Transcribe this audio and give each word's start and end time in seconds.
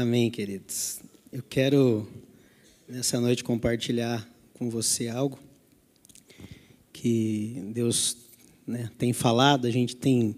Amém, 0.00 0.30
queridos. 0.30 1.00
Eu 1.30 1.42
quero 1.46 2.08
nessa 2.88 3.20
noite 3.20 3.44
compartilhar 3.44 4.26
com 4.54 4.70
você 4.70 5.08
algo 5.08 5.38
que 6.90 7.68
Deus 7.74 8.16
né, 8.66 8.90
tem 8.96 9.12
falado. 9.12 9.66
A 9.66 9.70
gente 9.70 9.94
tem 9.94 10.34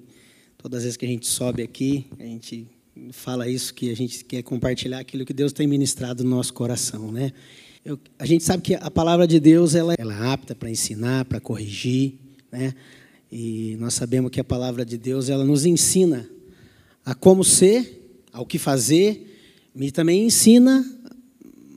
todas 0.59 0.79
as 0.79 0.83
vezes 0.83 0.97
que 0.97 1.07
a 1.07 1.09
gente 1.09 1.29
sobe 1.29 1.63
aqui, 1.63 2.07
a 2.19 2.25
gente 2.25 2.67
fala 3.13 3.49
isso 3.49 3.73
que 3.73 3.89
a 3.89 3.95
gente 3.95 4.25
quer 4.25 4.43
compartilhar 4.43 4.99
aquilo 4.99 5.25
que 5.25 5.33
Deus 5.33 5.53
tem 5.53 5.69
ministrado 5.69 6.25
no 6.25 6.31
nosso 6.31 6.53
coração, 6.53 7.13
né? 7.13 7.33
Eu, 7.85 7.97
a 8.19 8.27
gente 8.27 8.43
sabe 8.43 8.65
que 8.65 8.75
a 8.75 8.91
palavra 8.91 9.29
de 9.29 9.39
Deus 9.39 9.77
ela, 9.77 9.95
ela 9.97 10.13
é 10.13 10.27
apta 10.27 10.57
para 10.57 10.71
ensinar, 10.71 11.25
para 11.27 11.39
corrigir, 11.39 12.15
né? 12.51 12.75
E 13.31 13.77
nós 13.79 13.95
sabemos 13.95 14.33
que 14.33 14.41
a 14.41 14.45
palavra 14.45 14.85
de 14.85 14.99
Deus 14.99 15.29
ela 15.29 15.45
nos 15.45 15.65
ensina 15.65 16.29
a 17.05 17.15
como 17.15 17.45
ser, 17.45 18.25
ao 18.33 18.45
que 18.45 18.59
fazer, 18.59 19.29
me 19.75 19.91
também 19.91 20.27
ensina 20.27 20.85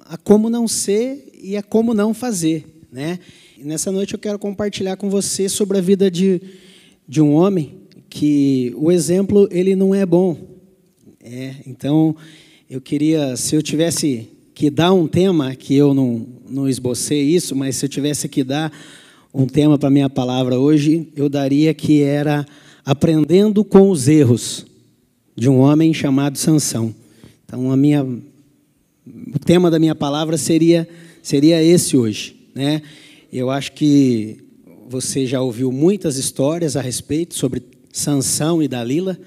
a 0.02 0.18
como 0.18 0.50
não 0.50 0.68
ser 0.68 1.32
e 1.42 1.56
a 1.56 1.64
como 1.64 1.94
não 1.94 2.14
fazer, 2.14 2.66
né? 2.92 3.20
E 3.58 3.64
nessa 3.64 3.92
noite 3.92 4.14
eu 4.14 4.20
quero 4.20 4.38
compartilhar 4.38 4.98
com 4.98 5.10
você 5.10 5.48
sobre 5.48 5.78
a 5.78 5.82
vida 5.82 6.12
de, 6.12 6.42
de 7.08 7.22
um 7.22 7.34
homem 7.34 7.80
que 8.10 8.74
o 8.78 8.92
exemplo 8.92 9.48
ele 9.52 9.76
não 9.76 9.96
é 9.96 10.06
bom. 10.06 10.38
É, 11.24 11.56
então 11.66 12.16
eu 12.70 12.82
queria, 12.82 13.36
se 13.38 13.56
eu 13.56 13.64
tivesse 13.64 14.30
que 14.54 14.70
dar 14.70 14.94
um 14.94 15.08
tema, 15.08 15.56
que 15.56 15.76
eu 15.76 15.94
não, 15.94 16.26
não 16.50 16.68
esbocei 16.68 17.22
isso, 17.22 17.56
mas 17.56 17.76
se 17.78 17.86
eu 17.86 17.90
tivesse 17.90 18.28
que 18.28 18.44
dar 18.44 18.72
um 19.34 19.46
tema 19.46 19.78
para 19.78 19.90
minha 19.90 20.10
palavra 20.10 20.60
hoje, 20.60 21.08
eu 21.16 21.28
daria 21.28 21.74
que 21.74 22.02
era 22.02 22.46
aprendendo 22.86 23.64
com 23.64 23.90
os 23.90 24.08
erros 24.08 24.66
de 25.36 25.50
um 25.50 25.60
homem 25.60 25.94
chamado 25.94 26.38
Sansão. 26.38 26.94
Então, 27.46 27.72
a 27.72 27.78
minha, 27.78 28.04
o 28.04 29.40
tema 29.46 29.70
da 29.70 29.78
minha 29.78 29.94
palavra 29.94 30.38
seria, 30.38 30.88
seria 31.22 31.62
esse 31.64 31.96
hoje. 31.96 32.36
Né? 32.56 32.82
Eu 33.32 33.52
acho 33.52 33.74
que 33.74 34.38
você 34.90 35.26
já 35.26 35.42
ouviu 35.42 35.72
muitas 35.72 36.18
histórias 36.18 36.76
a 36.76 36.82
respeito 36.82 37.36
sobre 37.36 37.62
Sansão 37.94 38.62
e 38.62 38.68
Dalila. 38.68 39.18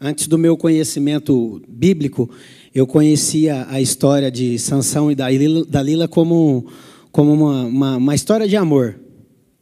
Antes 0.00 0.28
do 0.28 0.38
meu 0.38 0.56
conhecimento 0.56 1.60
bíblico, 1.68 2.30
eu 2.74 2.86
conhecia 2.86 3.66
a 3.68 3.80
história 3.80 4.30
de 4.30 4.58
Sansão 4.58 5.10
e 5.10 5.14
Dalila, 5.14 6.06
como, 6.06 6.66
como 7.10 7.32
uma, 7.32 7.64
uma, 7.64 7.96
uma 7.96 8.14
história 8.14 8.46
de 8.46 8.56
amor 8.56 9.00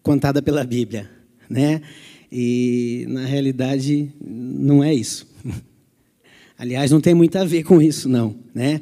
contada 0.02 0.42
pela 0.42 0.64
Bíblia. 0.64 1.08
Né? 1.48 1.80
E, 2.30 3.06
na 3.08 3.24
realidade, 3.24 4.12
não 4.20 4.82
é 4.82 4.92
isso. 4.92 5.33
Aliás, 6.64 6.90
não 6.90 6.98
tem 6.98 7.12
muito 7.12 7.36
a 7.36 7.44
ver 7.44 7.62
com 7.62 7.82
isso, 7.82 8.08
não. 8.08 8.34
Né? 8.54 8.80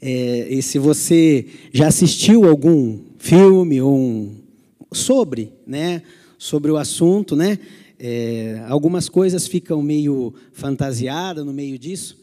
É, 0.00 0.46
e 0.54 0.62
se 0.62 0.78
você 0.78 1.44
já 1.72 1.88
assistiu 1.88 2.48
algum 2.48 3.00
filme 3.18 3.80
ou 3.80 3.92
um, 3.92 4.36
sobre, 4.92 5.50
né, 5.66 6.02
sobre 6.38 6.70
o 6.70 6.76
assunto, 6.76 7.34
né, 7.34 7.58
é, 7.98 8.62
algumas 8.68 9.08
coisas 9.08 9.48
ficam 9.48 9.82
meio 9.82 10.32
fantasiadas 10.52 11.44
no 11.44 11.52
meio 11.52 11.76
disso, 11.76 12.16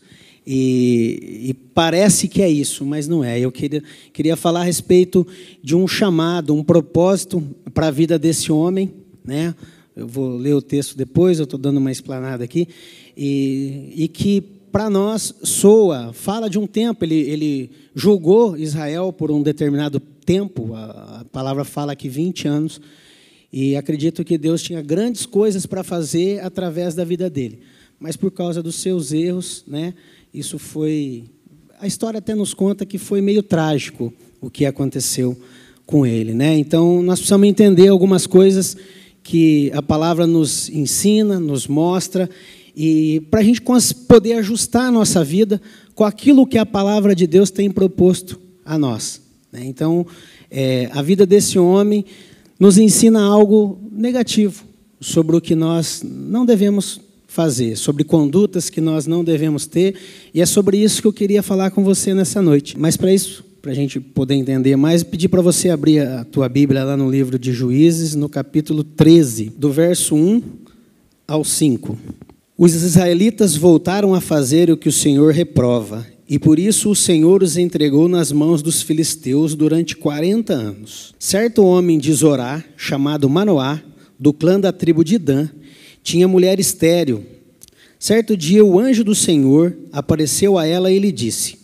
e, 0.48 1.50
e, 1.50 1.54
parece 1.54 2.30
que 2.30 2.42
é 2.42 2.50
isso, 2.50 2.86
mas 2.86 3.06
não 3.06 3.22
é. 3.22 3.38
Eu 3.38 3.52
queria, 3.52 3.84
queria 4.14 4.38
falar 4.38 4.62
a 4.62 4.64
respeito 4.64 5.28
de 5.62 5.76
um 5.76 5.90
chamado, 5.90 6.56
um 6.56 6.64
propósito 6.64 7.44
para 7.74 7.88
a 7.88 7.92
vida 7.92 8.18
desse 8.18 8.50
homem. 8.50 8.94
Né? 9.26 9.54
Eu 9.94 10.08
vou 10.08 10.38
ler 10.38 10.56
o 10.56 10.62
texto 10.62 10.98
depois, 10.98 11.38
eu 11.38 11.44
estou 11.44 11.60
dando 11.60 11.78
uma 11.78 11.92
explanada 11.92 12.44
aqui. 12.44 12.68
E, 13.16 13.94
e 13.96 14.08
que 14.08 14.61
para 14.72 14.90
nós 14.90 15.34
soa, 15.44 16.14
fala 16.14 16.50
de 16.50 16.58
um 16.58 16.66
tempo, 16.66 17.04
ele, 17.04 17.16
ele 17.16 17.72
julgou 17.94 18.58
Israel 18.58 19.12
por 19.12 19.30
um 19.30 19.44
determinado 19.44 20.00
tempo, 20.00 20.74
a, 20.74 21.22
a 21.22 21.26
palavra 21.26 21.64
fala 21.64 21.96
que 21.96 22.08
20 22.08 22.48
anos, 22.48 22.82
e 23.52 23.76
acredito 23.76 24.24
que 24.24 24.38
Deus 24.38 24.62
tinha 24.62 24.82
grandes 24.82 25.26
coisas 25.26 25.66
para 25.66 25.84
fazer 25.84 26.40
através 26.44 26.96
da 26.96 27.04
vida 27.04 27.30
dele. 27.30 27.60
Mas 28.00 28.16
por 28.16 28.32
causa 28.32 28.64
dos 28.64 28.76
seus 28.76 29.12
erros, 29.12 29.64
né, 29.68 29.94
isso 30.34 30.58
foi. 30.58 31.26
A 31.80 31.86
história 31.86 32.20
até 32.20 32.34
nos 32.34 32.54
conta 32.54 32.86
que 32.86 32.98
foi 32.98 33.22
meio 33.22 33.44
trágico 33.44 34.14
o 34.40 34.50
que 34.50 34.66
aconteceu 34.66 35.38
com 35.86 36.06
ele. 36.06 36.34
Né? 36.34 36.58
Então, 36.58 37.04
nós 37.04 37.20
precisamos 37.20 37.48
entender 37.48 37.90
algumas 37.90 38.26
coisas 38.26 38.78
que 39.24 39.72
a 39.74 39.82
palavra 39.82 40.26
nos 40.26 40.70
ensina, 40.70 41.40
nos 41.40 41.68
mostra, 41.68 42.30
e 42.76 43.22
para 43.30 43.42
a 43.42 43.44
gente 43.44 43.62
poder 44.08 44.34
ajustar 44.34 44.88
a 44.88 44.92
nossa 44.92 45.24
vida 45.24 45.62
com 45.94 46.04
aquilo 46.04 46.48
que 46.48 46.58
a 46.58 46.66
palavra 46.66 47.14
de 47.14 47.28
Deus 47.28 47.50
tem 47.52 47.70
proposto 47.70 48.40
a 48.66 48.78
nós. 48.78 49.22
Né? 49.52 49.62
Então, 49.66 50.06
é, 50.50 50.90
a 50.94 51.02
vida 51.02 51.26
desse 51.26 51.60
homem 51.60 52.06
nos 52.60 52.78
ensina 52.78 53.22
algo 53.22 53.80
negativo 53.92 54.64
sobre 55.00 55.36
o 55.36 55.42
que 55.42 55.56
nós 55.56 56.04
não 56.04 56.46
devemos 56.46 57.02
fazer, 57.28 57.78
sobre 57.78 58.04
condutas 58.04 58.70
que 58.70 58.82
nós 58.82 59.08
não 59.08 59.24
devemos 59.24 59.66
ter, 59.66 59.96
e 60.34 60.42
é 60.42 60.46
sobre 60.46 60.78
isso 60.78 61.02
que 61.02 61.08
eu 61.08 61.14
queria 61.14 61.42
falar 61.42 61.72
com 61.72 61.84
você 61.84 62.14
nessa 62.14 62.42
noite. 62.42 62.78
Mas 62.78 62.98
para 62.98 63.14
isso, 63.14 63.44
para 63.62 63.72
a 63.72 63.76
gente 63.76 64.00
poder 64.00 64.36
entender 64.36 64.76
mais, 64.76 65.02
pedir 65.02 65.30
para 65.30 65.42
você 65.42 65.70
abrir 65.70 66.00
a 66.00 66.24
tua 66.26 66.50
Bíblia 66.50 66.84
lá 66.84 66.98
no 66.98 67.10
livro 67.10 67.40
de 67.40 67.54
Juízes, 67.54 68.16
no 68.16 68.28
capítulo 68.28 68.84
13, 68.84 69.54
do 69.58 69.72
verso 69.72 70.16
1 70.16 70.42
ao 71.28 71.44
5. 71.44 71.98
Os 72.64 72.76
israelitas 72.76 73.56
voltaram 73.56 74.14
a 74.14 74.22
fazer 74.22 74.70
o 74.70 74.78
que 74.78 74.88
o 74.88 74.92
Senhor 74.92 75.34
reprova, 75.34 76.06
e 76.30 76.38
por 76.38 76.60
isso 76.60 76.92
o 76.92 76.96
Senhor 76.96 77.42
os 77.42 77.58
entregou 77.58 78.08
nas 78.08 78.32
mãos 78.32 78.62
dos 78.62 78.84
filisteus 78.84 79.56
durante 79.56 79.98
quarenta 79.98 80.54
anos. 80.54 81.16
Certo 81.18 81.66
homem 81.66 81.98
de 81.98 82.14
Zorá, 82.14 82.64
chamado 82.78 83.28
Manoá, 83.28 83.82
do 84.20 84.32
clã 84.32 84.60
da 84.60 84.72
tribo 84.72 85.04
de 85.04 85.18
Dan, 85.18 85.50
tinha 86.04 86.28
mulher 86.28 86.60
estéril. 86.60 87.26
Certo 87.98 88.38
dia 88.38 88.64
o 88.64 88.80
anjo 88.80 89.04
do 89.04 89.16
Senhor 89.16 89.76
apareceu 89.92 90.56
a 90.56 90.68
ela 90.68 90.92
e 90.92 91.00
lhe 91.00 91.12
disse: 91.12 91.58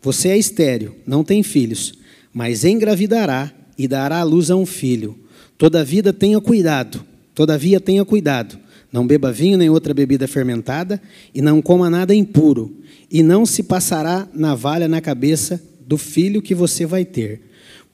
Você 0.00 0.28
é 0.28 0.38
estéril, 0.38 0.94
não 1.04 1.24
tem 1.24 1.42
filhos, 1.42 1.92
mas 2.32 2.64
engravidará 2.64 3.52
e 3.76 3.88
dará 3.88 4.20
à 4.20 4.22
luz 4.22 4.48
a 4.48 4.54
um 4.54 4.64
filho. 4.64 5.18
Todavia 5.58 6.12
tenha 6.12 6.40
cuidado, 6.40 7.04
todavia 7.34 7.80
tenha 7.80 8.04
cuidado 8.04 8.64
não 8.92 9.06
beba 9.06 9.32
vinho 9.32 9.58
nem 9.58 9.68
outra 9.68 9.92
bebida 9.92 10.26
fermentada, 10.26 11.00
e 11.34 11.42
não 11.42 11.60
coma 11.60 11.90
nada 11.90 12.14
impuro, 12.14 12.76
e 13.10 13.22
não 13.22 13.44
se 13.44 13.62
passará 13.62 14.28
navalha 14.34 14.88
na 14.88 15.00
cabeça 15.00 15.62
do 15.86 15.96
filho 15.96 16.42
que 16.42 16.54
você 16.54 16.84
vai 16.84 17.04
ter, 17.04 17.40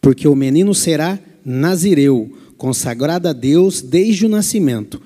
porque 0.00 0.26
o 0.26 0.34
menino 0.34 0.74
será 0.74 1.18
nazireu, 1.44 2.30
consagrado 2.56 3.28
a 3.28 3.32
Deus 3.32 3.82
desde 3.82 4.24
o 4.26 4.28
nascimento. 4.28 5.00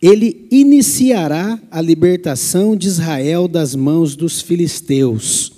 Ele 0.00 0.48
iniciará 0.50 1.60
a 1.70 1.80
libertação 1.80 2.74
de 2.74 2.88
Israel 2.88 3.46
das 3.46 3.74
mãos 3.74 4.16
dos 4.16 4.40
filisteus. 4.40 5.52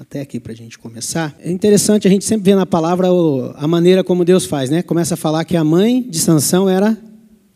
Até 0.00 0.20
aqui 0.20 0.40
para 0.40 0.52
a 0.52 0.56
gente 0.56 0.78
começar. 0.78 1.36
É 1.38 1.50
interessante, 1.50 2.08
a 2.08 2.10
gente 2.10 2.24
sempre 2.24 2.50
vê 2.50 2.56
na 2.56 2.66
palavra 2.66 3.06
a 3.54 3.68
maneira 3.68 4.02
como 4.02 4.24
Deus 4.24 4.44
faz, 4.44 4.68
né? 4.68 4.82
Começa 4.82 5.14
a 5.14 5.16
falar 5.16 5.44
que 5.44 5.56
a 5.56 5.62
mãe 5.62 6.02
de 6.02 6.18
Sansão 6.18 6.68
era 6.68 6.98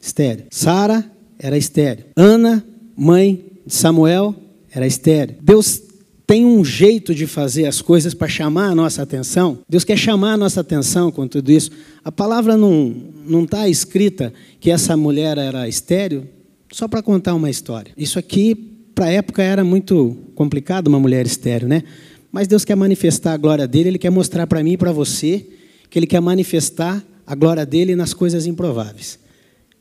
estéreo. 0.00 0.46
Sara 0.50 1.10
era 1.38 1.56
estéreo. 1.56 2.06
Ana, 2.16 2.64
mãe 2.96 3.44
de 3.66 3.74
Samuel, 3.74 4.34
era 4.70 4.86
estéreo. 4.86 5.36
Deus 5.40 5.82
tem 6.26 6.44
um 6.44 6.62
jeito 6.62 7.14
de 7.14 7.26
fazer 7.26 7.66
as 7.66 7.80
coisas 7.80 8.12
para 8.12 8.28
chamar 8.28 8.68
a 8.68 8.74
nossa 8.74 9.02
atenção. 9.02 9.60
Deus 9.68 9.82
quer 9.82 9.96
chamar 9.96 10.34
a 10.34 10.36
nossa 10.36 10.60
atenção 10.60 11.10
com 11.10 11.26
tudo 11.26 11.50
isso. 11.50 11.70
A 12.04 12.12
palavra 12.12 12.56
não 12.56 13.44
está 13.44 13.66
escrita 13.68 14.32
que 14.60 14.70
essa 14.70 14.96
mulher 14.96 15.38
era 15.38 15.66
estéreo 15.66 16.28
só 16.70 16.86
para 16.86 17.02
contar 17.02 17.34
uma 17.34 17.48
história. 17.48 17.92
Isso 17.96 18.18
aqui 18.18 18.54
para 18.94 19.06
a 19.06 19.10
época 19.10 19.42
era 19.42 19.64
muito 19.64 20.18
complicado 20.34 20.88
uma 20.88 21.00
mulher 21.00 21.24
estéreo, 21.24 21.66
né? 21.66 21.82
Mas 22.30 22.46
Deus 22.46 22.64
quer 22.64 22.76
manifestar 22.76 23.32
a 23.32 23.36
glória 23.38 23.66
dele. 23.66 23.88
Ele 23.90 23.98
quer 23.98 24.10
mostrar 24.10 24.46
para 24.46 24.62
mim 24.62 24.72
e 24.72 24.76
para 24.76 24.92
você 24.92 25.46
que 25.88 25.98
ele 25.98 26.06
quer 26.06 26.20
manifestar 26.20 27.02
a 27.26 27.34
glória 27.34 27.64
dele 27.64 27.96
nas 27.96 28.12
coisas 28.12 28.44
improváveis. 28.46 29.18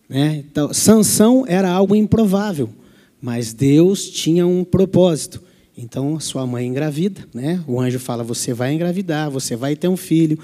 Né? 0.10 0.44
Então, 0.50 0.74
Sansão 0.74 1.46
era 1.48 1.70
algo 1.70 1.96
improvável, 1.96 2.70
mas 3.22 3.54
Deus 3.54 4.10
tinha 4.10 4.48
um 4.48 4.64
propósito. 4.64 5.42
Então, 5.78 6.20
sua 6.20 6.48
mãe 6.48 6.66
engravida, 6.66 7.22
né? 7.34 7.64
o 7.68 7.80
anjo 7.80 8.00
fala: 8.00 8.24
Você 8.24 8.54
vai 8.54 8.74
engravidar, 8.74 9.30
você 9.30 9.56
vai 9.56 9.76
ter 9.76 9.88
um 9.88 9.98
filho, 9.98 10.40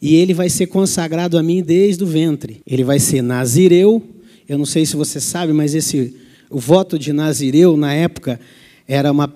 e 0.00 0.14
ele 0.14 0.32
vai 0.32 0.48
ser 0.48 0.66
consagrado 0.68 1.36
a 1.36 1.42
mim 1.42 1.62
desde 1.62 2.02
o 2.02 2.06
ventre. 2.06 2.62
Ele 2.66 2.82
vai 2.84 2.98
ser 2.98 3.20
nazireu. 3.20 4.02
Eu 4.48 4.56
não 4.56 4.64
sei 4.64 4.86
se 4.86 4.96
você 4.96 5.20
sabe, 5.20 5.52
mas 5.52 5.74
esse, 5.74 6.16
o 6.48 6.58
voto 6.58 6.98
de 6.98 7.12
nazireu, 7.12 7.76
na 7.76 7.92
época, 7.92 8.40
era 8.88 9.12
uma, 9.12 9.32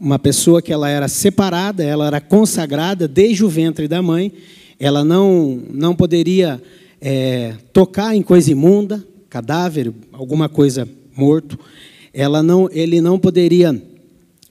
uma 0.00 0.18
pessoa 0.18 0.62
que 0.62 0.72
ela 0.72 0.88
era 0.88 1.08
separada, 1.08 1.84
ela 1.84 2.06
era 2.06 2.20
consagrada 2.20 3.06
desde 3.06 3.44
o 3.44 3.48
ventre 3.48 3.86
da 3.86 4.00
mãe, 4.00 4.32
ela 4.80 5.04
não, 5.04 5.62
não 5.70 5.94
poderia 5.94 6.60
é, 7.00 7.54
tocar 7.72 8.16
em 8.16 8.22
coisa 8.22 8.50
imunda, 8.50 9.04
cadáver, 9.28 9.92
alguma 10.12 10.48
coisa 10.48 10.88
morto, 11.16 11.58
ela 12.12 12.42
não, 12.42 12.68
ele 12.70 13.00
não 13.00 13.18
poderia 13.18 13.80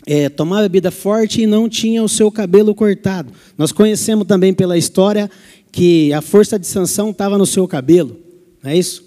é, 0.05 0.29
tomava 0.29 0.63
bebida 0.63 0.91
forte 0.91 1.41
e 1.41 1.47
não 1.47 1.67
tinha 1.67 2.03
o 2.03 2.09
seu 2.09 2.31
cabelo 2.31 2.75
cortado. 2.75 3.33
Nós 3.57 3.71
conhecemos 3.71 4.27
também 4.27 4.53
pela 4.53 4.77
história 4.77 5.29
que 5.71 6.13
a 6.13 6.21
força 6.21 6.59
de 6.59 6.67
sanção 6.67 7.09
estava 7.09 7.37
no 7.37 7.45
seu 7.45 7.67
cabelo, 7.67 8.17
não 8.63 8.71
é 8.71 8.77
isso? 8.77 9.03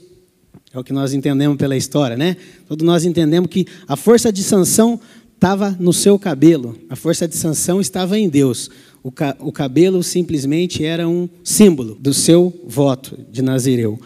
É 0.73 0.79
o 0.79 0.85
que 0.85 0.93
nós 0.93 1.15
entendemos 1.15 1.57
pela 1.57 1.77
história, 1.77 2.17
né? 2.17 2.37
Todos 2.67 2.85
nós 2.85 3.05
entendemos 3.05 3.49
que 3.49 3.67
a 3.87 3.97
força 3.97 4.31
de 4.31 4.43
sanção 4.43 5.01
estava 5.35 5.75
no 5.79 5.93
seu 5.93 6.19
cabelo, 6.19 6.77
a 6.91 6.97
força 6.97 7.27
de 7.27 7.37
sanção 7.37 7.81
estava 7.81 8.19
em 8.19 8.29
Deus. 8.29 8.69
O, 9.03 9.11
ca 9.11 9.37
o 9.41 9.51
cabelo 9.51 10.03
simplesmente 10.03 10.85
era 10.85 11.09
um 11.09 11.29
símbolo 11.43 11.97
do 11.99 12.13
seu 12.13 12.53
voto 12.67 13.19
de 13.31 13.41
Nazireu. 13.41 13.99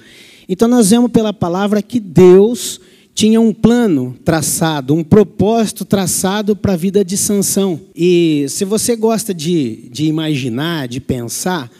Então 0.48 0.68
nós 0.68 0.90
vemos 0.90 1.10
pela 1.10 1.32
palavra 1.32 1.82
que 1.82 2.00
Deus 2.00 2.80
tinha 3.14 3.40
um 3.40 3.52
plano 3.52 4.16
traçado, 4.24 4.94
um 4.94 5.04
propósito 5.04 5.84
traçado 5.84 6.56
para 6.56 6.72
a 6.72 6.76
vida 6.76 7.04
de 7.04 7.16
Sansão. 7.16 7.80
E 7.94 8.46
se 8.48 8.64
você 8.64 8.96
gosta 8.96 9.34
de, 9.34 9.88
de 9.90 10.06
imaginar, 10.06 10.88
de 10.88 11.00
pensar, 11.00 11.70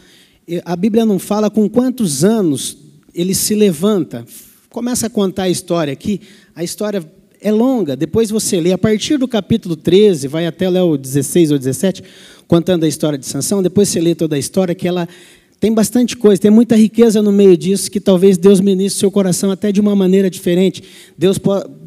a 0.64 0.76
Bíblia 0.76 1.06
não 1.06 1.18
fala 1.18 1.50
com 1.50 1.68
quantos 1.68 2.24
anos 2.24 2.76
ele 3.14 3.34
se 3.34 3.54
levanta. 3.54 4.26
Começa 4.68 5.06
a 5.06 5.10
contar 5.10 5.44
a 5.44 5.50
história 5.50 5.92
aqui. 5.92 6.20
A 6.54 6.62
história 6.62 7.04
é 7.40 7.50
longa, 7.50 7.96
depois 7.96 8.30
você 8.30 8.60
lê. 8.60 8.72
A 8.72 8.78
partir 8.78 9.16
do 9.16 9.26
capítulo 9.26 9.74
13, 9.74 10.28
vai 10.28 10.46
até 10.46 10.68
o 10.68 10.96
16 10.96 11.50
ou 11.50 11.58
17, 11.58 12.02
contando 12.46 12.84
a 12.84 12.88
história 12.88 13.18
de 13.18 13.26
Sansão. 13.26 13.62
Depois 13.62 13.88
você 13.88 14.00
lê 14.00 14.14
toda 14.14 14.36
a 14.36 14.38
história, 14.38 14.74
que 14.74 14.86
ela 14.86 15.08
tem 15.62 15.72
bastante 15.72 16.16
coisa, 16.16 16.42
tem 16.42 16.50
muita 16.50 16.74
riqueza 16.74 17.22
no 17.22 17.30
meio 17.30 17.56
disso 17.56 17.88
que 17.88 18.00
talvez 18.00 18.36
Deus 18.36 18.60
ministre 18.60 18.98
seu 18.98 19.12
coração 19.12 19.48
até 19.48 19.70
de 19.70 19.80
uma 19.80 19.94
maneira 19.94 20.28
diferente. 20.28 20.82
Deus 21.16 21.38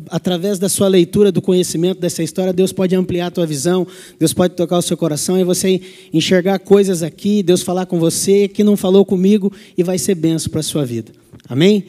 através 0.09 0.57
da 0.57 0.69
sua 0.69 0.87
leitura, 0.87 1.29
do 1.29 1.41
conhecimento 1.41 1.99
dessa 1.99 2.23
história, 2.23 2.53
Deus 2.53 2.71
pode 2.71 2.95
ampliar 2.95 3.27
a 3.27 3.31
tua 3.31 3.45
visão, 3.45 3.85
Deus 4.17 4.31
pode 4.31 4.55
tocar 4.55 4.77
o 4.77 4.81
seu 4.81 4.95
coração 4.95 5.37
e 5.37 5.43
você 5.43 5.81
enxergar 6.13 6.59
coisas 6.59 7.03
aqui, 7.03 7.43
Deus 7.43 7.63
falar 7.63 7.85
com 7.85 7.99
você 7.99 8.47
que 8.47 8.63
não 8.63 8.77
falou 8.77 9.03
comigo 9.03 9.51
e 9.77 9.83
vai 9.83 9.97
ser 9.97 10.15
benção 10.15 10.49
para 10.49 10.61
a 10.61 10.63
sua 10.63 10.85
vida. 10.85 11.11
Amém? 11.49 11.83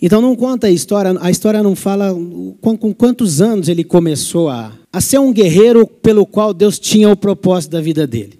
Então 0.00 0.20
não 0.20 0.36
conta 0.36 0.68
a 0.68 0.70
história, 0.70 1.12
a 1.20 1.28
história 1.28 1.60
não 1.60 1.74
fala 1.74 2.14
com, 2.60 2.76
com 2.76 2.94
quantos 2.94 3.40
anos 3.40 3.68
ele 3.68 3.82
começou 3.82 4.48
a, 4.48 4.72
a 4.92 5.00
ser 5.00 5.18
um 5.18 5.32
guerreiro 5.32 5.88
pelo 5.88 6.24
qual 6.24 6.54
Deus 6.54 6.78
tinha 6.78 7.10
o 7.10 7.16
propósito 7.16 7.72
da 7.72 7.80
vida 7.80 8.06
dele. 8.06 8.39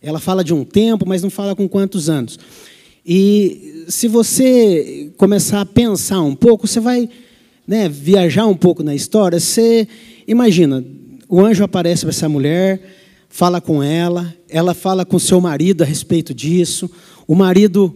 Ela 0.00 0.20
fala 0.20 0.44
de 0.44 0.54
um 0.54 0.64
tempo, 0.64 1.04
mas 1.06 1.22
não 1.22 1.30
fala 1.30 1.56
com 1.56 1.68
quantos 1.68 2.08
anos. 2.08 2.38
E 3.04 3.84
se 3.88 4.06
você 4.06 5.10
começar 5.16 5.60
a 5.60 5.66
pensar 5.66 6.20
um 6.20 6.34
pouco, 6.34 6.66
você 6.66 6.78
vai 6.78 7.08
né, 7.66 7.88
viajar 7.88 8.46
um 8.46 8.54
pouco 8.54 8.82
na 8.82 8.94
história. 8.94 9.40
Você 9.40 9.88
imagina, 10.26 10.84
o 11.28 11.40
anjo 11.40 11.64
aparece 11.64 12.02
para 12.02 12.10
essa 12.10 12.28
mulher, 12.28 12.80
fala 13.28 13.60
com 13.60 13.82
ela, 13.82 14.34
ela 14.48 14.72
fala 14.72 15.04
com 15.04 15.18
seu 15.18 15.40
marido 15.40 15.82
a 15.82 15.84
respeito 15.84 16.32
disso. 16.32 16.90
O 17.26 17.34
marido 17.34 17.94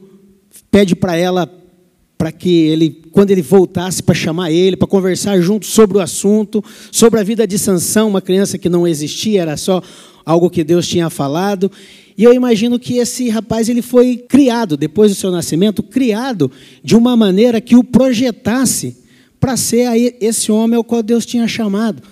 pede 0.71 0.97
para 0.97 1.17
ela 1.17 1.51
para 2.19 2.31
que 2.31 2.67
ele, 2.69 3.03
quando 3.11 3.33
ele 3.33 3.43
voltasse, 3.43 4.03
para 4.03 4.15
chamar 4.15 4.53
ele, 4.53 4.77
para 4.77 4.87
conversar 4.87 5.41
junto 5.41 5.67
sobre 5.67 5.99
o 5.99 6.01
assunto, 6.01 6.63
sobre 6.91 7.19
a 7.19 7.23
vida 7.25 7.47
de 7.47 7.59
Sansão, 7.59 8.09
uma 8.09 8.21
criança 8.21 8.57
que 8.57 8.69
não 8.69 8.87
existia, 8.87 9.43
era 9.43 9.57
só 9.57 9.83
algo 10.25 10.51
que 10.51 10.65
Deus 10.65 10.87
tinha 10.87 11.11
falado. 11.11 11.71
E 12.17 12.25
eu 12.25 12.33
imagino 12.33 12.79
que 12.79 12.99
esse 12.99 13.29
rapaz 13.29 13.69
ele 13.69 13.83
foi 13.83 14.17
criado, 14.17 14.77
depois 14.77 15.11
do 15.11 15.15
seu 15.15 15.31
nascimento, 15.31 15.83
criado 15.83 16.51
de 16.83 16.97
uma 16.97 17.17
maneira 17.17 17.61
que 17.61 17.77
o 17.77 17.85
projetasse 17.85 18.97
para 19.41 19.57
ser 19.57 20.17
esse 20.21 20.53
homem 20.53 20.77
ao 20.77 20.85
qual 20.85 21.03
Deus 21.03 21.27
tinha 21.27 21.49
chamado. 21.49 22.03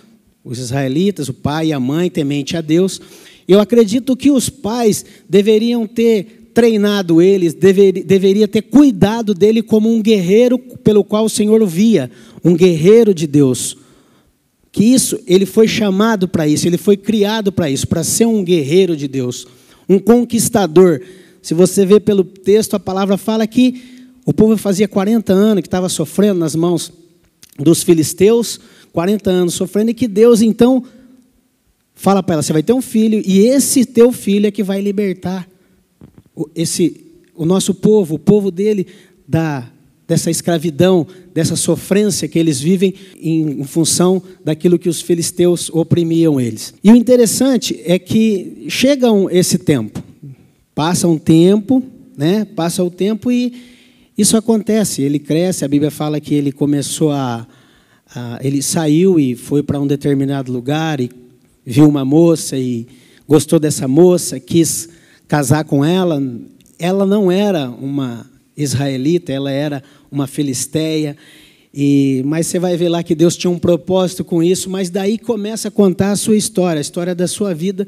Os 0.44 0.58
israelitas, 0.58 1.28
o 1.28 1.34
pai 1.34 1.68
e 1.68 1.72
a 1.72 1.78
mãe, 1.78 2.10
temente 2.10 2.56
a 2.56 2.60
Deus. 2.60 3.00
Eu 3.46 3.60
acredito 3.60 4.16
que 4.16 4.30
os 4.30 4.48
pais 4.48 5.04
deveriam 5.28 5.86
ter 5.86 6.40
treinado 6.52 7.22
eles, 7.22 7.54
dever, 7.54 8.04
deveria 8.04 8.48
ter 8.48 8.62
cuidado 8.62 9.34
dele 9.34 9.62
como 9.62 9.92
um 9.92 10.02
guerreiro 10.02 10.58
pelo 10.58 11.04
qual 11.04 11.24
o 11.24 11.30
Senhor 11.30 11.62
o 11.62 11.66
via, 11.66 12.10
um 12.44 12.56
guerreiro 12.56 13.14
de 13.14 13.26
Deus, 13.26 13.76
que 14.72 14.84
isso, 14.84 15.18
ele 15.26 15.46
foi 15.46 15.66
chamado 15.66 16.28
para 16.28 16.46
isso, 16.46 16.66
ele 16.66 16.78
foi 16.78 16.96
criado 16.96 17.50
para 17.50 17.68
isso, 17.70 17.88
para 17.88 18.04
ser 18.04 18.26
um 18.26 18.44
guerreiro 18.44 18.96
de 18.96 19.08
Deus, 19.08 19.46
um 19.88 19.98
conquistador. 19.98 21.00
Se 21.42 21.54
você 21.54 21.84
vê 21.84 21.98
pelo 21.98 22.22
texto, 22.22 22.74
a 22.74 22.80
palavra 22.80 23.16
fala 23.16 23.46
que 23.46 23.82
o 24.24 24.32
povo 24.32 24.56
fazia 24.56 24.86
40 24.86 25.32
anos 25.32 25.62
que 25.62 25.66
estava 25.66 25.88
sofrendo 25.88 26.38
nas 26.38 26.54
mãos 26.54 26.92
dos 27.58 27.82
filisteus, 27.82 28.60
40 28.92 29.30
anos 29.30 29.54
sofrendo, 29.54 29.90
e 29.90 29.94
que 29.94 30.06
Deus 30.06 30.40
então 30.40 30.84
fala 31.94 32.22
para 32.22 32.34
ela: 32.34 32.42
você 32.42 32.52
vai 32.52 32.62
ter 32.62 32.72
um 32.72 32.82
filho, 32.82 33.22
e 33.26 33.40
esse 33.40 33.84
teu 33.84 34.12
filho 34.12 34.46
é 34.46 34.50
que 34.50 34.62
vai 34.62 34.80
libertar 34.80 35.48
esse, 36.54 37.04
o 37.34 37.44
nosso 37.44 37.74
povo, 37.74 38.14
o 38.14 38.18
povo 38.18 38.50
dele, 38.50 38.86
da 39.26 39.68
dessa 40.10 40.28
escravidão, 40.28 41.06
dessa 41.32 41.54
sofrência 41.54 42.26
que 42.26 42.36
eles 42.36 42.60
vivem 42.60 42.92
em, 43.16 43.62
função 43.62 44.20
daquilo 44.44 44.76
que 44.76 44.88
os 44.88 45.00
filisteus 45.00 45.70
oprimiam 45.72 46.40
eles. 46.40 46.74
E 46.82 46.90
o 46.90 46.96
interessante 46.96 47.80
é 47.84 47.96
que 47.96 48.66
chega 48.68 49.06
esse 49.30 49.56
tempo, 49.56 50.02
passa 50.74 51.06
um 51.06 51.16
tempo, 51.16 51.80
né? 52.16 52.44
Passa 52.44 52.82
o 52.82 52.90
tempo 52.90 53.30
e 53.30 53.54
isso 54.18 54.36
acontece. 54.36 55.00
Ele 55.00 55.20
cresce. 55.20 55.64
A 55.64 55.68
Bíblia 55.68 55.92
fala 55.92 56.18
que 56.18 56.34
ele 56.34 56.50
começou 56.50 57.12
a, 57.12 57.46
a 58.12 58.40
ele 58.42 58.62
saiu 58.62 59.16
e 59.20 59.36
foi 59.36 59.62
para 59.62 59.78
um 59.78 59.86
determinado 59.86 60.50
lugar 60.50 61.00
e 61.00 61.08
viu 61.64 61.88
uma 61.88 62.04
moça 62.04 62.58
e 62.58 62.84
gostou 63.28 63.60
dessa 63.60 63.86
moça, 63.86 64.40
quis 64.40 64.88
casar 65.28 65.62
com 65.62 65.84
ela. 65.84 66.20
Ela 66.80 67.06
não 67.06 67.30
era 67.30 67.70
uma 67.70 68.28
israelita, 68.62 69.32
ela 69.32 69.50
era 69.50 69.82
uma 70.10 70.26
filisteia. 70.26 71.16
E, 71.72 72.22
mas 72.24 72.46
você 72.46 72.58
vai 72.58 72.76
ver 72.76 72.88
lá 72.88 73.02
que 73.02 73.14
Deus 73.14 73.36
tinha 73.36 73.50
um 73.50 73.58
propósito 73.58 74.24
com 74.24 74.42
isso, 74.42 74.68
mas 74.68 74.90
daí 74.90 75.18
começa 75.18 75.68
a 75.68 75.70
contar 75.70 76.10
a 76.10 76.16
sua 76.16 76.36
história, 76.36 76.78
a 76.78 76.80
história 76.80 77.14
da 77.14 77.28
sua 77.28 77.54
vida, 77.54 77.86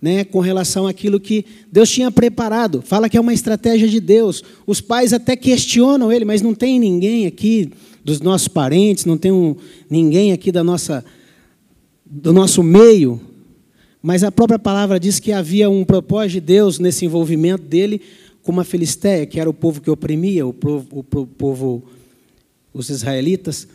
né, 0.00 0.24
com 0.24 0.40
relação 0.40 0.86
àquilo 0.86 1.20
que 1.20 1.44
Deus 1.70 1.90
tinha 1.90 2.10
preparado. 2.10 2.80
Fala 2.80 3.08
que 3.08 3.16
é 3.16 3.20
uma 3.20 3.34
estratégia 3.34 3.88
de 3.88 4.00
Deus. 4.00 4.42
Os 4.66 4.80
pais 4.80 5.12
até 5.12 5.36
questionam 5.36 6.10
ele, 6.10 6.24
mas 6.24 6.40
não 6.40 6.54
tem 6.54 6.78
ninguém 6.78 7.26
aqui 7.26 7.70
dos 8.04 8.20
nossos 8.20 8.48
parentes, 8.48 9.04
não 9.04 9.18
tem 9.18 9.32
um, 9.32 9.54
ninguém 9.90 10.32
aqui 10.32 10.50
da 10.50 10.64
nossa, 10.64 11.04
do 12.06 12.32
nosso 12.32 12.62
meio. 12.62 13.20
Mas 14.00 14.22
a 14.22 14.30
própria 14.30 14.58
palavra 14.58 14.98
diz 14.98 15.18
que 15.18 15.32
havia 15.32 15.68
um 15.68 15.84
propósito 15.84 16.34
de 16.34 16.40
Deus 16.40 16.78
nesse 16.78 17.04
envolvimento 17.04 17.64
dele 17.64 18.00
com 18.48 18.52
uma 18.52 18.64
filisteia, 18.64 19.26
que 19.26 19.38
era 19.38 19.50
o 19.50 19.52
povo 19.52 19.78
que 19.78 19.90
oprimia, 19.90 20.46
o 20.46 20.54
povo, 20.54 21.00
o 21.00 21.26
povo 21.26 21.84
os 22.72 22.88
israelitas. 22.88 23.68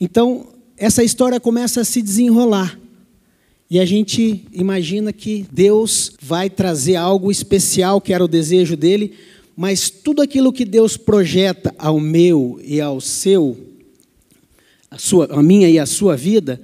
Então, 0.00 0.46
essa 0.74 1.04
história 1.04 1.38
começa 1.38 1.82
a 1.82 1.84
se 1.84 2.00
desenrolar. 2.00 2.80
E 3.68 3.78
a 3.78 3.84
gente 3.84 4.46
imagina 4.50 5.12
que 5.12 5.46
Deus 5.52 6.14
vai 6.18 6.48
trazer 6.48 6.96
algo 6.96 7.30
especial, 7.30 8.00
que 8.00 8.10
era 8.10 8.24
o 8.24 8.28
desejo 8.28 8.74
dele, 8.74 9.12
mas 9.54 9.90
tudo 9.90 10.22
aquilo 10.22 10.50
que 10.50 10.64
Deus 10.64 10.96
projeta 10.96 11.74
ao 11.78 12.00
meu 12.00 12.58
e 12.64 12.80
ao 12.80 13.02
seu, 13.02 13.54
a, 14.90 14.96
sua, 14.96 15.26
a 15.26 15.42
minha 15.42 15.68
e 15.68 15.78
a 15.78 15.84
sua 15.84 16.16
vida, 16.16 16.58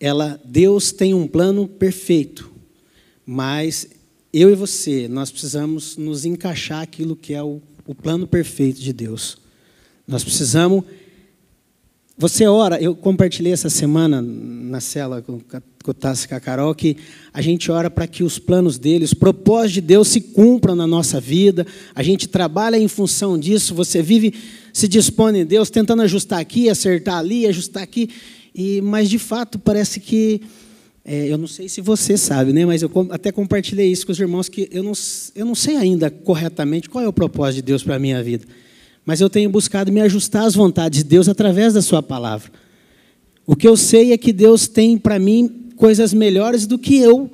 ela, 0.00 0.40
Deus 0.44 0.90
tem 0.90 1.14
um 1.14 1.28
plano 1.28 1.68
perfeito, 1.68 2.50
mas 3.24 3.86
eu 4.32 4.50
e 4.50 4.54
você, 4.54 5.08
nós 5.08 5.30
precisamos 5.30 5.96
nos 5.98 6.24
encaixar 6.24 6.80
aquilo 6.80 7.14
que 7.14 7.34
é 7.34 7.42
o, 7.42 7.60
o 7.86 7.94
plano 7.94 8.26
perfeito 8.26 8.80
de 8.80 8.92
Deus. 8.92 9.36
Nós 10.08 10.24
precisamos. 10.24 10.84
Você 12.16 12.46
ora, 12.46 12.80
eu 12.80 12.94
compartilhei 12.94 13.52
essa 13.52 13.68
semana 13.68 14.22
na 14.22 14.80
cela 14.80 15.20
com, 15.20 15.40
o 15.86 15.94
Tassi 15.94 16.32
a 16.32 16.40
Carol, 16.40 16.74
que 16.74 16.96
a 17.32 17.42
gente 17.42 17.70
ora 17.70 17.90
para 17.90 18.06
que 18.06 18.22
os 18.22 18.38
planos 18.38 18.78
dele, 18.78 19.04
os 19.04 19.12
propósitos 19.12 19.74
de 19.74 19.80
Deus 19.80 20.08
se 20.08 20.20
cumpram 20.20 20.74
na 20.74 20.86
nossa 20.86 21.20
vida, 21.20 21.66
a 21.94 22.02
gente 22.02 22.28
trabalha 22.28 22.78
em 22.78 22.88
função 22.88 23.38
disso, 23.38 23.74
você 23.74 24.02
vive, 24.02 24.34
se 24.72 24.86
dispõe 24.86 25.40
em 25.40 25.44
Deus, 25.44 25.68
tentando 25.68 26.02
ajustar 26.02 26.38
aqui, 26.38 26.70
acertar 26.70 27.16
ali, 27.16 27.46
ajustar 27.46 27.82
aqui, 27.82 28.08
e, 28.54 28.80
mas 28.82 29.10
de 29.10 29.18
fato 29.18 29.58
parece 29.58 29.98
que 29.98 30.42
é, 31.04 31.32
eu 31.32 31.36
não 31.36 31.48
sei 31.48 31.68
se 31.68 31.80
você 31.80 32.16
sabe, 32.16 32.52
né, 32.52 32.64
mas 32.64 32.82
eu 32.82 32.90
até 33.10 33.32
compartilhei 33.32 33.90
isso 33.90 34.06
com 34.06 34.12
os 34.12 34.20
irmãos, 34.20 34.48
que 34.48 34.68
eu 34.70 34.82
não, 34.84 34.92
eu 35.34 35.44
não 35.44 35.54
sei 35.54 35.76
ainda 35.76 36.10
corretamente 36.10 36.88
qual 36.88 37.04
é 37.04 37.08
o 37.08 37.12
propósito 37.12 37.56
de 37.56 37.62
Deus 37.62 37.82
para 37.82 37.96
a 37.96 37.98
minha 37.98 38.22
vida. 38.22 38.46
Mas 39.04 39.20
eu 39.20 39.28
tenho 39.28 39.50
buscado 39.50 39.90
me 39.90 40.00
ajustar 40.00 40.44
às 40.44 40.54
vontades 40.54 41.02
de 41.02 41.04
Deus 41.04 41.28
através 41.28 41.74
da 41.74 41.82
Sua 41.82 42.02
palavra. 42.02 42.52
O 43.44 43.56
que 43.56 43.66
eu 43.66 43.76
sei 43.76 44.12
é 44.12 44.18
que 44.18 44.32
Deus 44.32 44.68
tem 44.68 44.96
para 44.96 45.18
mim 45.18 45.70
coisas 45.74 46.14
melhores 46.14 46.66
do 46.66 46.78
que 46.78 46.98
eu 46.98 47.28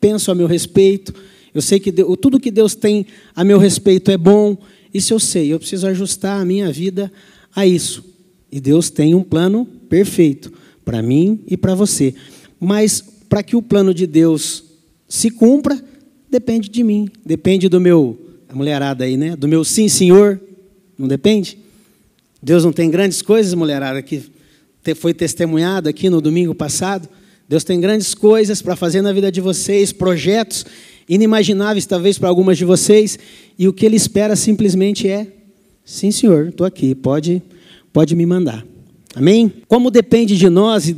penso 0.00 0.30
a 0.30 0.34
meu 0.34 0.46
respeito. 0.46 1.14
Eu 1.54 1.60
sei 1.60 1.78
que 1.78 1.92
Deus, 1.92 2.16
tudo 2.20 2.40
que 2.40 2.50
Deus 2.50 2.74
tem 2.74 3.04
a 3.36 3.44
meu 3.44 3.58
respeito 3.58 4.10
é 4.10 4.16
bom. 4.16 4.56
Isso 4.94 5.12
eu 5.12 5.20
sei. 5.20 5.52
Eu 5.52 5.58
preciso 5.58 5.86
ajustar 5.86 6.40
a 6.40 6.44
minha 6.44 6.72
vida 6.72 7.12
a 7.54 7.66
isso. 7.66 8.02
E 8.50 8.58
Deus 8.58 8.88
tem 8.88 9.14
um 9.14 9.22
plano 9.22 9.66
perfeito 9.88 10.50
para 10.84 11.02
mim 11.02 11.40
e 11.46 11.56
para 11.56 11.74
você. 11.74 12.14
Mas 12.60 13.02
para 13.28 13.42
que 13.42 13.56
o 13.56 13.62
plano 13.62 13.94
de 13.94 14.06
Deus 14.06 14.64
se 15.08 15.30
cumpra, 15.30 15.82
depende 16.30 16.68
de 16.68 16.84
mim, 16.84 17.08
depende 17.24 17.68
do 17.68 17.80
meu, 17.80 18.18
a 18.48 18.54
mulherada 18.54 19.04
aí, 19.04 19.16
né? 19.16 19.34
Do 19.34 19.48
meu 19.48 19.64
sim, 19.64 19.88
senhor, 19.88 20.38
não 20.98 21.08
depende? 21.08 21.58
Deus 22.42 22.64
não 22.64 22.72
tem 22.72 22.90
grandes 22.90 23.22
coisas, 23.22 23.54
mulherada, 23.54 24.02
que 24.02 24.22
foi 24.94 25.14
testemunhado 25.14 25.88
aqui 25.88 26.10
no 26.10 26.20
domingo 26.20 26.54
passado. 26.54 27.08
Deus 27.48 27.64
tem 27.64 27.80
grandes 27.80 28.14
coisas 28.14 28.62
para 28.62 28.76
fazer 28.76 29.02
na 29.02 29.12
vida 29.12 29.32
de 29.32 29.40
vocês, 29.40 29.92
projetos 29.92 30.64
inimagináveis 31.08 31.86
talvez 31.86 32.18
para 32.18 32.28
algumas 32.28 32.56
de 32.56 32.64
vocês, 32.64 33.18
e 33.58 33.66
o 33.66 33.72
que 33.72 33.84
Ele 33.84 33.96
espera 33.96 34.36
simplesmente 34.36 35.08
é: 35.08 35.26
sim, 35.84 36.12
Senhor, 36.12 36.48
estou 36.48 36.66
aqui, 36.66 36.94
pode, 36.94 37.42
pode 37.92 38.14
me 38.14 38.24
mandar. 38.24 38.64
Amém? 39.14 39.52
Como 39.66 39.90
depende 39.90 40.36
de 40.36 40.48
nós 40.48 40.88
e 40.88 40.96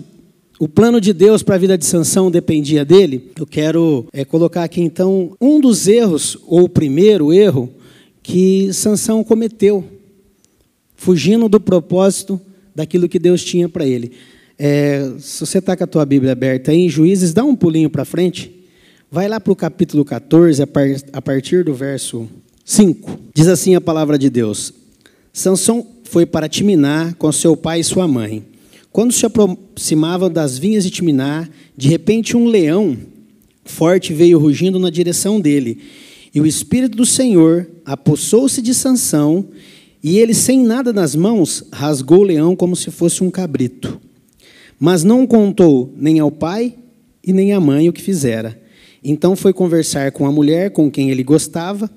o 0.62 0.69
plano 0.69 1.00
de 1.00 1.12
Deus 1.12 1.42
para 1.42 1.57
a 1.57 1.59
vida 1.59 1.76
de 1.76 1.85
Sansão 1.85 2.31
dependia 2.31 2.85
dele, 2.85 3.33
eu 3.37 3.45
quero 3.45 4.07
é, 4.12 4.25
colocar 4.25 4.62
aqui 4.62 4.81
então 4.81 5.37
um 5.40 5.61
dos 5.61 5.88
erros, 5.88 6.38
ou 6.47 6.62
o 6.62 6.69
primeiro 6.69 7.33
erro, 7.33 7.69
que 8.23 8.73
Sansão 8.73 9.25
cometeu, 9.25 9.83
fugindo 10.95 11.49
do 11.49 11.59
propósito 11.59 12.40
daquilo 12.73 13.09
que 13.09 13.19
Deus 13.19 13.42
tinha 13.42 13.69
para 13.69 13.85
ele. 13.85 14.12
É, 14.57 15.11
se 15.19 15.45
você 15.45 15.59
está 15.59 15.76
com 15.76 15.83
a 15.83 15.87
tua 15.88 16.07
Bíblia 16.07 16.31
aberta 16.31 16.71
aí, 16.71 16.78
em 16.78 16.88
Juízes, 16.88 17.35
dá 17.35 17.42
um 17.42 17.57
pulinho 17.57 17.90
para 17.90 18.04
frente. 18.04 18.64
Vai 19.11 19.26
lá 19.26 19.40
para 19.40 19.52
o 19.52 19.57
capítulo 19.57 20.04
14, 20.04 20.62
a 21.12 21.21
partir 21.21 21.64
do 21.64 21.75
verso 21.75 22.28
5. 22.64 23.19
Diz 23.35 23.49
assim 23.49 23.75
a 23.75 23.81
palavra 23.81 24.16
de 24.16 24.31
Deus: 24.31 24.73
Sansão 25.33 25.85
foi 26.04 26.25
para 26.25 26.49
Timiná 26.49 27.12
com 27.19 27.33
seu 27.33 27.57
pai 27.57 27.81
e 27.81 27.85
sua 27.85 28.07
mãe. 28.07 28.52
Quando 28.93 29.13
se 29.13 29.25
aproximavam 29.25 30.31
das 30.31 30.59
vinhas 30.59 30.85
de 30.85 30.91
Timiná, 30.91 31.49
de 31.75 31.89
repente 31.89 32.37
um 32.37 32.47
leão 32.47 32.97
forte 33.65 34.13
veio 34.13 34.39
rugindo 34.39 34.79
na 34.79 34.91
direção 34.91 35.41
dele. 35.41 35.79
E 36.35 36.41
o 36.41 36.47
espírito 36.47 36.97
do 36.97 37.07
Senhor 37.07 37.69
apossou-se 37.87 38.61
de 38.61 38.75
Sansão, 38.75 39.49
e 40.05 40.19
ele, 40.19 40.35
sem 40.35 40.63
nada 40.63 40.93
nas 40.93 41.15
mãos, 41.15 41.65
rasgou 41.73 42.21
o 42.21 42.25
leão 42.25 42.55
como 42.55 42.77
se 42.77 42.91
fosse 42.91 43.23
um 43.25 43.31
cabrito. 43.31 44.01
Mas 44.79 45.05
não 45.05 45.27
contou 45.27 45.95
nem 45.97 46.19
ao 46.19 46.31
pai 46.31 46.75
e 47.25 47.33
nem 47.33 47.53
à 47.53 47.61
mãe 47.61 47.89
o 47.89 47.93
que 47.93 48.03
fizera. 48.03 48.61
Então 49.03 49.35
foi 49.37 49.53
conversar 49.53 50.13
com 50.13 50.27
a 50.27 50.33
mulher 50.33 50.71
com 50.71 50.91
quem 50.91 51.11
ele 51.11 51.23
gostava. 51.23 51.91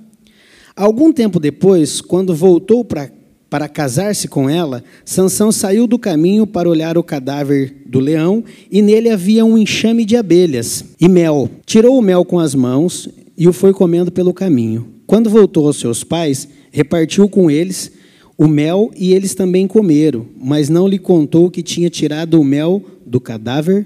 Algum 0.75 1.11
tempo 1.11 1.39
depois, 1.39 1.99
quando 1.99 2.35
voltou 2.35 2.85
para 2.85 3.11
para 3.49 3.69
casar-se 3.69 4.27
com 4.27 4.49
ela, 4.49 4.83
Sansão 5.03 5.51
saiu 5.51 5.87
do 5.87 5.99
caminho 5.99 6.47
para 6.47 6.69
olhar 6.69 6.97
o 6.97 7.03
cadáver 7.03 7.83
do 7.85 7.99
leão, 7.99 8.43
e 8.71 8.81
nele 8.81 9.09
havia 9.09 9.45
um 9.45 9.57
enxame 9.57 10.03
de 10.03 10.15
abelhas 10.15 10.83
e 10.99 11.07
mel. 11.07 11.49
Tirou 11.65 11.97
o 11.97 12.01
mel 12.01 12.25
com 12.25 12.39
as 12.39 12.55
mãos 12.55 13.07
e 13.37 13.47
o 13.47 13.53
foi 13.53 13.73
comendo 13.73 14.11
pelo 14.11 14.33
caminho. 14.33 14.87
Quando 15.05 15.29
voltou 15.29 15.67
aos 15.67 15.77
seus 15.77 16.03
pais, 16.03 16.47
repartiu 16.71 17.29
com 17.29 17.49
eles 17.49 17.91
o 18.37 18.47
mel 18.47 18.91
e 18.97 19.13
eles 19.13 19.33
também 19.33 19.67
comeram, 19.67 20.25
mas 20.37 20.67
não 20.67 20.87
lhe 20.87 20.99
contou 20.99 21.49
que 21.49 21.63
tinha 21.63 21.89
tirado 21.89 22.39
o 22.39 22.43
mel 22.43 22.83
do 23.05 23.21
cadáver 23.21 23.85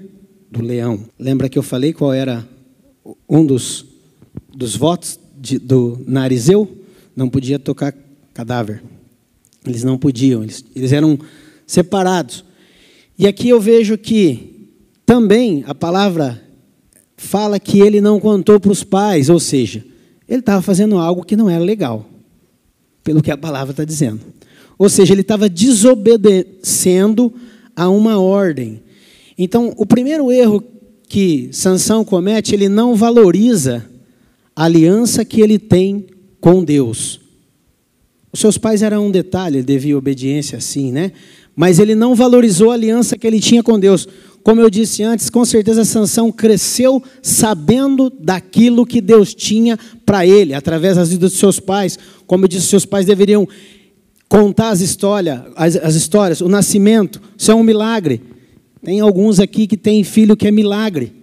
do 0.49 0.61
leão. 0.61 1.01
Lembra 1.19 1.49
que 1.49 1.59
eu 1.59 1.63
falei 1.63 1.93
qual 1.93 2.13
era 2.13 2.47
um 3.27 3.45
dos, 3.45 3.85
dos 4.55 4.75
votos 4.75 5.19
de, 5.37 5.59
do 5.59 6.01
Narizeu? 6.07 6.67
Não 7.15 7.29
podia 7.29 7.59
tocar 7.59 7.93
cadáver. 8.33 8.81
Eles 9.65 9.83
não 9.83 9.97
podiam, 9.97 10.43
eles, 10.43 10.63
eles 10.75 10.91
eram 10.91 11.19
separados. 11.65 12.43
E 13.17 13.27
aqui 13.27 13.49
eu 13.49 13.59
vejo 13.59 13.97
que 13.97 14.69
também 15.05 15.63
a 15.67 15.75
palavra 15.75 16.41
fala 17.17 17.59
que 17.59 17.79
ele 17.79 17.99
não 17.99 18.19
contou 18.19 18.59
para 18.59 18.71
os 18.71 18.83
pais, 18.83 19.29
ou 19.29 19.39
seja, 19.39 19.83
ele 20.27 20.39
estava 20.39 20.61
fazendo 20.61 20.97
algo 20.97 21.25
que 21.25 21.35
não 21.35 21.49
era 21.49 21.63
legal, 21.63 22.05
pelo 23.03 23.21
que 23.21 23.31
a 23.31 23.37
palavra 23.37 23.71
está 23.71 23.83
dizendo. 23.83 24.21
Ou 24.77 24.87
seja, 24.87 25.13
ele 25.13 25.21
estava 25.21 25.49
desobedecendo 25.49 27.33
a 27.75 27.89
uma 27.89 28.17
ordem. 28.19 28.81
Então, 29.37 29.73
o 29.75 29.85
primeiro 29.85 30.31
erro 30.31 30.63
que 31.09 31.49
Sansão 31.51 32.05
comete, 32.05 32.53
ele 32.53 32.69
não 32.69 32.95
valoriza 32.95 33.85
a 34.55 34.65
aliança 34.65 35.25
que 35.25 35.41
ele 35.41 35.57
tem 35.57 36.05
com 36.39 36.63
Deus. 36.63 37.18
Os 38.31 38.39
seus 38.39 38.57
pais 38.57 38.81
eram 38.81 39.07
um 39.07 39.11
detalhe, 39.11 39.63
devia 39.63 39.97
obediência 39.97 40.57
assim, 40.57 40.91
né? 40.91 41.11
Mas 41.55 41.79
ele 41.79 41.95
não 41.95 42.15
valorizou 42.15 42.71
a 42.71 42.75
aliança 42.75 43.17
que 43.17 43.25
ele 43.25 43.39
tinha 43.39 43.63
com 43.63 43.79
Deus. 43.79 44.07
Como 44.43 44.61
eu 44.61 44.69
disse 44.69 45.03
antes, 45.03 45.29
com 45.29 45.43
certeza 45.43 45.83
Sansão 45.83 46.31
cresceu 46.31 47.03
sabendo 47.21 48.09
daquilo 48.09 48.85
que 48.85 49.01
Deus 49.01 49.33
tinha 49.33 49.77
para 50.05 50.25
ele, 50.25 50.53
através 50.53 50.95
das 50.95 51.09
vidas 51.09 51.31
dos 51.31 51.39
seus 51.39 51.59
pais. 51.59 51.97
Como 52.25 52.45
eu 52.45 52.47
disse, 52.47 52.67
seus 52.67 52.85
pais 52.85 53.05
deveriam 53.05 53.47
contar 54.29 54.69
as 54.69 54.79
histórias, 54.79 55.41
as, 55.55 55.75
as 55.75 55.95
histórias, 55.95 56.39
o 56.39 56.47
nascimento, 56.47 57.19
isso 57.37 57.51
é 57.51 57.55
um 57.55 57.63
milagre. 57.63 58.21
Tem 58.83 58.99
alguns 59.01 59.39
aqui 59.39 59.67
que 59.67 59.75
têm 59.75 60.03
filho 60.03 60.37
que 60.37 60.47
é 60.47 60.51
milagre 60.51 61.18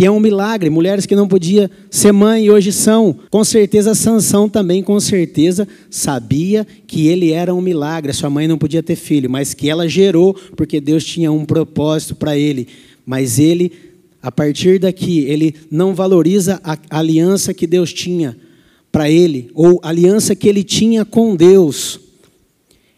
que 0.00 0.06
é 0.06 0.10
um 0.10 0.18
milagre. 0.18 0.70
Mulheres 0.70 1.04
que 1.04 1.14
não 1.14 1.28
podiam 1.28 1.68
ser 1.90 2.10
mãe 2.10 2.46
e 2.46 2.50
hoje 2.50 2.72
são. 2.72 3.14
Com 3.28 3.44
certeza, 3.44 3.94
Sansão 3.94 4.48
também, 4.48 4.82
com 4.82 4.98
certeza, 4.98 5.68
sabia 5.90 6.66
que 6.86 7.06
ele 7.06 7.32
era 7.32 7.54
um 7.54 7.60
milagre. 7.60 8.10
Sua 8.14 8.30
mãe 8.30 8.48
não 8.48 8.56
podia 8.56 8.82
ter 8.82 8.96
filho, 8.96 9.28
mas 9.28 9.52
que 9.52 9.68
ela 9.68 9.86
gerou 9.86 10.32
porque 10.56 10.80
Deus 10.80 11.04
tinha 11.04 11.30
um 11.30 11.44
propósito 11.44 12.14
para 12.14 12.34
ele. 12.34 12.66
Mas 13.04 13.38
ele, 13.38 13.72
a 14.22 14.32
partir 14.32 14.78
daqui, 14.78 15.18
ele 15.24 15.54
não 15.70 15.94
valoriza 15.94 16.58
a 16.64 16.78
aliança 16.88 17.52
que 17.52 17.66
Deus 17.66 17.92
tinha 17.92 18.34
para 18.90 19.10
ele, 19.10 19.50
ou 19.52 19.80
a 19.82 19.90
aliança 19.90 20.34
que 20.34 20.48
ele 20.48 20.64
tinha 20.64 21.04
com 21.04 21.36
Deus. 21.36 22.00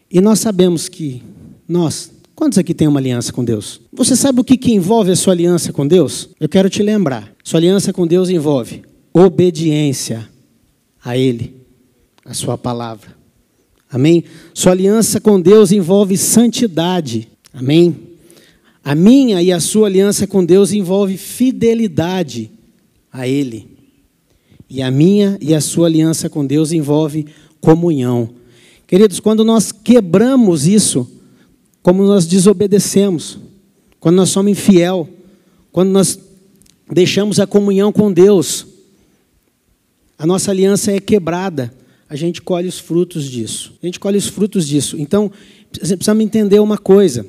E 0.09 0.21
nós 0.21 0.39
sabemos 0.39 0.87
que 0.87 1.21
nós, 1.67 2.12
Quantos 2.43 2.57
aqui 2.57 2.73
têm 2.73 2.89
uma 2.89 2.99
aliança 2.99 3.31
com 3.31 3.41
Deus? 3.41 3.79
Você 3.93 4.17
sabe 4.17 4.41
o 4.41 4.43
que, 4.43 4.57
que 4.57 4.73
envolve 4.73 5.09
a 5.09 5.15
sua 5.15 5.31
aliança 5.31 5.71
com 5.71 5.87
Deus? 5.87 6.27
Eu 6.41 6.49
quero 6.49 6.69
te 6.69 6.83
lembrar. 6.83 7.33
Sua 7.41 7.57
aliança 7.57 7.93
com 7.93 8.05
Deus 8.05 8.29
envolve 8.29 8.81
obediência 9.13 10.27
a 11.01 11.17
Ele, 11.17 11.55
a 12.25 12.33
Sua 12.33 12.57
palavra. 12.57 13.15
Amém? 13.89 14.25
Sua 14.53 14.73
aliança 14.73 15.21
com 15.21 15.39
Deus 15.39 15.71
envolve 15.71 16.17
santidade. 16.17 17.29
Amém? 17.53 17.95
A 18.83 18.93
minha 18.93 19.41
e 19.41 19.49
a 19.49 19.61
sua 19.61 19.87
aliança 19.87 20.27
com 20.27 20.43
Deus 20.43 20.73
envolve 20.73 21.15
fidelidade 21.15 22.51
a 23.09 23.25
Ele. 23.25 23.69
E 24.69 24.81
a 24.81 24.91
minha 24.91 25.37
e 25.39 25.55
a 25.55 25.61
sua 25.61 25.87
aliança 25.87 26.29
com 26.29 26.45
Deus 26.45 26.73
envolve 26.73 27.25
comunhão. 27.61 28.31
Queridos, 28.85 29.21
quando 29.21 29.45
nós 29.45 29.71
quebramos 29.71 30.67
isso, 30.67 31.09
como 31.83 32.03
nós 32.03 32.25
desobedecemos, 32.25 33.37
quando 33.99 34.15
nós 34.15 34.29
somos 34.29 34.53
infiel, 34.53 35.07
quando 35.71 35.89
nós 35.89 36.17
deixamos 36.89 37.41
a 37.41 37.45
comunhão 37.45 37.91
com 37.91 38.11
Deus, 38.11 38.65
a 40.17 40.25
nossa 40.25 40.49
aliança 40.49 40.93
é 40.93 40.99
quebrada. 41.01 41.73
A 42.09 42.15
gente 42.15 42.41
colhe 42.41 42.67
os 42.67 42.79
frutos 42.79 43.29
disso. 43.29 43.73
A 43.83 43.85
gente 43.85 43.99
colhe 43.99 44.17
os 44.17 44.27
frutos 44.27 44.65
disso. 44.65 44.95
Então, 44.97 45.29
precisamos 45.71 46.23
entender 46.23 46.59
uma 46.59 46.77
coisa. 46.77 47.25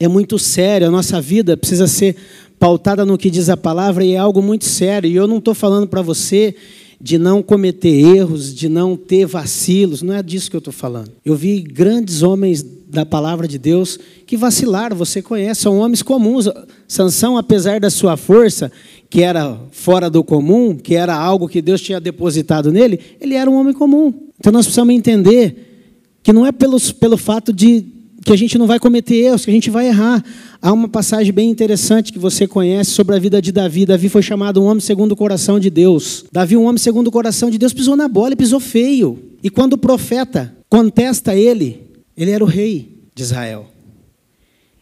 É 0.00 0.08
muito 0.08 0.38
sério, 0.38 0.86
a 0.86 0.90
nossa 0.90 1.20
vida 1.20 1.56
precisa 1.56 1.86
ser 1.86 2.16
pautada 2.58 3.04
no 3.04 3.18
que 3.18 3.28
diz 3.28 3.48
a 3.48 3.56
palavra 3.56 4.04
e 4.04 4.12
é 4.12 4.18
algo 4.18 4.40
muito 4.40 4.64
sério. 4.64 5.10
E 5.10 5.14
eu 5.14 5.26
não 5.26 5.38
estou 5.38 5.54
falando 5.54 5.86
para 5.86 6.00
você 6.00 6.54
de 7.04 7.18
não 7.18 7.42
cometer 7.42 7.90
erros, 7.90 8.54
de 8.54 8.66
não 8.66 8.96
ter 8.96 9.26
vacilos, 9.26 10.00
não 10.00 10.14
é 10.14 10.22
disso 10.22 10.48
que 10.48 10.56
eu 10.56 10.58
estou 10.58 10.72
falando. 10.72 11.10
Eu 11.22 11.36
vi 11.36 11.60
grandes 11.60 12.22
homens 12.22 12.62
da 12.62 13.04
palavra 13.04 13.46
de 13.46 13.58
Deus 13.58 13.98
que 14.26 14.38
vacilaram, 14.38 14.96
você 14.96 15.20
conhece, 15.20 15.60
são 15.60 15.80
homens 15.80 16.00
comuns. 16.00 16.48
Sansão, 16.88 17.36
apesar 17.36 17.78
da 17.78 17.90
sua 17.90 18.16
força, 18.16 18.72
que 19.10 19.20
era 19.20 19.54
fora 19.70 20.08
do 20.08 20.24
comum, 20.24 20.74
que 20.74 20.94
era 20.94 21.14
algo 21.14 21.46
que 21.46 21.60
Deus 21.60 21.82
tinha 21.82 22.00
depositado 22.00 22.72
nele, 22.72 22.98
ele 23.20 23.34
era 23.34 23.50
um 23.50 23.54
homem 23.56 23.74
comum. 23.74 24.10
Então 24.40 24.50
nós 24.50 24.64
precisamos 24.64 24.94
entender 24.94 25.90
que 26.22 26.32
não 26.32 26.46
é 26.46 26.52
pelos, 26.52 26.90
pelo 26.90 27.18
fato 27.18 27.52
de 27.52 27.84
que 28.24 28.32
a 28.32 28.36
gente 28.36 28.56
não 28.56 28.66
vai 28.66 28.80
cometer 28.80 29.16
erros, 29.16 29.44
que 29.44 29.50
a 29.50 29.54
gente 29.54 29.68
vai 29.68 29.88
errar. 29.88 30.24
Há 30.60 30.72
uma 30.72 30.88
passagem 30.88 31.32
bem 31.32 31.50
interessante 31.50 32.12
que 32.12 32.18
você 32.18 32.46
conhece 32.46 32.90
sobre 32.90 33.14
a 33.14 33.18
vida 33.18 33.40
de 33.40 33.52
Davi. 33.52 33.84
Davi 33.84 34.08
foi 34.08 34.22
chamado 34.22 34.62
um 34.62 34.64
homem 34.64 34.80
segundo 34.80 35.12
o 35.12 35.16
coração 35.16 35.60
de 35.60 35.68
Deus. 35.68 36.24
Davi, 36.32 36.56
um 36.56 36.64
homem 36.64 36.78
segundo 36.78 37.08
o 37.08 37.12
coração 37.12 37.50
de 37.50 37.58
Deus, 37.58 37.74
pisou 37.74 37.96
na 37.96 38.08
bola 38.08 38.32
e 38.32 38.36
pisou 38.36 38.58
feio. 38.58 39.18
E 39.42 39.50
quando 39.50 39.74
o 39.74 39.78
profeta 39.78 40.56
contesta 40.70 41.36
ele, 41.36 41.82
ele 42.16 42.30
era 42.30 42.42
o 42.42 42.46
rei 42.46 43.02
de 43.14 43.22
Israel. 43.22 43.66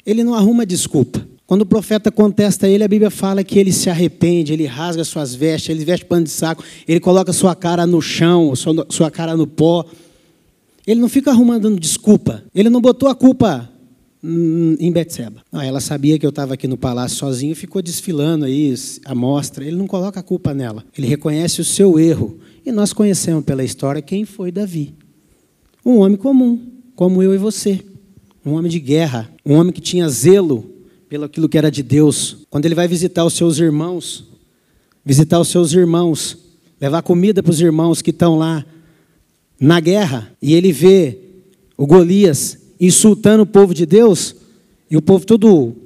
Ele 0.07 0.23
não 0.23 0.35
arruma 0.35 0.65
desculpa. 0.65 1.27
Quando 1.45 1.63
o 1.63 1.67
profeta 1.67 2.11
contesta 2.11 2.69
ele, 2.69 2.85
a 2.85 2.89
Bíblia 2.89 3.11
fala 3.11 3.43
que 3.43 3.59
ele 3.59 3.73
se 3.73 3.91
arrepende, 3.91 4.53
ele 4.53 4.65
rasga 4.67 5.05
suas 5.05 5.35
vestes, 5.35 5.69
ele 5.71 5.85
veste 5.85 6.07
pano 6.07 6.25
de 6.25 6.31
saco, 6.31 6.65
ele 6.87 7.01
coloca 7.01 7.33
sua 7.33 7.55
cara 7.55 7.87
no 7.87 8.01
chão, 8.01 8.55
sua 8.89 9.11
cara 9.11 9.37
no 9.37 9.47
pó. 9.47 9.85
Ele 10.87 11.01
não 11.01 11.09
fica 11.09 11.31
arrumando 11.31 11.79
desculpa. 11.79 12.43
Ele 12.55 12.69
não 12.69 12.81
botou 12.81 13.09
a 13.09 13.15
culpa 13.15 13.69
em 14.23 14.93
Betseba. 14.93 15.43
Ela 15.53 15.81
sabia 15.81 16.19
que 16.19 16.25
eu 16.25 16.31
estava 16.31 16.55
aqui 16.55 16.69
no 16.69 16.77
palácio 16.77 17.19
sozinho, 17.19 17.57
ficou 17.57 17.83
desfilando 17.83 18.45
aí 18.45 18.75
a 19.05 19.15
mostra. 19.15 19.65
Ele 19.65 19.77
não 19.77 19.87
coloca 19.87 20.21
a 20.21 20.23
culpa 20.23 20.55
nela. 20.55 20.85
Ele 20.97 21.07
reconhece 21.07 21.61
o 21.61 21.65
seu 21.65 21.99
erro. 21.99 22.39
E 22.65 22.71
nós 22.71 22.93
conhecemos 22.93 23.45
pela 23.45 23.65
história 23.65 24.01
quem 24.01 24.25
foi 24.25 24.53
Davi. 24.53 24.95
Um 25.85 25.99
homem 25.99 26.17
comum, 26.17 26.61
como 26.95 27.23
eu 27.23 27.35
e 27.35 27.39
você. 27.39 27.81
Um 28.45 28.53
homem 28.53 28.71
de 28.71 28.81
guerra, 28.81 29.31
um 29.45 29.55
homem 29.55 29.73
que 29.73 29.81
tinha 29.81 30.09
zelo 30.09 30.69
pelo 31.09 31.25
aquilo 31.25 31.49
que 31.49 31.59
era 31.59 31.71
de 31.71 31.83
Deus. 31.83 32.39
Quando 32.49 32.67
ele 32.67 32.75
vai 32.75 32.89
visitar 32.89 33.25
os 33.25 33.35
seus 33.35 33.59
irmãos, 33.59 34.25
visitar 35.05 35.39
os 35.41 35.49
seus 35.49 35.73
irmãos, 35.73 36.39
levar 36.81 37.03
comida 37.03 37.43
para 37.43 37.51
os 37.51 37.61
irmãos 37.61 38.01
que 38.01 38.11
estão 38.11 38.37
lá 38.37 38.65
na 39.63 39.79
guerra, 39.79 40.37
e 40.43 40.55
ele 40.55 40.73
vê 40.73 41.19
o 41.79 41.87
Golias 41.87 42.59
insultando 42.81 43.45
o 43.45 43.47
povo 43.47 43.73
de 43.73 43.87
Deus, 43.87 44.35
e 44.91 44.97
o 44.97 45.01
povo 45.01 45.25
todo 45.25 45.77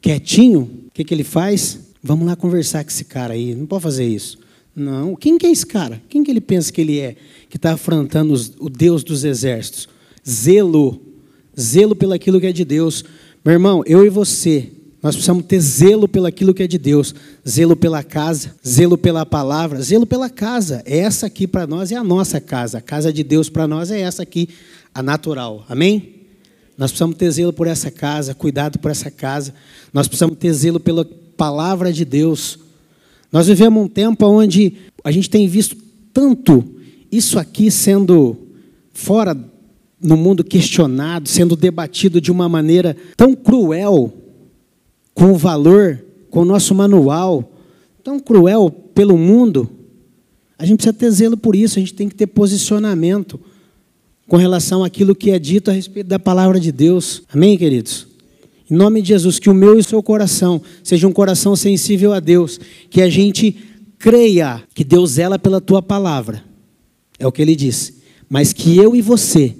quietinho, 0.00 0.68
o 0.88 0.90
que, 0.92 1.04
que 1.04 1.14
ele 1.14 1.22
faz? 1.22 1.78
Vamos 2.02 2.26
lá 2.26 2.34
conversar 2.34 2.82
com 2.82 2.90
esse 2.90 3.04
cara 3.04 3.34
aí, 3.34 3.54
não 3.54 3.64
pode 3.64 3.84
fazer 3.84 4.04
isso. 4.04 4.38
Não, 4.74 5.14
quem 5.14 5.38
que 5.38 5.46
é 5.46 5.52
esse 5.52 5.64
cara? 5.64 6.02
Quem 6.08 6.24
que 6.24 6.32
ele 6.32 6.40
pensa 6.40 6.72
que 6.72 6.80
ele 6.80 6.98
é, 6.98 7.14
que 7.48 7.56
está 7.56 7.74
afrontando 7.74 8.32
os, 8.32 8.54
o 8.58 8.68
Deus 8.68 9.04
dos 9.04 9.22
exércitos? 9.22 9.88
Zelo, 10.28 11.00
zelo 11.58 11.94
pelo 11.94 12.14
aquilo 12.14 12.40
que 12.40 12.46
é 12.48 12.52
de 12.52 12.64
Deus. 12.64 13.04
Meu 13.44 13.52
irmão, 13.52 13.84
eu 13.86 14.04
e 14.04 14.08
você, 14.08 14.68
nós 15.02 15.16
precisamos 15.16 15.44
ter 15.46 15.58
zelo 15.58 16.06
pelo 16.06 16.26
aquilo 16.26 16.54
que 16.54 16.62
é 16.62 16.66
de 16.68 16.78
Deus, 16.78 17.12
zelo 17.46 17.74
pela 17.74 18.04
casa, 18.04 18.54
zelo 18.66 18.96
pela 18.96 19.26
palavra, 19.26 19.82
zelo 19.82 20.06
pela 20.06 20.30
casa. 20.30 20.80
Essa 20.86 21.26
aqui 21.26 21.44
para 21.44 21.66
nós 21.66 21.90
é 21.90 21.96
a 21.96 22.04
nossa 22.04 22.40
casa. 22.40 22.78
A 22.78 22.80
casa 22.80 23.12
de 23.12 23.24
Deus 23.24 23.48
para 23.48 23.66
nós 23.66 23.90
é 23.90 24.00
essa 24.00 24.22
aqui, 24.22 24.48
a 24.94 25.02
natural. 25.02 25.66
Amém? 25.68 26.20
Nós 26.78 26.92
precisamos 26.92 27.16
ter 27.16 27.30
zelo 27.32 27.52
por 27.52 27.66
essa 27.66 27.90
casa, 27.90 28.32
cuidado 28.32 28.78
por 28.78 28.92
essa 28.92 29.10
casa. 29.10 29.52
Nós 29.92 30.06
precisamos 30.06 30.36
ter 30.38 30.52
zelo 30.52 30.78
pela 30.78 31.04
palavra 31.36 31.92
de 31.92 32.04
Deus. 32.04 32.60
Nós 33.32 33.48
vivemos 33.48 33.82
um 33.82 33.88
tempo 33.88 34.24
onde 34.24 34.74
a 35.02 35.10
gente 35.10 35.28
tem 35.28 35.48
visto 35.48 35.76
tanto 36.14 36.64
isso 37.10 37.40
aqui 37.40 37.72
sendo 37.72 38.36
fora 38.92 39.36
no 40.00 40.16
mundo 40.16 40.44
questionado, 40.44 41.28
sendo 41.28 41.56
debatido 41.56 42.20
de 42.20 42.30
uma 42.30 42.48
maneira 42.48 42.96
tão 43.16 43.34
cruel, 43.34 44.21
com 45.14 45.32
o 45.32 45.36
valor, 45.36 46.02
com 46.30 46.40
o 46.40 46.44
nosso 46.44 46.74
manual, 46.74 47.52
tão 48.02 48.18
cruel 48.18 48.70
pelo 48.70 49.16
mundo. 49.16 49.68
A 50.58 50.64
gente 50.64 50.78
precisa 50.78 50.92
ter 50.92 51.10
zelo 51.10 51.36
por 51.36 51.54
isso, 51.54 51.78
a 51.78 51.80
gente 51.80 51.94
tem 51.94 52.08
que 52.08 52.14
ter 52.14 52.26
posicionamento 52.26 53.38
com 54.28 54.36
relação 54.36 54.82
àquilo 54.84 55.14
que 55.14 55.30
é 55.30 55.38
dito 55.38 55.70
a 55.70 55.74
respeito 55.74 56.06
da 56.06 56.18
palavra 56.18 56.58
de 56.58 56.72
Deus. 56.72 57.22
Amém, 57.32 57.58
queridos? 57.58 58.06
Em 58.70 58.74
nome 58.74 59.02
de 59.02 59.08
Jesus, 59.08 59.38
que 59.38 59.50
o 59.50 59.54
meu 59.54 59.76
e 59.76 59.80
o 59.80 59.84
seu 59.84 60.02
coração 60.02 60.62
seja 60.82 61.06
um 61.06 61.12
coração 61.12 61.54
sensível 61.54 62.12
a 62.12 62.20
Deus, 62.20 62.58
que 62.88 63.02
a 63.02 63.10
gente 63.10 63.54
creia 63.98 64.62
que 64.74 64.82
Deus 64.82 65.10
zela 65.10 65.38
pela 65.38 65.60
tua 65.60 65.82
palavra. 65.82 66.42
É 67.18 67.26
o 67.26 67.32
que 67.32 67.42
ele 67.42 67.54
disse. 67.54 68.02
Mas 68.28 68.52
que 68.52 68.76
eu 68.78 68.96
e 68.96 69.02
você 69.02 69.54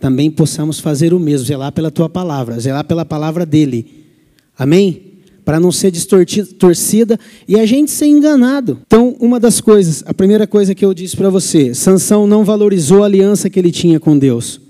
também 0.00 0.30
possamos 0.30 0.80
fazer 0.80 1.14
o 1.14 1.20
mesmo, 1.20 1.46
zelar 1.46 1.72
pela 1.72 1.90
tua 1.90 2.08
palavra, 2.08 2.58
zelar 2.58 2.84
pela 2.84 3.04
palavra 3.04 3.46
dele. 3.46 4.05
Amém? 4.58 5.02
Para 5.44 5.60
não 5.60 5.70
ser 5.70 5.90
distorcida 5.90 7.18
e 7.46 7.58
a 7.58 7.66
gente 7.66 7.90
ser 7.90 8.06
enganado. 8.06 8.80
Então, 8.86 9.16
uma 9.20 9.38
das 9.38 9.60
coisas, 9.60 10.02
a 10.06 10.12
primeira 10.12 10.46
coisa 10.46 10.74
que 10.74 10.84
eu 10.84 10.92
disse 10.92 11.16
para 11.16 11.30
você, 11.30 11.74
Sansão 11.74 12.26
não 12.26 12.44
valorizou 12.44 13.02
a 13.02 13.06
aliança 13.06 13.48
que 13.48 13.58
ele 13.58 13.70
tinha 13.70 14.00
com 14.00 14.18
Deus. 14.18 14.60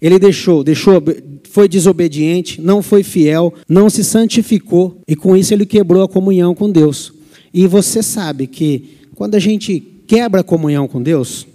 Ele 0.00 0.18
deixou, 0.18 0.64
deixou, 0.64 1.02
foi 1.50 1.68
desobediente, 1.68 2.60
não 2.60 2.82
foi 2.82 3.02
fiel, 3.02 3.54
não 3.68 3.88
se 3.88 4.02
santificou 4.02 4.98
e 5.06 5.14
com 5.14 5.36
isso 5.36 5.54
ele 5.54 5.64
quebrou 5.64 6.02
a 6.02 6.08
comunhão 6.08 6.54
com 6.54 6.70
Deus. 6.70 7.12
E 7.52 7.66
você 7.66 8.02
sabe 8.02 8.48
que 8.48 8.98
quando 9.14 9.36
a 9.36 9.38
gente 9.38 9.80
quebra 10.06 10.40
a 10.40 10.44
comunhão 10.44 10.88
com 10.88 11.00
Deus, 11.00 11.46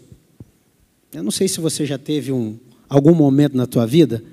eu 1.14 1.22
não 1.22 1.32
sei 1.32 1.48
se 1.48 1.60
você 1.60 1.86
já 1.86 1.98
teve 1.98 2.32
um, 2.32 2.56
algum 2.88 3.14
momento 3.14 3.58
na 3.58 3.68
tua 3.68 3.86
vida, 3.86 4.24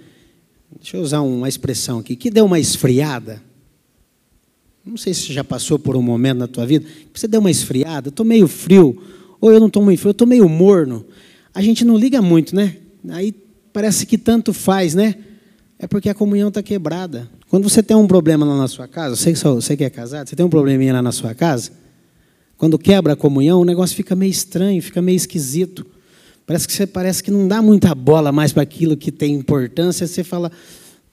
deixa 0.81 0.97
eu 0.97 1.03
usar 1.03 1.21
uma 1.23 1.49
expressão 1.49 1.99
aqui, 1.99 2.15
que 2.15 2.31
deu 2.31 2.45
uma 2.45 2.61
esfriada. 2.61 3.43
Não 4.87 4.97
sei 4.97 5.13
se 5.13 5.33
já 5.33 5.43
passou 5.43 5.81
por 5.81 5.97
um 5.97 6.01
momento 6.01 6.39
na 6.39 6.47
tua 6.47 6.65
vida 6.65 6.87
que 7.13 7.19
você 7.19 7.27
deu 7.27 7.41
uma 7.41 7.51
esfriada, 7.51 8.09
estou 8.09 8.25
meio 8.25 8.47
frio, 8.47 8.97
ou 9.41 9.53
eu 9.53 9.59
não 9.59 9.67
estou 9.67 9.83
muito 9.83 9.99
frio, 9.99 10.13
estou 10.13 10.29
meio 10.29 10.49
morno. 10.49 11.05
A 11.53 11.61
gente 11.61 11.85
não 11.85 11.97
liga 11.99 12.23
muito, 12.23 12.55
né? 12.55 12.77
Aí 13.09 13.35
parece 13.73 14.07
que 14.07 14.17
tanto 14.17 14.53
faz, 14.53 14.95
né? 14.95 15.17
É 15.77 15.89
porque 15.89 16.09
a 16.09 16.15
comunhão 16.15 16.51
está 16.51 16.63
quebrada. 16.63 17.29
Quando 17.51 17.69
você 17.69 17.83
tem 17.83 17.97
um 17.97 18.07
problema 18.07 18.47
lá 18.47 18.57
na 18.57 18.69
sua 18.69 18.87
casa, 18.87 19.17
você, 19.17 19.35
você 19.35 19.77
que 19.77 19.83
é 19.83 19.91
casado, 19.91 20.29
você 20.29 20.37
tem 20.37 20.47
um 20.47 20.49
probleminha 20.49 20.93
lá 20.93 21.03
na 21.03 21.11
sua 21.11 21.35
casa, 21.35 21.73
quando 22.57 22.79
quebra 22.79 23.15
a 23.15 23.17
comunhão, 23.17 23.61
o 23.61 23.65
negócio 23.65 23.97
fica 23.97 24.15
meio 24.15 24.31
estranho, 24.31 24.81
fica 24.81 25.03
meio 25.03 25.17
esquisito. 25.17 25.85
Parece 26.47 26.65
que 26.65 26.73
você 26.73 26.87
parece 26.87 27.25
que 27.25 27.31
não 27.33 27.49
dá 27.49 27.61
muita 27.61 27.93
bola 27.93 28.31
mais 28.31 28.53
para 28.53 28.63
aquilo 28.63 28.97
que 28.97 29.11
tem 29.11 29.35
importância. 29.35 30.07
Você 30.07 30.23
fala, 30.23 30.53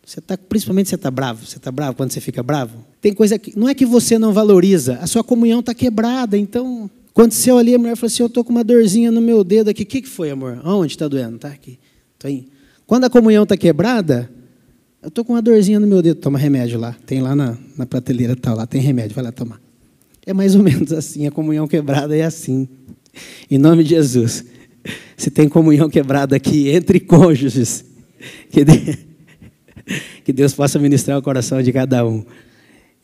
você 0.05 0.19
tá, 0.21 0.37
principalmente 0.37 0.89
você 0.89 0.95
está 0.95 1.09
bravo. 1.09 1.45
Você 1.45 1.57
está 1.57 1.71
bravo 1.71 1.95
quando 1.95 2.11
você 2.11 2.19
fica 2.19 2.43
bravo. 2.43 2.85
Tem 3.01 3.13
coisa 3.13 3.37
que 3.39 3.57
não 3.57 3.69
é 3.69 3.73
que 3.73 3.85
você 3.85 4.17
não 4.17 4.33
valoriza, 4.33 4.97
a 5.01 5.07
sua 5.07 5.23
comunhão 5.23 5.59
está 5.59 5.73
quebrada. 5.73 6.37
Então, 6.37 6.89
aconteceu 7.11 7.57
ali, 7.57 7.75
a 7.75 7.79
mulher 7.79 7.95
falou 7.95 8.07
assim: 8.07 8.23
eu 8.23 8.27
estou 8.27 8.43
com 8.43 8.51
uma 8.51 8.63
dorzinha 8.63 9.11
no 9.11 9.21
meu 9.21 9.43
dedo 9.43 9.69
aqui. 9.69 9.83
O 9.83 9.85
que, 9.85 10.01
que 10.01 10.09
foi, 10.09 10.29
amor? 10.29 10.59
Onde 10.65 10.93
está 10.93 11.07
doendo? 11.07 11.35
Está 11.35 11.49
aqui. 11.49 11.79
Tô 12.19 12.27
aí. 12.27 12.47
Quando 12.85 13.05
a 13.05 13.09
comunhão 13.09 13.43
está 13.43 13.55
quebrada, 13.55 14.29
eu 15.01 15.07
estou 15.07 15.23
com 15.23 15.33
uma 15.33 15.41
dorzinha 15.41 15.79
no 15.79 15.87
meu 15.87 16.01
dedo. 16.01 16.19
Toma 16.19 16.37
remédio 16.37 16.79
lá. 16.79 16.95
Tem 17.05 17.21
lá 17.21 17.35
na, 17.35 17.57
na 17.77 17.85
prateleira 17.85 18.35
tal, 18.35 18.55
lá 18.55 18.65
tem 18.65 18.81
remédio. 18.81 19.15
Vai 19.15 19.23
lá 19.23 19.31
tomar. 19.31 19.61
É 20.25 20.33
mais 20.33 20.55
ou 20.55 20.63
menos 20.63 20.91
assim. 20.91 21.27
A 21.27 21.31
comunhão 21.31 21.67
quebrada 21.67 22.15
é 22.15 22.23
assim. 22.23 22.67
Em 23.49 23.57
nome 23.57 23.83
de 23.83 23.91
Jesus 23.91 24.45
se 25.15 25.31
tem 25.31 25.47
comunhão 25.47 25.89
quebrada 25.89 26.35
aqui 26.35 26.69
entre 26.69 26.99
cônjuges. 26.99 27.85
Que, 28.49 28.63
de... 28.63 28.97
que 30.23 30.33
Deus 30.33 30.53
possa 30.53 30.79
ministrar 30.79 31.17
o 31.17 31.21
coração 31.21 31.61
de 31.61 31.71
cada 31.71 32.05
um. 32.05 32.23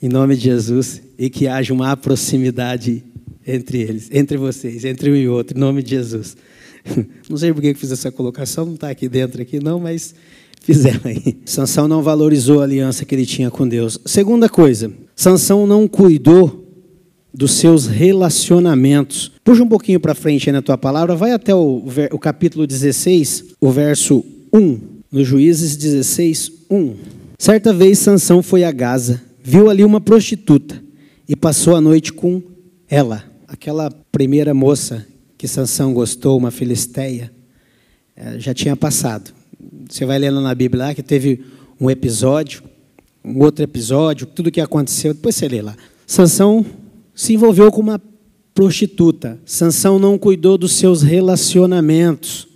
Em 0.02 0.10
nome 0.10 0.36
de 0.36 0.44
Jesus. 0.44 1.02
E 1.18 1.30
que 1.30 1.48
haja 1.48 1.74
uma 1.74 1.96
proximidade 1.98 3.04
entre 3.46 3.80
eles, 3.80 4.10
entre 4.12 4.38
vocês, 4.38 4.86
entre 4.86 5.12
um 5.12 5.16
e 5.16 5.28
outro. 5.28 5.58
Em 5.58 5.60
nome 5.60 5.82
de 5.82 5.92
Jesus. 5.92 6.38
Não 7.30 7.38
sei 7.38 7.54
por 7.54 7.62
que 7.62 7.74
fiz 7.74 7.92
essa 7.92 8.12
colocação, 8.12 8.66
não 8.66 8.76
está 8.76 8.90
aqui 8.90 9.10
dentro 9.10 9.42
aqui 9.42 9.62
não, 9.62 9.80
mas 9.80 10.16
fizeram 10.62 11.02
aí. 11.04 11.38
Sansão 11.46 11.88
não 11.88 12.02
valorizou 12.02 12.62
a 12.62 12.64
aliança 12.64 13.06
que 13.06 13.14
ele 13.14 13.26
tinha 13.26 13.52
com 13.52 13.68
Deus. 13.68 14.00
Segunda 14.06 14.48
coisa, 14.48 14.92
Sansão 15.16 15.68
não 15.68 15.88
cuidou 15.88 16.66
dos 17.34 17.52
seus 17.52 17.86
relacionamentos. 17.86 19.32
Puxa 19.44 19.64
um 19.64 19.68
pouquinho 19.68 20.00
para 20.00 20.16
frente 20.16 20.50
aí 20.50 20.54
na 20.54 20.62
tua 20.62 20.78
palavra, 20.78 21.16
vai 21.16 21.32
até 21.32 21.54
o, 21.54 21.84
o 22.12 22.20
capítulo 22.20 22.66
16, 22.66 23.56
o 23.60 23.72
verso 23.72 24.24
1, 24.54 24.99
no 25.12 25.24
Juízes 25.24 25.76
16, 25.76 26.52
1. 26.70 26.96
Certa 27.38 27.74
vez 27.74 28.00
Sansão 28.00 28.44
foi 28.44 28.64
a 28.64 28.72
Gaza, 28.72 29.22
viu 29.42 29.70
ali 29.70 29.84
uma 29.84 30.02
prostituta 30.02 30.82
e 31.28 31.36
passou 31.36 31.76
a 31.76 31.82
noite 31.82 32.12
com 32.12 32.42
ela. 32.88 33.24
Aquela 33.48 33.90
primeira 34.12 34.54
moça 34.54 35.06
que 35.38 35.48
Sansão 35.48 35.94
gostou, 35.94 36.38
uma 36.38 36.52
filisteia, 36.52 37.32
eh, 38.16 38.40
já 38.40 38.54
tinha 38.54 38.76
passado. 38.76 39.32
Você 39.90 40.06
vai 40.06 40.20
lendo 40.20 40.42
na 40.42 40.54
Bíblia 40.54 40.88
lá 40.88 40.94
que 40.94 41.02
teve 41.02 41.44
um 41.80 41.90
episódio, 41.90 42.62
um 43.24 43.42
outro 43.42 43.64
episódio, 43.64 44.28
tudo 44.28 44.48
o 44.48 44.52
que 44.52 44.62
aconteceu, 44.62 45.14
depois 45.14 45.36
você 45.36 45.48
lê 45.48 45.62
lá. 45.62 45.76
Sansão 46.06 46.66
se 47.16 47.34
envolveu 47.34 47.72
com 47.72 47.80
uma 47.80 48.02
prostituta. 48.54 49.40
Sansão 49.46 49.98
não 49.98 50.18
cuidou 50.18 50.58
dos 50.58 50.74
seus 50.74 51.02
relacionamentos. 51.02 52.49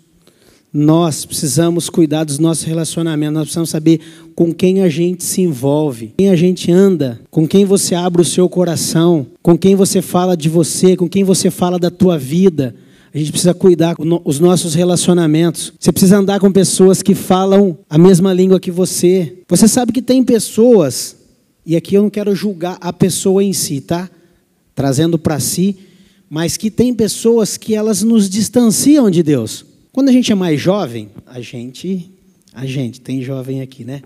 Nós 0.73 1.23
precisamos 1.23 1.87
cuidar 1.89 2.23
dos 2.23 2.39
nossos 2.39 2.63
relacionamentos, 2.63 3.33
nós 3.33 3.43
precisamos 3.43 3.69
saber 3.69 3.99
com 4.33 4.51
quem 4.51 4.81
a 4.81 4.89
gente 4.89 5.23
se 5.23 5.41
envolve, 5.41 6.13
quem 6.17 6.29
a 6.29 6.35
gente 6.35 6.71
anda, 6.71 7.21
com 7.29 7.47
quem 7.47 7.63
você 7.63 7.93
abre 7.93 8.23
o 8.23 8.25
seu 8.25 8.49
coração, 8.49 9.27
com 9.43 9.55
quem 9.55 9.75
você 9.75 10.01
fala 10.01 10.35
de 10.35 10.49
você, 10.49 10.97
com 10.97 11.07
quem 11.07 11.23
você 11.23 11.51
fala 11.51 11.77
da 11.77 11.91
tua 11.91 12.17
vida. 12.17 12.73
A 13.13 13.17
gente 13.19 13.31
precisa 13.31 13.53
cuidar 13.53 13.95
dos 13.95 14.39
nossos 14.39 14.73
relacionamentos. 14.73 15.71
Você 15.79 15.91
precisa 15.91 16.17
andar 16.17 16.39
com 16.39 16.51
pessoas 16.51 17.03
que 17.03 17.13
falam 17.13 17.77
a 17.87 17.97
mesma 17.97 18.33
língua 18.33 18.59
que 18.59 18.71
você. 18.71 19.37
Você 19.47 19.67
sabe 19.67 19.91
que 19.91 20.01
tem 20.01 20.23
pessoas, 20.23 21.15
e 21.63 21.75
aqui 21.75 21.93
eu 21.93 22.01
não 22.01 22.09
quero 22.09 22.35
julgar 22.35 22.79
a 22.81 22.91
pessoa 22.91 23.43
em 23.43 23.53
si, 23.53 23.79
tá? 23.79 24.09
trazendo 24.75 25.19
para 25.19 25.39
si, 25.39 25.77
mas 26.29 26.57
que 26.57 26.71
tem 26.71 26.93
pessoas 26.93 27.57
que 27.57 27.75
elas 27.75 28.01
nos 28.01 28.29
distanciam 28.29 29.09
de 29.09 29.21
Deus. 29.21 29.65
Quando 29.93 30.09
a 30.09 30.11
gente 30.11 30.31
é 30.31 30.35
mais 30.35 30.59
jovem, 30.59 31.11
a 31.23 31.39
gente, 31.39 32.11
a 32.51 32.65
gente 32.65 32.99
tem 32.99 33.21
jovem 33.21 33.61
aqui, 33.61 33.85
né? 33.85 34.01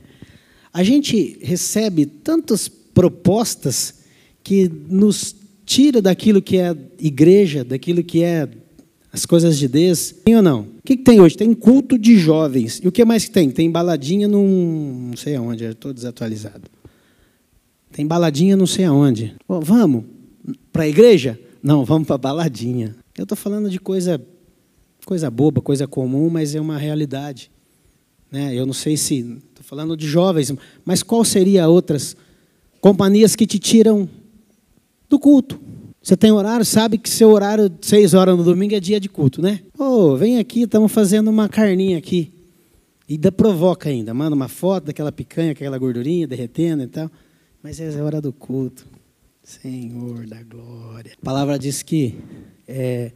A 0.73 0.83
gente 0.83 1.39
recebe 1.41 2.05
tantas 2.05 2.67
propostas 2.67 3.99
que 4.43 4.69
nos 4.89 5.33
tira 5.65 6.01
daquilo 6.01 6.41
que 6.41 6.57
é 6.57 6.75
igreja, 6.99 7.63
daquilo 7.63 8.03
que 8.03 8.21
é 8.21 8.49
as 9.13 9.25
coisas 9.25 9.57
de 9.57 9.69
Deus. 9.69 10.13
Tem 10.25 10.35
ou 10.35 10.41
não? 10.41 10.63
O 10.63 10.81
que, 10.83 10.97
que 10.97 11.03
tem 11.03 11.21
hoje? 11.21 11.37
Tem 11.37 11.53
culto 11.53 11.97
de 11.97 12.17
jovens. 12.17 12.81
E 12.83 12.87
o 12.89 12.91
que 12.91 13.05
mais 13.05 13.23
que 13.23 13.31
tem? 13.31 13.49
Tem 13.49 13.71
baladinha 13.71 14.27
num. 14.27 15.07
não 15.11 15.15
sei 15.15 15.37
aonde, 15.37 15.63
estou 15.63 15.93
desatualizado. 15.93 16.69
Tem 17.93 18.05
baladinha 18.05 18.57
não 18.57 18.67
sei 18.67 18.83
aonde. 18.83 19.35
Oh, 19.47 19.61
vamos 19.61 20.03
para 20.69 20.83
a 20.83 20.87
igreja? 20.89 21.39
Não, 21.63 21.85
vamos 21.85 22.05
para 22.05 22.17
baladinha. 22.17 22.93
Eu 23.17 23.23
estou 23.23 23.37
falando 23.37 23.69
de 23.69 23.79
coisa, 23.79 24.21
coisa 25.07 25.31
boba, 25.31 25.61
coisa 25.61 25.87
comum, 25.87 26.29
mas 26.29 26.53
é 26.53 26.59
uma 26.59 26.77
realidade. 26.77 27.49
Né? 28.29 28.53
Eu 28.53 28.65
não 28.65 28.73
sei 28.73 28.97
se. 28.97 29.19
Estou 29.19 29.63
falando 29.63 29.95
de 29.95 30.05
jovens, 30.05 30.53
mas 30.83 31.01
qual 31.01 31.23
seria 31.23 31.65
outras 31.69 32.13
companhias 32.81 33.33
que 33.33 33.47
te 33.47 33.57
tiram 33.57 34.09
do 35.09 35.17
culto? 35.17 35.57
Você 36.01 36.17
tem 36.17 36.29
horário, 36.29 36.65
sabe 36.65 36.97
que 36.97 37.09
seu 37.09 37.29
horário, 37.29 37.71
seis 37.81 38.13
horas 38.13 38.37
no 38.37 38.43
domingo, 38.43 38.75
é 38.75 38.81
dia 38.81 38.99
de 38.99 39.07
culto, 39.07 39.41
né? 39.41 39.61
Ô, 39.79 39.83
oh, 39.83 40.17
vem 40.17 40.39
aqui, 40.39 40.63
estamos 40.63 40.91
fazendo 40.91 41.29
uma 41.29 41.47
carninha 41.47 41.97
aqui. 41.97 42.33
E 43.07 43.13
ainda 43.13 43.31
provoca 43.31 43.89
ainda, 43.89 44.13
manda 44.13 44.35
uma 44.35 44.49
foto 44.49 44.85
daquela 44.87 45.11
picanha, 45.11 45.53
aquela 45.53 45.77
gordurinha 45.77 46.27
derretendo 46.27 46.83
e 46.83 46.87
tal. 46.87 47.09
Mas 47.63 47.79
é 47.79 47.97
a 47.97 48.03
hora 48.03 48.21
do 48.21 48.33
culto. 48.33 48.85
Senhor 49.41 50.27
da 50.27 50.43
glória. 50.43 51.13
A 51.21 51.25
palavra 51.25 51.57
diz 51.57 51.81
que 51.81 52.15
é, 52.67 53.13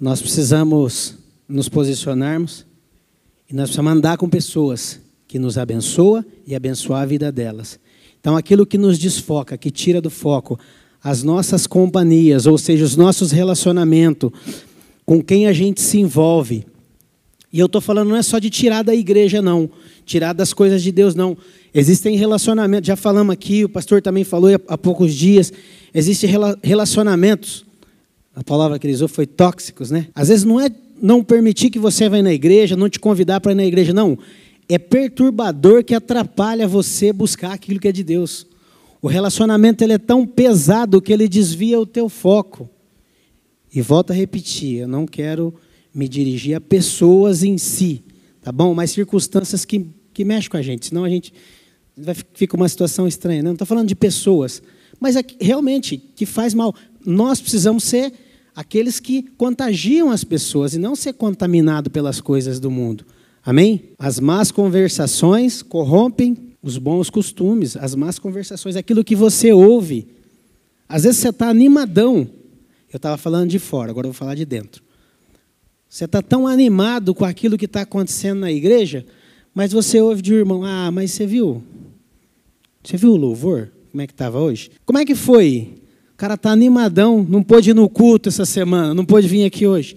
nós 0.00 0.20
precisamos 0.20 1.14
nos 1.48 1.68
posicionarmos 1.68 2.64
e 3.50 3.54
nós 3.54 3.64
precisamos 3.64 3.92
andar 3.92 4.16
com 4.16 4.28
pessoas 4.28 5.00
que 5.26 5.38
nos 5.38 5.58
abençoa 5.58 6.24
e 6.46 6.54
abençoar 6.54 7.02
a 7.02 7.06
vida 7.06 7.32
delas. 7.32 7.78
Então, 8.20 8.36
aquilo 8.36 8.66
que 8.66 8.78
nos 8.78 8.98
desfoca, 8.98 9.56
que 9.56 9.70
tira 9.70 10.00
do 10.00 10.10
foco 10.10 10.58
as 11.02 11.22
nossas 11.22 11.66
companhias, 11.66 12.46
ou 12.46 12.58
seja, 12.58 12.84
os 12.84 12.96
nossos 12.96 13.30
relacionamentos, 13.30 14.30
com 15.06 15.22
quem 15.22 15.46
a 15.46 15.52
gente 15.52 15.80
se 15.80 15.98
envolve. 15.98 16.66
E 17.52 17.58
eu 17.58 17.66
estou 17.66 17.80
falando 17.80 18.08
não 18.08 18.16
é 18.16 18.22
só 18.22 18.38
de 18.38 18.50
tirar 18.50 18.82
da 18.82 18.94
igreja, 18.94 19.40
não, 19.40 19.70
tirar 20.04 20.32
das 20.32 20.52
coisas 20.52 20.82
de 20.82 20.92
Deus, 20.92 21.14
não. 21.14 21.36
Existem 21.72 22.16
relacionamentos, 22.16 22.86
já 22.86 22.96
falamos 22.96 23.32
aqui, 23.32 23.64
o 23.64 23.68
pastor 23.68 24.02
também 24.02 24.24
falou 24.24 24.50
há 24.66 24.76
poucos 24.76 25.14
dias, 25.14 25.52
existem 25.94 26.30
relacionamentos, 26.62 27.64
a 28.38 28.44
palavra 28.44 28.78
que 28.78 28.86
ele 28.86 28.94
usou 28.94 29.08
foi 29.08 29.26
tóxicos, 29.26 29.90
né? 29.90 30.06
Às 30.14 30.28
vezes 30.28 30.44
não 30.44 30.60
é 30.60 30.70
não 31.02 31.24
permitir 31.24 31.70
que 31.70 31.78
você 31.78 32.08
vá 32.08 32.22
na 32.22 32.32
igreja, 32.32 32.76
não 32.76 32.88
te 32.88 33.00
convidar 33.00 33.40
para 33.40 33.50
ir 33.50 33.56
na 33.56 33.66
igreja, 33.66 33.92
não. 33.92 34.16
É 34.68 34.78
perturbador 34.78 35.82
que 35.82 35.92
atrapalha 35.92 36.68
você 36.68 37.12
buscar 37.12 37.52
aquilo 37.52 37.80
que 37.80 37.88
é 37.88 37.92
de 37.92 38.04
Deus. 38.04 38.46
O 39.02 39.08
relacionamento 39.08 39.82
ele 39.82 39.94
é 39.94 39.98
tão 39.98 40.24
pesado 40.24 41.02
que 41.02 41.12
ele 41.12 41.26
desvia 41.26 41.80
o 41.80 41.86
teu 41.86 42.08
foco. 42.08 42.70
E 43.74 43.82
volto 43.82 44.12
a 44.12 44.14
repetir, 44.14 44.82
eu 44.82 44.88
não 44.88 45.04
quero 45.04 45.52
me 45.92 46.08
dirigir 46.08 46.54
a 46.54 46.60
pessoas 46.60 47.42
em 47.42 47.58
si, 47.58 48.04
tá 48.40 48.52
bom? 48.52 48.72
Mas 48.72 48.92
circunstâncias 48.92 49.64
que, 49.64 49.84
que 50.14 50.24
mexem 50.24 50.48
com 50.48 50.56
a 50.56 50.62
gente, 50.62 50.86
senão 50.86 51.02
a 51.02 51.08
gente 51.08 51.34
vai, 51.96 52.14
fica 52.34 52.56
uma 52.56 52.68
situação 52.68 53.08
estranha. 53.08 53.42
Né? 53.42 53.48
Não 53.48 53.54
estou 53.54 53.66
falando 53.66 53.88
de 53.88 53.96
pessoas, 53.96 54.62
mas 55.00 55.16
é 55.16 55.24
realmente 55.40 55.96
que 55.96 56.24
faz 56.24 56.54
mal. 56.54 56.72
Nós 57.04 57.40
precisamos 57.40 57.82
ser 57.82 58.12
aqueles 58.58 58.98
que 58.98 59.22
contagiam 59.22 60.10
as 60.10 60.24
pessoas 60.24 60.74
e 60.74 60.80
não 60.80 60.96
ser 60.96 61.12
contaminado 61.12 61.88
pelas 61.88 62.20
coisas 62.20 62.58
do 62.58 62.68
mundo. 62.68 63.06
Amém? 63.40 63.90
As 63.96 64.18
más 64.18 64.50
conversações 64.50 65.62
corrompem 65.62 66.36
os 66.60 66.76
bons 66.76 67.08
costumes, 67.08 67.76
as 67.76 67.94
más 67.94 68.18
conversações, 68.18 68.74
aquilo 68.74 69.04
que 69.04 69.14
você 69.14 69.52
ouve. 69.52 70.08
Às 70.88 71.04
vezes 71.04 71.20
você 71.20 71.28
está 71.28 71.48
animadão. 71.48 72.28
Eu 72.92 72.96
estava 72.96 73.16
falando 73.16 73.48
de 73.48 73.60
fora, 73.60 73.92
agora 73.92 74.08
eu 74.08 74.10
vou 74.10 74.18
falar 74.18 74.34
de 74.34 74.44
dentro. 74.44 74.82
Você 75.88 76.06
está 76.06 76.20
tão 76.20 76.44
animado 76.44 77.14
com 77.14 77.24
aquilo 77.24 77.56
que 77.56 77.66
está 77.66 77.82
acontecendo 77.82 78.40
na 78.40 78.50
igreja, 78.50 79.06
mas 79.54 79.70
você 79.70 80.00
ouve 80.00 80.20
de 80.20 80.34
um 80.34 80.36
irmão, 80.36 80.64
ah, 80.64 80.90
mas 80.90 81.12
você 81.12 81.28
viu? 81.28 81.62
Você 82.82 82.96
viu 82.96 83.12
o 83.12 83.16
louvor? 83.16 83.70
Como 83.92 84.02
é 84.02 84.06
que 84.08 84.12
estava 84.12 84.40
hoje? 84.40 84.72
Como 84.84 84.98
é 84.98 85.04
que 85.04 85.14
foi? 85.14 85.77
Cara 86.18 86.34
está 86.34 86.50
animadão, 86.50 87.24
não 87.26 87.44
pôde 87.44 87.70
ir 87.70 87.74
no 87.74 87.88
culto 87.88 88.28
essa 88.28 88.44
semana, 88.44 88.92
não 88.92 89.04
pôde 89.04 89.28
vir 89.28 89.44
aqui 89.44 89.68
hoje. 89.68 89.96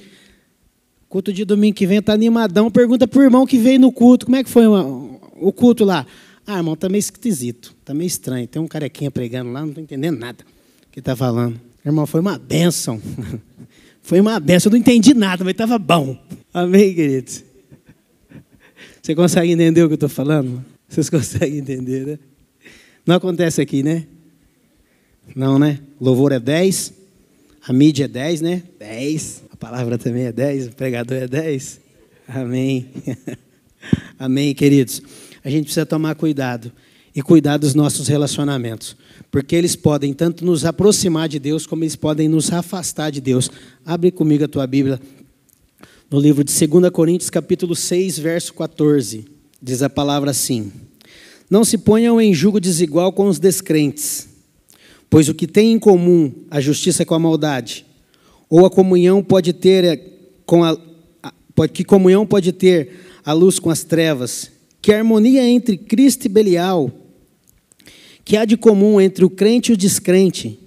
Culto 1.10 1.34
de 1.34 1.44
domingo 1.44 1.76
que 1.76 1.88
vem 1.88 1.98
está 1.98 2.14
animadão, 2.14 2.70
pergunta 2.70 3.08
para 3.08 3.20
o 3.20 3.24
irmão 3.24 3.44
que 3.44 3.58
veio 3.58 3.80
no 3.80 3.92
culto, 3.92 4.28
como 4.28 4.36
é 4.36 4.44
que 4.44 4.50
foi 4.50 4.68
o 4.68 5.52
culto 5.52 5.84
lá? 5.84 6.06
Ah, 6.46 6.58
irmão, 6.58 6.76
está 6.76 6.88
meio 6.88 7.00
esquisito, 7.00 7.76
está 7.80 7.92
meio 7.92 8.06
estranho. 8.06 8.48
Tem 8.48 8.62
um 8.62 8.68
carequinha 8.68 9.10
pregando 9.10 9.52
lá, 9.52 9.62
não 9.62 9.70
estou 9.70 9.84
entendendo 9.84 10.20
nada 10.20 10.46
que 10.92 11.00
está 11.00 11.16
falando. 11.16 11.60
Irmão, 11.84 12.06
foi 12.06 12.22
uma 12.22 12.38
bênção. 12.38 13.02
Foi 14.04 14.20
uma 14.20 14.40
bênção, 14.40 14.70
eu 14.70 14.72
não 14.72 14.80
entendi 14.80 15.14
nada, 15.14 15.44
mas 15.44 15.52
estava 15.52 15.78
bom. 15.78 16.18
Amém, 16.52 16.92
queridos? 16.94 17.44
Você 19.00 19.14
consegue 19.14 19.52
entender 19.52 19.84
o 19.84 19.88
que 19.88 19.94
eu 19.94 19.96
estou 19.96 20.10
falando? 20.10 20.66
Vocês 20.90 21.08
conseguem 21.08 21.60
entender, 21.60 22.08
né? 22.08 22.20
Não 23.06 23.16
acontece 23.16 23.62
aqui, 23.62 23.84
né? 23.84 24.08
Não, 25.36 25.58
né? 25.58 25.80
louvor 26.00 26.32
é 26.32 26.40
10, 26.40 26.94
a 27.68 27.74
mídia 27.74 28.06
é 28.06 28.08
10, 28.08 28.42
né? 28.42 28.64
10. 28.80 29.44
A 29.52 29.56
palavra 29.56 29.98
também 29.98 30.24
é 30.24 30.32
10, 30.32 30.68
o 30.68 30.72
pregador 30.72 31.18
é 31.18 31.28
10. 31.28 31.80
Amém. 32.28 32.88
Amém, 34.20 34.54
queridos 34.54 35.02
a 35.44 35.50
gente 35.50 35.66
precisa 35.66 35.86
tomar 35.86 36.16
cuidado 36.16 36.72
e 37.14 37.22
cuidar 37.22 37.58
dos 37.58 37.74
nossos 37.74 38.08
relacionamentos, 38.08 38.96
porque 39.30 39.56
eles 39.56 39.76
podem 39.76 40.14
tanto 40.14 40.46
nos 40.46 40.64
aproximar 40.64 41.28
de 41.28 41.40
Deus, 41.40 41.66
como 41.66 41.84
eles 41.84 41.96
podem 41.96 42.30
nos 42.30 42.52
afastar 42.52 43.12
de 43.12 43.20
Deus. 43.20 43.50
Abre 43.86 44.12
comigo 44.12 44.46
a 44.46 44.48
tua 44.48 44.66
Bíblia 44.66 45.00
no 46.10 46.20
livro 46.20 46.44
de 46.44 46.68
2 46.68 46.90
Coríntios, 46.92 47.30
capítulo 47.30 47.76
6, 47.76 48.20
verso 48.20 48.54
14. 48.54 49.26
Diz 49.62 49.82
a 49.82 49.90
palavra 49.90 50.32
assim: 50.32 50.72
Não 51.50 51.66
se 51.66 51.78
ponham 51.78 52.22
em 52.22 52.34
julgo 52.34 52.60
desigual 52.60 53.12
com 53.12 53.28
os 53.28 53.40
descrentes, 53.40 54.28
pois 55.12 55.30
o 55.30 55.36
que 55.36 55.46
tem 55.46 55.74
em 55.74 55.78
comum 55.78 56.34
a 56.50 56.60
justiça 56.60 57.06
com 57.06 57.14
a 57.14 57.20
maldade, 57.20 57.86
ou 58.50 58.66
a 58.66 58.70
comunhão 58.72 59.24
pode 59.24 59.54
ter 59.54 59.84
eh, 59.84 59.98
com 60.44 60.64
a, 60.64 60.76
que 61.72 61.84
comunhão 61.84 62.26
pode 62.26 62.52
ter 62.52 62.90
a 63.24 63.32
luz 63.32 63.60
com 63.60 63.70
as 63.70 63.84
trevas? 63.84 64.50
que 64.82 64.92
harmonia 64.92 65.48
entre 65.48 65.78
Cristo 65.78 66.26
e 66.26 66.30
Belial, 66.30 66.92
que 68.26 68.36
há 68.36 68.46
de 68.46 68.58
comum 68.58 69.00
entre 69.00 69.24
o 69.24 69.30
crente 69.30 69.72
e 69.72 69.74
o 69.74 69.78
descrente, 69.78 70.60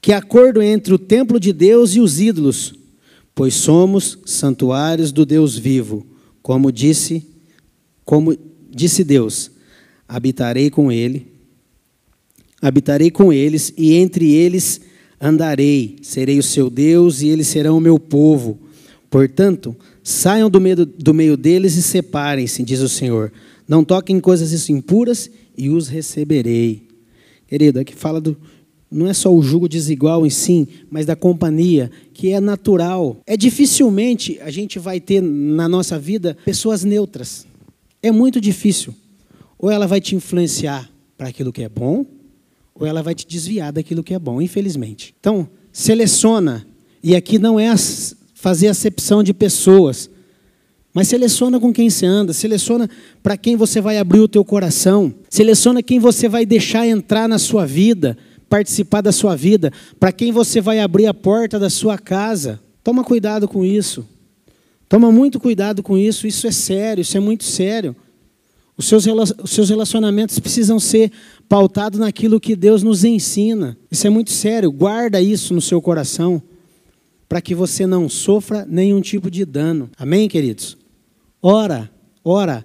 que 0.00 0.12
acordo 0.12 0.60
entre 0.60 0.92
o 0.92 0.98
templo 0.98 1.40
de 1.40 1.52
Deus 1.52 1.94
e 1.94 2.00
os 2.00 2.20
ídolos, 2.20 2.74
pois 3.34 3.54
somos 3.54 4.18
santuários 4.26 5.10
do 5.10 5.24
Deus 5.24 5.56
vivo, 5.56 6.06
como 6.42 6.70
disse, 6.70 7.26
como 8.04 8.36
disse 8.68 9.02
Deus, 9.02 9.50
habitarei 10.06 10.68
com 10.68 10.92
ele, 10.92 11.31
habitarei 12.62 13.10
com 13.10 13.32
eles 13.32 13.74
e 13.76 13.94
entre 13.94 14.32
eles 14.32 14.80
andarei, 15.20 15.96
serei 16.00 16.38
o 16.38 16.42
seu 16.42 16.70
Deus 16.70 17.20
e 17.20 17.28
eles 17.28 17.48
serão 17.48 17.76
o 17.76 17.80
meu 17.80 17.98
povo. 17.98 18.58
Portanto, 19.10 19.76
Saiam 20.02 20.50
do 20.50 20.60
meio, 20.60 20.84
do 20.84 21.14
meio 21.14 21.36
deles 21.36 21.76
e 21.76 21.82
separem-se, 21.82 22.62
diz 22.64 22.80
o 22.80 22.88
Senhor. 22.88 23.32
Não 23.68 23.84
toquem 23.84 24.18
coisas 24.18 24.68
impuras 24.68 25.30
e 25.56 25.68
os 25.70 25.86
receberei. 25.86 26.88
Querido, 27.46 27.78
aqui 27.78 27.94
fala 27.94 28.20
do. 28.20 28.36
Não 28.90 29.08
é 29.08 29.14
só 29.14 29.32
o 29.32 29.42
jugo 29.42 29.68
desigual 29.68 30.26
em 30.26 30.30
si, 30.30 30.68
mas 30.90 31.06
da 31.06 31.16
companhia, 31.16 31.90
que 32.12 32.30
é 32.30 32.40
natural. 32.40 33.18
É 33.26 33.36
dificilmente 33.36 34.38
a 34.42 34.50
gente 34.50 34.78
vai 34.78 35.00
ter 35.00 35.22
na 35.22 35.68
nossa 35.68 35.98
vida 35.98 36.36
pessoas 36.44 36.84
neutras. 36.84 37.46
É 38.02 38.10
muito 38.10 38.40
difícil. 38.40 38.94
Ou 39.58 39.70
ela 39.70 39.86
vai 39.86 40.00
te 40.00 40.16
influenciar 40.16 40.90
para 41.16 41.28
aquilo 41.28 41.52
que 41.52 41.62
é 41.62 41.68
bom, 41.68 42.04
ou 42.74 42.86
ela 42.86 43.02
vai 43.02 43.14
te 43.14 43.26
desviar 43.26 43.72
daquilo 43.72 44.02
que 44.02 44.14
é 44.14 44.18
bom, 44.18 44.40
infelizmente. 44.40 45.14
Então, 45.18 45.48
seleciona. 45.72 46.66
E 47.02 47.16
aqui 47.16 47.38
não 47.38 47.58
é 47.58 47.74
fazer 48.34 48.68
acepção 48.68 49.22
de 49.22 49.32
pessoas. 49.32 50.10
Mas 50.94 51.08
seleciona 51.08 51.58
com 51.58 51.72
quem 51.72 51.88
você 51.88 52.04
anda, 52.04 52.32
seleciona 52.32 52.88
para 53.22 53.36
quem 53.36 53.56
você 53.56 53.80
vai 53.80 53.98
abrir 53.98 54.20
o 54.20 54.28
teu 54.28 54.44
coração, 54.44 55.14
seleciona 55.30 55.82
quem 55.82 55.98
você 55.98 56.28
vai 56.28 56.44
deixar 56.44 56.86
entrar 56.86 57.26
na 57.28 57.38
sua 57.38 57.64
vida, 57.64 58.16
participar 58.48 59.00
da 59.00 59.12
sua 59.12 59.34
vida, 59.34 59.72
para 59.98 60.12
quem 60.12 60.30
você 60.30 60.60
vai 60.60 60.80
abrir 60.80 61.06
a 61.06 61.14
porta 61.14 61.58
da 61.58 61.70
sua 61.70 61.96
casa. 61.96 62.60
Toma 62.84 63.02
cuidado 63.02 63.48
com 63.48 63.64
isso. 63.64 64.06
Toma 64.86 65.10
muito 65.10 65.40
cuidado 65.40 65.82
com 65.82 65.96
isso, 65.96 66.26
isso 66.26 66.46
é 66.46 66.52
sério, 66.52 67.00
isso 67.00 67.16
é 67.16 67.20
muito 67.20 67.44
sério. 67.44 67.96
Os 68.76 68.86
seus, 68.86 69.06
os 69.06 69.50
seus 69.50 69.68
relacionamentos 69.68 70.38
precisam 70.38 70.80
ser 70.80 71.12
pautados 71.48 71.98
naquilo 71.98 72.40
que 72.40 72.56
Deus 72.56 72.82
nos 72.82 73.04
ensina. 73.04 73.76
Isso 73.90 74.06
é 74.06 74.10
muito 74.10 74.30
sério, 74.30 74.72
guarda 74.72 75.20
isso 75.20 75.52
no 75.52 75.60
seu 75.60 75.80
coração 75.80 76.42
para 77.32 77.40
que 77.40 77.54
você 77.54 77.86
não 77.86 78.10
sofra 78.10 78.66
nenhum 78.68 79.00
tipo 79.00 79.30
de 79.30 79.46
dano. 79.46 79.90
Amém, 79.96 80.28
queridos? 80.28 80.76
Ora, 81.40 81.90
ora. 82.22 82.62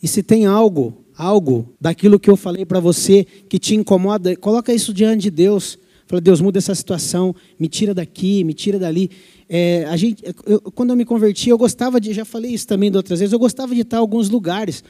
E 0.00 0.06
se 0.06 0.22
tem 0.22 0.46
algo, 0.46 1.04
algo 1.16 1.74
daquilo 1.80 2.20
que 2.20 2.30
eu 2.30 2.36
falei 2.36 2.64
para 2.64 2.78
você 2.78 3.26
que 3.48 3.58
te 3.58 3.74
incomoda, 3.74 4.36
coloca 4.36 4.72
isso 4.72 4.94
diante 4.94 5.22
de 5.22 5.30
Deus. 5.32 5.76
Fala, 6.06 6.20
Deus, 6.20 6.40
muda 6.40 6.58
essa 6.58 6.76
situação, 6.76 7.34
me 7.58 7.66
tira 7.66 7.92
daqui, 7.92 8.44
me 8.44 8.54
tira 8.54 8.78
dali. 8.78 9.10
É, 9.48 9.84
a 9.88 9.96
gente, 9.96 10.22
eu, 10.46 10.60
quando 10.60 10.90
eu 10.90 10.96
me 10.96 11.04
converti, 11.04 11.48
eu 11.48 11.58
gostava 11.58 12.00
de, 12.00 12.12
já 12.12 12.24
falei 12.24 12.52
isso 12.52 12.68
também 12.68 12.92
de 12.92 12.96
outras 12.96 13.18
vezes, 13.18 13.32
eu 13.32 13.38
gostava 13.40 13.74
de 13.74 13.80
estar 13.80 13.96
em 13.96 14.00
alguns 14.00 14.30
lugares, 14.30 14.84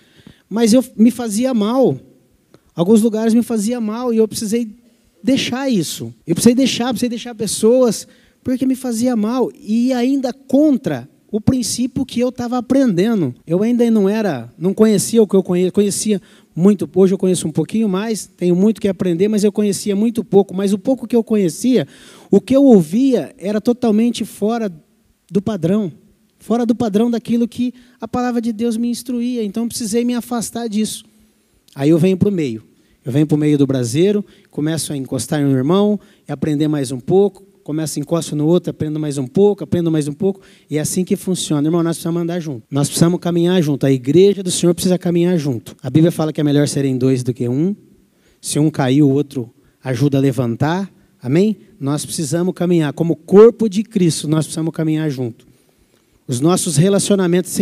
mas 0.54 0.72
eu 0.72 0.84
me 0.96 1.10
fazia 1.10 1.52
mal. 1.52 1.98
Alguns 2.76 3.02
lugares 3.02 3.34
me 3.34 3.42
fazia 3.42 3.80
mal 3.80 4.14
e 4.14 4.18
eu 4.18 4.28
precisei 4.28 4.76
deixar 5.20 5.68
isso. 5.68 6.14
Eu 6.24 6.32
precisei 6.36 6.54
deixar, 6.54 6.90
precisei 6.90 7.08
deixar 7.08 7.34
pessoas, 7.34 8.06
porque 8.44 8.64
me 8.64 8.76
fazia 8.76 9.16
mal. 9.16 9.50
E 9.52 9.92
ainda 9.92 10.32
contra 10.32 11.08
o 11.28 11.40
princípio 11.40 12.06
que 12.06 12.20
eu 12.20 12.28
estava 12.28 12.56
aprendendo. 12.56 13.34
Eu 13.44 13.64
ainda 13.64 13.90
não 13.90 14.08
era, 14.08 14.48
não 14.56 14.72
conhecia 14.72 15.20
o 15.20 15.26
que 15.26 15.34
eu 15.34 15.42
conhecia, 15.42 15.72
conhecia 15.72 16.22
muito. 16.54 16.88
Hoje 16.94 17.14
eu 17.14 17.18
conheço 17.18 17.48
um 17.48 17.52
pouquinho 17.52 17.88
mais, 17.88 18.24
tenho 18.24 18.54
muito 18.54 18.80
que 18.80 18.86
aprender, 18.86 19.26
mas 19.26 19.42
eu 19.42 19.50
conhecia 19.50 19.96
muito 19.96 20.22
pouco. 20.22 20.54
Mas 20.54 20.72
o 20.72 20.78
pouco 20.78 21.04
que 21.04 21.16
eu 21.16 21.24
conhecia, 21.24 21.84
o 22.30 22.40
que 22.40 22.54
eu 22.54 22.62
ouvia 22.62 23.34
era 23.38 23.60
totalmente 23.60 24.24
fora 24.24 24.72
do 25.28 25.42
padrão, 25.42 25.90
fora 26.44 26.66
do 26.66 26.74
padrão 26.74 27.10
daquilo 27.10 27.48
que 27.48 27.72
a 27.98 28.06
palavra 28.06 28.38
de 28.38 28.52
Deus 28.52 28.76
me 28.76 28.90
instruía. 28.90 29.42
Então 29.42 29.66
precisei 29.66 30.04
me 30.04 30.12
afastar 30.12 30.68
disso. 30.68 31.02
Aí 31.74 31.88
eu 31.88 31.96
venho 31.96 32.18
para 32.18 32.28
o 32.28 32.32
meio. 32.32 32.62
Eu 33.02 33.10
venho 33.10 33.26
para 33.26 33.34
o 33.34 33.38
meio 33.38 33.56
do 33.56 33.66
braseiro, 33.66 34.22
começo 34.50 34.92
a 34.92 34.96
encostar 34.96 35.40
em 35.40 35.46
um 35.46 35.52
irmão 35.56 35.98
e 36.28 36.30
aprender 36.30 36.68
mais 36.68 36.92
um 36.92 37.00
pouco, 37.00 37.42
começo, 37.62 37.98
encosto 37.98 38.36
no 38.36 38.46
outro, 38.46 38.70
aprendo 38.70 39.00
mais 39.00 39.16
um 39.16 39.26
pouco, 39.26 39.64
aprendo 39.64 39.90
mais 39.90 40.06
um 40.06 40.12
pouco, 40.12 40.42
e 40.68 40.76
é 40.76 40.80
assim 40.82 41.02
que 41.02 41.16
funciona. 41.16 41.66
Irmão, 41.66 41.82
nós 41.82 41.96
precisamos 41.96 42.20
andar 42.20 42.40
junto. 42.40 42.62
Nós 42.70 42.88
precisamos 42.88 43.20
caminhar 43.20 43.62
junto. 43.62 43.86
A 43.86 43.90
igreja 43.90 44.42
do 44.42 44.50
Senhor 44.50 44.74
precisa 44.74 44.98
caminhar 44.98 45.38
junto. 45.38 45.74
A 45.82 45.88
Bíblia 45.88 46.12
fala 46.12 46.30
que 46.30 46.42
é 46.42 46.44
melhor 46.44 46.68
serem 46.68 46.98
dois 46.98 47.22
do 47.22 47.32
que 47.32 47.48
um. 47.48 47.74
Se 48.38 48.58
um 48.58 48.70
cair, 48.70 49.02
o 49.02 49.08
outro 49.08 49.50
ajuda 49.82 50.18
a 50.18 50.20
levantar. 50.20 50.92
Amém? 51.22 51.56
Nós 51.80 52.04
precisamos 52.04 52.52
caminhar. 52.52 52.92
Como 52.92 53.16
corpo 53.16 53.66
de 53.66 53.82
Cristo, 53.82 54.28
nós 54.28 54.44
precisamos 54.44 54.74
caminhar 54.74 55.08
junto. 55.08 55.53
Os 56.26 56.40
nossos 56.40 56.76
relacionamentos 56.76 57.54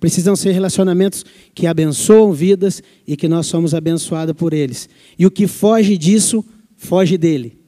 precisam 0.00 0.34
ser 0.34 0.52
relacionamentos 0.52 1.24
que 1.54 1.66
abençoam 1.66 2.32
vidas 2.32 2.82
e 3.06 3.16
que 3.16 3.28
nós 3.28 3.46
somos 3.46 3.74
abençoados 3.74 4.34
por 4.34 4.54
eles. 4.54 4.88
E 5.18 5.26
o 5.26 5.30
que 5.30 5.46
foge 5.46 5.98
disso, 5.98 6.44
foge 6.76 7.18
dele. 7.18 7.58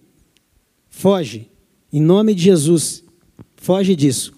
Foge. 0.89 1.49
Em 1.93 2.01
nome 2.01 2.35
de 2.35 2.45
Jesus, 2.45 3.05
foge 3.57 3.95
disso. 3.95 4.33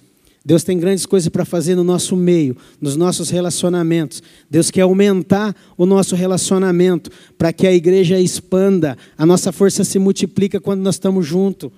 Deus 0.45 0.65
tem 0.65 0.77
grandes 0.77 1.07
coisas 1.07 1.29
para 1.29 1.45
fazer 1.45 1.77
no 1.77 1.85
nosso 1.85 2.17
meio, 2.17 2.57
nos 2.81 2.97
nossos 2.97 3.31
relacionamentos. 3.31 4.21
Deus 4.51 4.73
quer 4.73 4.81
aumentar 4.81 5.55
o 5.77 5.87
nosso 5.87 6.17
relacionamento 6.17 7.11
para 7.39 7.53
que 7.53 7.65
a 7.65 7.73
igreja 7.73 8.19
expanda, 8.19 8.99
a 9.17 9.25
nossa 9.25 9.53
força 9.53 9.85
se 9.85 10.01
multiplica 10.01 10.61
quando 10.61 10.81
nós 10.81 10.97
estamos 10.97 11.25
juntos. 11.25 11.71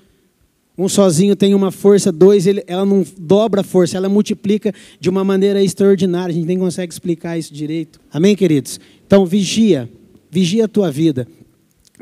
Um 0.76 0.88
sozinho 0.88 1.36
tem 1.36 1.54
uma 1.54 1.70
força, 1.70 2.10
dois, 2.10 2.46
ele, 2.46 2.64
ela 2.66 2.84
não 2.84 3.04
dobra 3.16 3.60
a 3.60 3.64
força, 3.64 3.96
ela 3.96 4.08
multiplica 4.08 4.72
de 4.98 5.08
uma 5.08 5.22
maneira 5.22 5.62
extraordinária. 5.62 6.32
A 6.32 6.34
gente 6.34 6.46
nem 6.46 6.58
consegue 6.58 6.92
explicar 6.92 7.38
isso 7.38 7.54
direito. 7.54 8.00
Amém, 8.12 8.34
queridos? 8.34 8.80
Então, 9.06 9.24
vigia, 9.24 9.88
vigia 10.30 10.64
a 10.64 10.68
tua 10.68 10.90
vida 10.90 11.28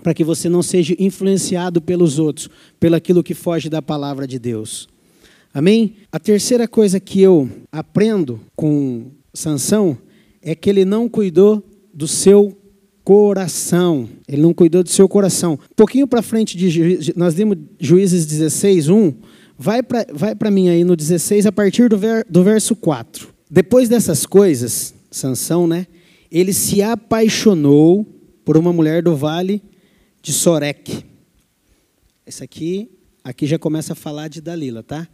para 0.03 0.15
que 0.15 0.25
você 0.25 0.49
não 0.49 0.63
seja 0.63 0.97
influenciado 0.99 1.83
pelos 1.83 2.19
outros, 2.19 2.49
pelo 2.81 2.97
aquilo 2.97 3.23
que 3.23 3.35
foge 3.35 3.69
da 3.69 3.83
palavra 3.83 4.27
de 4.27 4.39
Deus. 4.39 4.89
Amém? 5.53 5.97
A 6.11 6.19
terceira 6.19 6.67
coisa 6.67 6.99
que 6.99 7.21
eu 7.21 7.51
aprendo 7.71 8.41
com 8.57 9.11
Sansão 9.35 9.99
é 10.41 10.55
que 10.55 10.71
ele 10.71 10.87
não 10.87 11.11
cuidou 11.11 11.63
do 11.93 12.09
seu 12.09 12.57
coração. 13.05 14.09
Ele 14.29 14.43
não 14.43 14.55
cuidou 14.55 14.83
do 14.83 14.89
seu 14.89 15.09
coração. 15.09 15.55
Um 15.55 15.75
pouquinho 15.75 16.07
para 16.07 16.23
frente 16.23 16.57
de 16.57 17.13
nós 17.17 17.35
lemos 17.35 17.59
Juízes 17.79 18.27
16, 18.27 18.89
1. 18.89 19.15
Vai 19.59 19.83
para 19.83 20.07
vai 20.13 20.51
mim 20.51 20.69
aí 20.69 20.85
no 20.85 20.97
16 20.97 21.47
a 21.47 21.53
partir 21.53 21.89
do, 21.89 21.99
ver, 21.99 22.27
do 22.29 22.43
verso 22.43 22.75
4. 22.75 23.29
Depois 23.51 23.89
dessas 23.89 24.25
coisas, 24.25 24.95
Sansão, 25.11 25.67
né? 25.67 25.87
Ele 26.31 26.53
se 26.53 26.83
apaixonou 26.83 28.07
por 28.45 28.57
uma 28.57 28.73
mulher 28.73 29.03
do 29.03 29.15
vale 29.15 29.63
de 30.23 30.33
Sorek. 30.33 31.05
Esse 32.27 32.43
aqui, 32.43 32.91
aqui 33.23 33.47
já 33.47 33.59
começa 33.59 33.93
a 33.93 33.97
falar 33.97 34.29
de 34.29 34.41
Dalila, 34.41 34.83
tá? 34.83 35.07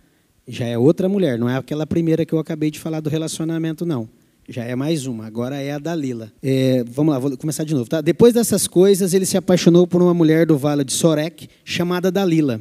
Já 0.47 0.67
é 0.67 0.79
outra 0.79 1.09
mulher, 1.09 1.39
não 1.39 1.49
é 1.49 1.57
aquela 1.57 1.87
primeira 1.87 2.25
que 2.25 2.33
eu 2.33 2.39
acabei 2.39 2.71
de 2.71 2.79
falar 2.79 3.01
do 3.01 3.11
relacionamento, 3.11 3.85
não. 3.85 4.09
Já 4.51 4.65
é 4.65 4.75
mais 4.75 5.05
uma, 5.07 5.27
agora 5.27 5.57
é 5.57 5.73
a 5.73 5.79
Dalila. 5.79 6.33
É, 6.43 6.83
vamos 6.91 7.13
lá, 7.13 7.19
vou 7.19 7.37
começar 7.37 7.65
de 7.65 7.75
novo. 7.75 7.87
Tá? 7.87 8.01
Depois 8.01 8.33
dessas 8.33 8.67
coisas, 8.67 9.13
ele 9.13 9.27
se 9.27 9.37
apaixonou 9.37 9.87
por 9.87 10.01
uma 10.01 10.15
mulher 10.15 10.47
do 10.47 10.57
vale 10.57 10.85
de 10.85 10.93
Sorek, 10.95 11.49
chamada 11.63 12.11
Dalila. 12.11 12.59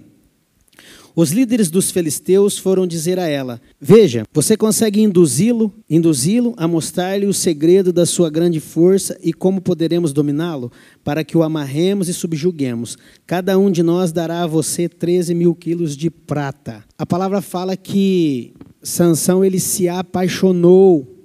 Os 1.15 1.31
líderes 1.31 1.71
dos 1.71 1.89
filisteus 1.89 2.57
foram 2.57 2.85
dizer 2.85 3.17
a 3.17 3.25
ela: 3.25 3.61
Veja, 3.79 4.25
você 4.33 4.57
consegue 4.57 5.01
induzi-lo, 5.01 5.73
induzi-lo 5.89 6.53
a 6.57 6.67
mostrar-lhe 6.67 7.25
o 7.25 7.33
segredo 7.33 7.93
da 7.93 8.05
sua 8.05 8.29
grande 8.29 8.59
força 8.59 9.17
e 9.23 9.31
como 9.31 9.61
poderemos 9.61 10.11
dominá-lo, 10.11 10.69
para 11.05 11.23
que 11.23 11.37
o 11.37 11.41
amarremos 11.41 12.09
e 12.09 12.13
subjuguemos. 12.13 12.97
Cada 13.25 13.57
um 13.57 13.71
de 13.71 13.81
nós 13.81 14.11
dará 14.11 14.43
a 14.43 14.47
você 14.47 14.89
13 14.89 15.33
mil 15.33 15.55
quilos 15.55 15.95
de 15.95 16.09
prata. 16.09 16.83
A 16.97 17.05
palavra 17.05 17.41
fala 17.41 17.77
que 17.77 18.53
Sansão 18.83 19.43
ele 19.43 19.59
se 19.59 19.87
apaixonou 19.87 21.16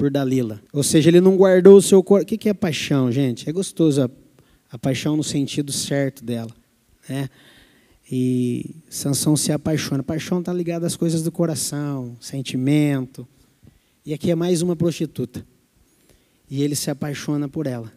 por 0.00 0.10
Dalila. 0.10 0.62
Ou 0.72 0.82
seja, 0.82 1.10
ele 1.10 1.20
não 1.20 1.36
guardou 1.36 1.76
o 1.76 1.82
seu 1.82 2.02
coração. 2.02 2.34
O 2.34 2.38
que 2.38 2.48
é 2.48 2.54
paixão, 2.54 3.12
gente? 3.12 3.46
É 3.46 3.52
gostoso 3.52 4.00
a, 4.00 4.10
a 4.70 4.78
paixão 4.78 5.14
no 5.14 5.22
sentido 5.22 5.70
certo 5.70 6.24
dela. 6.24 6.50
Né? 7.06 7.28
E 8.10 8.76
Sansão 8.88 9.36
se 9.36 9.52
apaixona. 9.52 10.02
Paixão 10.02 10.40
está 10.40 10.54
ligada 10.54 10.86
às 10.86 10.96
coisas 10.96 11.22
do 11.22 11.30
coração, 11.30 12.16
sentimento. 12.18 13.28
E 14.04 14.14
aqui 14.14 14.30
é 14.30 14.34
mais 14.34 14.62
uma 14.62 14.74
prostituta. 14.74 15.46
E 16.50 16.62
ele 16.62 16.74
se 16.74 16.90
apaixona 16.90 17.46
por 17.46 17.66
ela. 17.66 17.92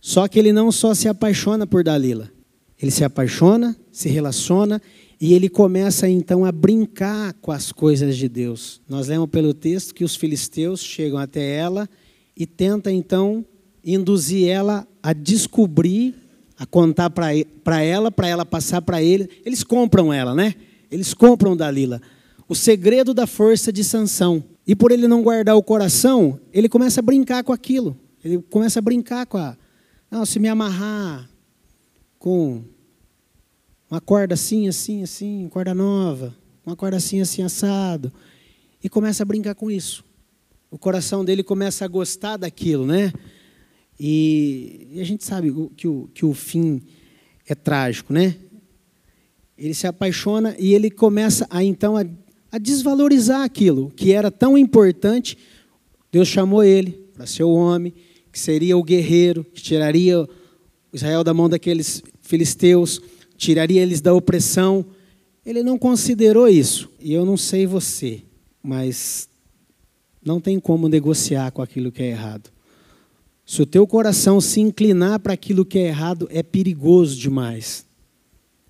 Só 0.00 0.28
que 0.28 0.38
ele 0.38 0.52
não 0.52 0.70
só 0.70 0.94
se 0.94 1.08
apaixona 1.08 1.66
por 1.66 1.82
Dalila. 1.82 2.30
Ele 2.80 2.92
se 2.92 3.02
apaixona, 3.02 3.76
se 3.90 4.08
relaciona 4.08 4.80
e 5.20 5.34
ele 5.34 5.48
começa 5.48 6.08
então 6.08 6.44
a 6.44 6.52
brincar 6.52 7.34
com 7.34 7.50
as 7.50 7.72
coisas 7.72 8.16
de 8.16 8.28
Deus. 8.28 8.80
Nós 8.88 9.08
lemos 9.08 9.28
pelo 9.28 9.52
texto 9.52 9.94
que 9.94 10.04
os 10.04 10.14
filisteus 10.14 10.80
chegam 10.80 11.18
até 11.18 11.56
ela 11.56 11.88
e 12.36 12.46
tentam 12.46 12.92
então 12.92 13.44
induzir 13.84 14.48
ela 14.48 14.86
a 15.02 15.12
descobrir 15.12 16.14
a 16.58 16.66
contar 16.66 17.10
para 17.10 17.82
ela, 17.82 18.10
para 18.10 18.28
ela 18.28 18.44
passar 18.44 18.82
para 18.82 19.02
ele. 19.02 19.28
Eles 19.44 19.62
compram 19.62 20.12
ela, 20.12 20.34
né? 20.34 20.54
Eles 20.90 21.14
compram 21.14 21.56
Dalila. 21.56 22.00
O 22.48 22.54
segredo 22.54 23.14
da 23.14 23.26
força 23.26 23.72
de 23.72 23.84
Sansão. 23.84 24.42
E 24.66 24.74
por 24.74 24.90
ele 24.90 25.08
não 25.08 25.22
guardar 25.22 25.56
o 25.56 25.62
coração, 25.62 26.38
ele 26.52 26.68
começa 26.68 27.00
a 27.00 27.02
brincar 27.02 27.42
com 27.44 27.52
aquilo. 27.52 27.96
Ele 28.22 28.42
começa 28.50 28.80
a 28.80 28.82
brincar 28.82 29.24
com 29.26 29.38
a. 29.38 29.56
Não, 30.10 30.26
se 30.26 30.38
me 30.38 30.48
amarrar 30.48 31.28
com 32.18 32.62
uma 33.90 34.00
corda 34.00 34.34
assim, 34.34 34.68
assim, 34.68 35.02
assim, 35.02 35.48
corda 35.50 35.74
nova, 35.74 36.34
uma 36.64 36.76
corda 36.76 36.96
assim, 36.96 37.20
assim, 37.20 37.42
assado. 37.42 38.12
E 38.82 38.88
começa 38.88 39.22
a 39.22 39.26
brincar 39.26 39.54
com 39.54 39.70
isso. 39.70 40.04
O 40.70 40.78
coração 40.78 41.24
dele 41.24 41.42
começa 41.42 41.84
a 41.84 41.88
gostar 41.88 42.36
daquilo, 42.36 42.86
né? 42.86 43.12
E, 43.98 44.88
e 44.92 45.00
a 45.00 45.04
gente 45.04 45.24
sabe 45.24 45.50
que 45.76 45.88
o, 45.88 46.08
que 46.12 46.24
o 46.24 46.34
fim 46.34 46.82
é 47.46 47.54
trágico, 47.54 48.12
né? 48.12 48.36
Ele 49.56 49.74
se 49.74 49.86
apaixona 49.86 50.54
e 50.58 50.74
ele 50.74 50.90
começa 50.90 51.46
a 51.50 51.64
então 51.64 51.96
a, 51.96 52.04
a 52.52 52.58
desvalorizar 52.58 53.42
aquilo 53.42 53.90
que 53.96 54.12
era 54.12 54.30
tão 54.30 54.56
importante. 54.56 55.36
Deus 56.12 56.28
chamou 56.28 56.62
ele 56.62 56.92
para 57.14 57.26
ser 57.26 57.42
o 57.42 57.52
homem, 57.52 57.92
que 58.30 58.38
seria 58.38 58.76
o 58.76 58.84
guerreiro, 58.84 59.42
que 59.42 59.62
tiraria 59.62 60.28
Israel 60.92 61.24
da 61.24 61.34
mão 61.34 61.48
daqueles 61.48 62.02
filisteus, 62.20 63.00
tiraria 63.38 63.80
eles 63.80 64.02
da 64.02 64.12
opressão. 64.12 64.84
Ele 65.46 65.62
não 65.62 65.78
considerou 65.78 66.48
isso. 66.48 66.90
E 67.00 67.14
eu 67.14 67.24
não 67.24 67.38
sei 67.38 67.66
você, 67.66 68.22
mas 68.62 69.28
não 70.22 70.40
tem 70.40 70.60
como 70.60 70.88
negociar 70.88 71.50
com 71.52 71.62
aquilo 71.62 71.90
que 71.90 72.02
é 72.02 72.10
errado. 72.10 72.50
Se 73.46 73.62
o 73.62 73.66
teu 73.66 73.86
coração 73.86 74.42
se 74.42 74.60
inclinar 74.60 75.20
para 75.20 75.32
aquilo 75.32 75.64
que 75.64 75.78
é 75.78 75.86
errado, 75.86 76.28
é 76.30 76.42
perigoso 76.42 77.16
demais. 77.16 77.86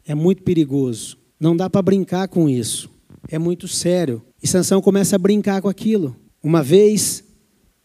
É 0.06 0.14
muito 0.14 0.44
perigoso. 0.44 1.18
Não 1.40 1.56
dá 1.56 1.68
para 1.68 1.82
brincar 1.82 2.28
com 2.28 2.48
isso. 2.48 2.88
É 3.28 3.38
muito 3.38 3.66
sério. 3.66 4.22
E 4.40 4.46
Sansão 4.46 4.80
começa 4.80 5.16
a 5.16 5.18
brincar 5.18 5.60
com 5.60 5.68
aquilo. 5.68 6.14
Uma 6.40 6.62
vez, 6.62 7.24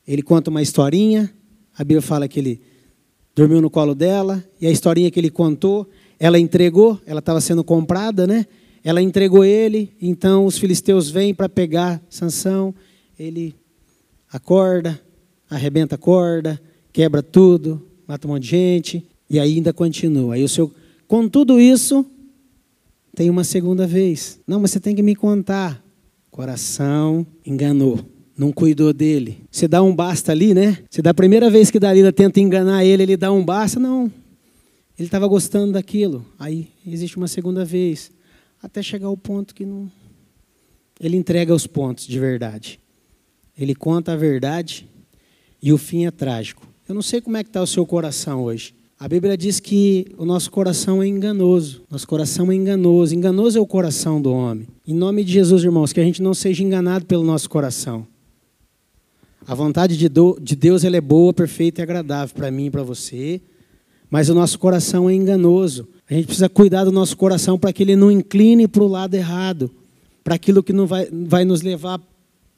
ele 0.07 0.21
conta 0.21 0.51
uma 0.51 0.61
historinha. 0.61 1.33
A 1.75 1.83
Bíblia 1.83 2.01
fala 2.01 2.27
que 2.27 2.39
ele 2.39 2.61
dormiu 3.35 3.59
no 3.59 3.71
colo 3.71 3.95
dela. 3.95 4.43
E 4.61 4.67
a 4.67 4.71
historinha 4.71 5.09
que 5.09 5.19
ele 5.19 5.31
contou, 5.31 5.89
ela 6.25 6.39
entregou. 6.39 6.99
Ela 7.05 7.19
estava 7.19 7.41
sendo 7.41 7.63
comprada, 7.63 8.25
né? 8.25 8.45
Ela 8.83 9.01
entregou 9.01 9.43
ele. 9.43 9.91
Então 10.01 10.45
os 10.45 10.57
filisteus 10.57 11.09
vêm 11.09 11.33
para 11.33 11.49
pegar 11.49 12.01
Sansão. 12.09 12.73
Ele 13.17 13.55
acorda, 14.31 14.99
arrebenta 15.49 15.95
a 15.95 15.97
corda 15.97 16.59
quebra 16.93 17.23
tudo, 17.23 17.81
mata 18.07 18.27
um 18.27 18.31
monte 18.31 18.43
de 18.43 18.49
gente, 18.49 19.05
e 19.27 19.39
ainda 19.39 19.73
continua. 19.73 20.35
Aí 20.35 20.43
o 20.43 20.47
seu 20.47 20.71
Com 21.07 21.27
tudo 21.27 21.59
isso, 21.59 22.05
tem 23.15 23.29
uma 23.29 23.43
segunda 23.43 23.85
vez. 23.85 24.39
Não, 24.47 24.59
mas 24.59 24.71
você 24.71 24.79
tem 24.79 24.95
que 24.95 25.01
me 25.01 25.15
contar. 25.15 25.83
Coração 26.31 27.25
enganou. 27.45 27.99
Não 28.37 28.51
cuidou 28.51 28.93
dele. 28.93 29.39
Você 29.51 29.67
dá 29.67 29.83
um 29.83 29.93
basta 29.93 30.31
ali, 30.31 30.53
né? 30.53 30.79
Você 30.89 31.01
dá 31.01 31.11
a 31.11 31.13
primeira 31.13 31.49
vez 31.51 31.69
que 31.69 31.79
Dalila 31.79 32.11
tenta 32.11 32.39
enganar 32.39 32.83
ele, 32.83 33.03
ele 33.03 33.17
dá 33.17 33.31
um 33.31 33.43
basta. 33.43 33.79
Não. 33.79 34.11
Ele 34.97 35.07
estava 35.07 35.27
gostando 35.27 35.73
daquilo. 35.73 36.25
Aí 36.37 36.69
existe 36.85 37.17
uma 37.17 37.27
segunda 37.27 37.65
vez. 37.65 38.11
Até 38.61 38.81
chegar 38.81 39.07
ao 39.07 39.17
ponto 39.17 39.53
que 39.53 39.65
não. 39.65 39.91
Ele 40.99 41.17
entrega 41.17 41.53
os 41.53 41.67
pontos 41.67 42.07
de 42.07 42.19
verdade. 42.19 42.79
Ele 43.57 43.75
conta 43.75 44.13
a 44.13 44.15
verdade 44.15 44.87
e 45.61 45.73
o 45.73 45.77
fim 45.77 46.05
é 46.05 46.11
trágico. 46.11 46.67
Eu 46.87 46.95
não 46.95 47.01
sei 47.01 47.21
como 47.21 47.37
é 47.37 47.43
que 47.43 47.49
está 47.49 47.61
o 47.61 47.67
seu 47.67 47.85
coração 47.85 48.43
hoje. 48.43 48.75
A 48.99 49.07
Bíblia 49.07 49.35
diz 49.35 49.59
que 49.59 50.05
o 50.17 50.23
nosso 50.23 50.49
coração 50.49 51.03
é 51.03 51.07
enganoso. 51.07 51.83
Nosso 51.89 52.07
coração 52.07 52.51
é 52.51 52.55
enganoso. 52.55 53.13
Enganoso 53.13 53.57
é 53.57 53.61
o 53.61 53.67
coração 53.67 54.21
do 54.21 54.31
homem. 54.31 54.67
Em 54.87 54.93
nome 54.93 55.23
de 55.23 55.33
Jesus, 55.33 55.63
irmãos, 55.63 55.91
que 55.91 55.99
a 55.99 56.03
gente 56.03 56.21
não 56.21 56.33
seja 56.33 56.63
enganado 56.63 57.05
pelo 57.05 57.23
nosso 57.23 57.49
coração. 57.49 58.07
A 59.45 59.53
vontade 59.53 59.97
de, 59.97 60.07
Deus 60.55 60.85
é 60.85 61.01
boa, 61.01 61.33
perfeita 61.33 61.81
e 61.81 61.83
agradável 61.83 62.33
para 62.33 62.49
mim 62.49 62.67
e 62.67 62.71
para 62.71 62.83
você. 62.83 63.41
Mas 64.13 64.29
o 64.29 64.35
nosso 64.35 64.59
coração 64.59 65.09
é 65.09 65.15
enganoso. 65.15 65.87
A 66.07 66.13
gente 66.13 66.27
precisa 66.27 66.47
cuidar 66.47 66.83
do 66.83 66.91
nosso 66.91 67.17
coração 67.17 67.57
para 67.57 67.73
que 67.73 67.81
ele 67.81 67.95
não 67.95 68.11
incline 68.11 68.67
para 68.67 68.83
o 68.83 68.87
lado 68.87 69.15
errado, 69.15 69.71
para 70.23 70.35
aquilo 70.35 70.61
que 70.61 70.71
não 70.71 70.85
vai, 70.85 71.09
vai 71.11 71.43
nos 71.43 71.63
levar 71.63 71.99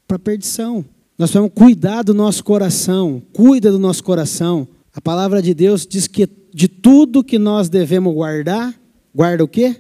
para 0.06 0.18
a 0.18 0.20
perdição. 0.20 0.84
Nós 1.18 1.30
precisamos 1.30 1.52
cuidar 1.56 2.04
do 2.04 2.14
nosso 2.14 2.44
coração. 2.44 3.24
Cuida 3.32 3.72
do 3.72 3.80
nosso 3.80 4.04
coração 4.04 4.68
a 4.96 5.02
palavra 5.02 5.42
de 5.42 5.54
Deus 5.54 5.86
diz 5.86 6.08
que 6.08 6.26
de 6.54 6.70
tudo 6.70 7.22
que 7.22 7.38
nós 7.38 7.68
devemos 7.68 8.14
guardar, 8.14 8.74
guarda 9.14 9.44
o 9.44 9.48
quê? 9.48 9.76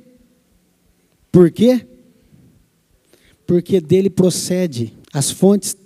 Por 1.31 1.49
quê? 1.49 1.87
Porque 3.47 3.79
dele 3.79 4.09
procede 4.09 4.93
as 5.13 5.31
fontes 5.31 5.77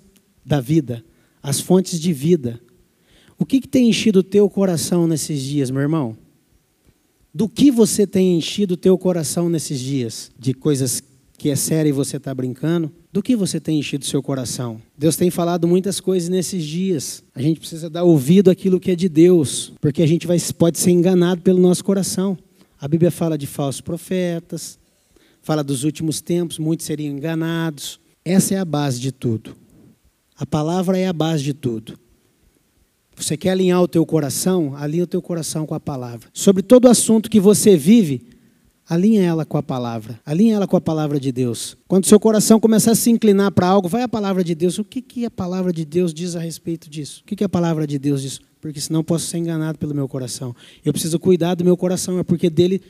da 0.44 0.60
vida, 0.60 1.06
as 1.44 1.60
fontes 1.60 2.00
de 2.00 2.12
vida. 2.12 2.60
O 3.40 3.46
que, 3.46 3.62
que 3.62 3.68
tem 3.70 3.90
enchido 3.90 4.20
o 4.20 4.24
teu 4.24 4.50
coração 4.50 5.08
nesses 5.08 5.42
dias, 5.42 5.72
meu 5.72 5.82
irmão? 5.82 6.16
Do 7.34 7.48
que 7.48 7.72
você 7.72 8.06
tem 8.06 8.38
enchido 8.38 8.74
o 8.74 8.78
teu 8.78 8.98
coração 8.98 9.48
nesses 9.48 9.80
dias? 9.80 10.30
De 10.38 10.54
coisas 10.54 11.02
que 11.38 11.50
é 11.50 11.56
séria 11.56 11.88
e 11.88 11.94
você 11.94 12.18
está 12.18 12.36
brincando? 12.36 12.92
Do 13.14 13.24
que 13.24 13.38
você 13.38 13.58
tem 13.58 13.80
enchido 13.80 14.04
seu 14.04 14.22
coração? 14.22 14.82
Deus 14.98 15.16
tem 15.16 15.32
falado 15.32 15.66
muitas 15.70 16.02
coisas 16.02 16.28
nesses 16.28 16.66
dias. 16.66 17.24
A 17.34 17.42
gente 17.42 17.62
precisa 17.62 17.90
dar 17.90 18.04
ouvido 18.04 18.52
àquilo 18.52 18.78
que 18.78 18.92
é 18.92 18.96
de 18.96 19.08
Deus, 19.08 19.72
porque 19.80 20.04
a 20.04 20.08
gente 20.08 20.28
vai, 20.28 20.38
pode 20.58 20.78
ser 20.78 20.92
enganado 20.92 21.42
pelo 21.42 21.62
nosso 21.62 21.84
coração. 21.84 22.38
A 22.78 22.90
Bíblia 22.90 23.10
fala 23.10 23.38
de 23.38 23.48
falsos 23.48 23.80
profetas, 23.80 24.78
fala 25.42 25.64
dos 25.64 25.86
últimos 25.86 26.20
tempos, 26.20 26.60
muitos 26.60 26.86
seriam 26.86 27.16
enganados. 27.16 28.02
Essa 28.26 28.56
é 28.56 28.58
a 28.58 28.66
base 28.66 29.00
de 29.00 29.14
tudo. 29.14 29.56
A 30.36 30.46
palavra 30.46 30.98
é 30.98 31.08
a 31.08 31.14
base 31.14 31.42
de 31.42 31.54
tudo. 31.54 31.98
Você 33.20 33.36
quer 33.36 33.50
alinhar 33.50 33.82
o 33.82 33.88
teu 33.88 34.06
coração? 34.06 34.74
Alinha 34.76 35.04
o 35.04 35.08
teu 35.08 35.22
coração 35.22 35.66
com 35.66 35.76
a 35.76 35.80
palavra. 35.80 36.30
Sobre 36.34 36.64
todo 36.64 36.88
assunto 36.88 37.30
que 37.30 37.40
você 37.40 37.76
vive, 37.76 38.24
Alinha 38.90 39.22
ela 39.22 39.46
com 39.46 39.58
a 39.58 39.62
palavra. 39.62 40.20
Alinha 40.26 40.56
ela 40.56 40.66
com 40.66 40.78
a 40.78 40.82
palavra 40.82 41.20
de 41.20 41.30
Deus. 41.32 41.78
Quando 41.86 42.06
seu 42.06 42.18
coração 42.18 42.62
começar 42.62 42.92
a 42.92 42.96
se 42.96 43.10
inclinar 43.12 43.52
para 43.52 43.68
algo, 43.68 43.90
vai 43.90 44.04
a 44.04 44.08
palavra 44.08 44.42
de 44.42 44.56
Deus. 44.56 44.80
O 44.80 44.86
que, 44.86 45.02
que 45.02 45.26
a 45.26 45.30
palavra 45.30 45.74
de 45.74 45.84
Deus 45.84 46.14
diz 46.14 46.36
a 46.36 46.40
respeito 46.40 46.90
disso? 46.90 47.22
O 47.22 47.26
que, 47.26 47.36
que 47.36 47.44
a 47.44 47.50
palavra 47.50 47.86
de 47.86 48.00
Deus 48.00 48.22
diz? 48.22 48.40
Porque 48.62 48.80
senão 48.80 49.04
posso 49.04 49.28
ser 49.28 49.38
enganado 49.38 49.78
pelo 49.78 49.94
meu 49.94 50.08
coração. 50.08 50.56
Eu 50.84 50.94
preciso 50.94 51.20
cuidar 51.20 51.56
do 51.56 51.66
meu 51.66 51.76
coração, 51.76 52.20
é 52.20 52.24
porque 52.24 52.50
dele 52.50 52.82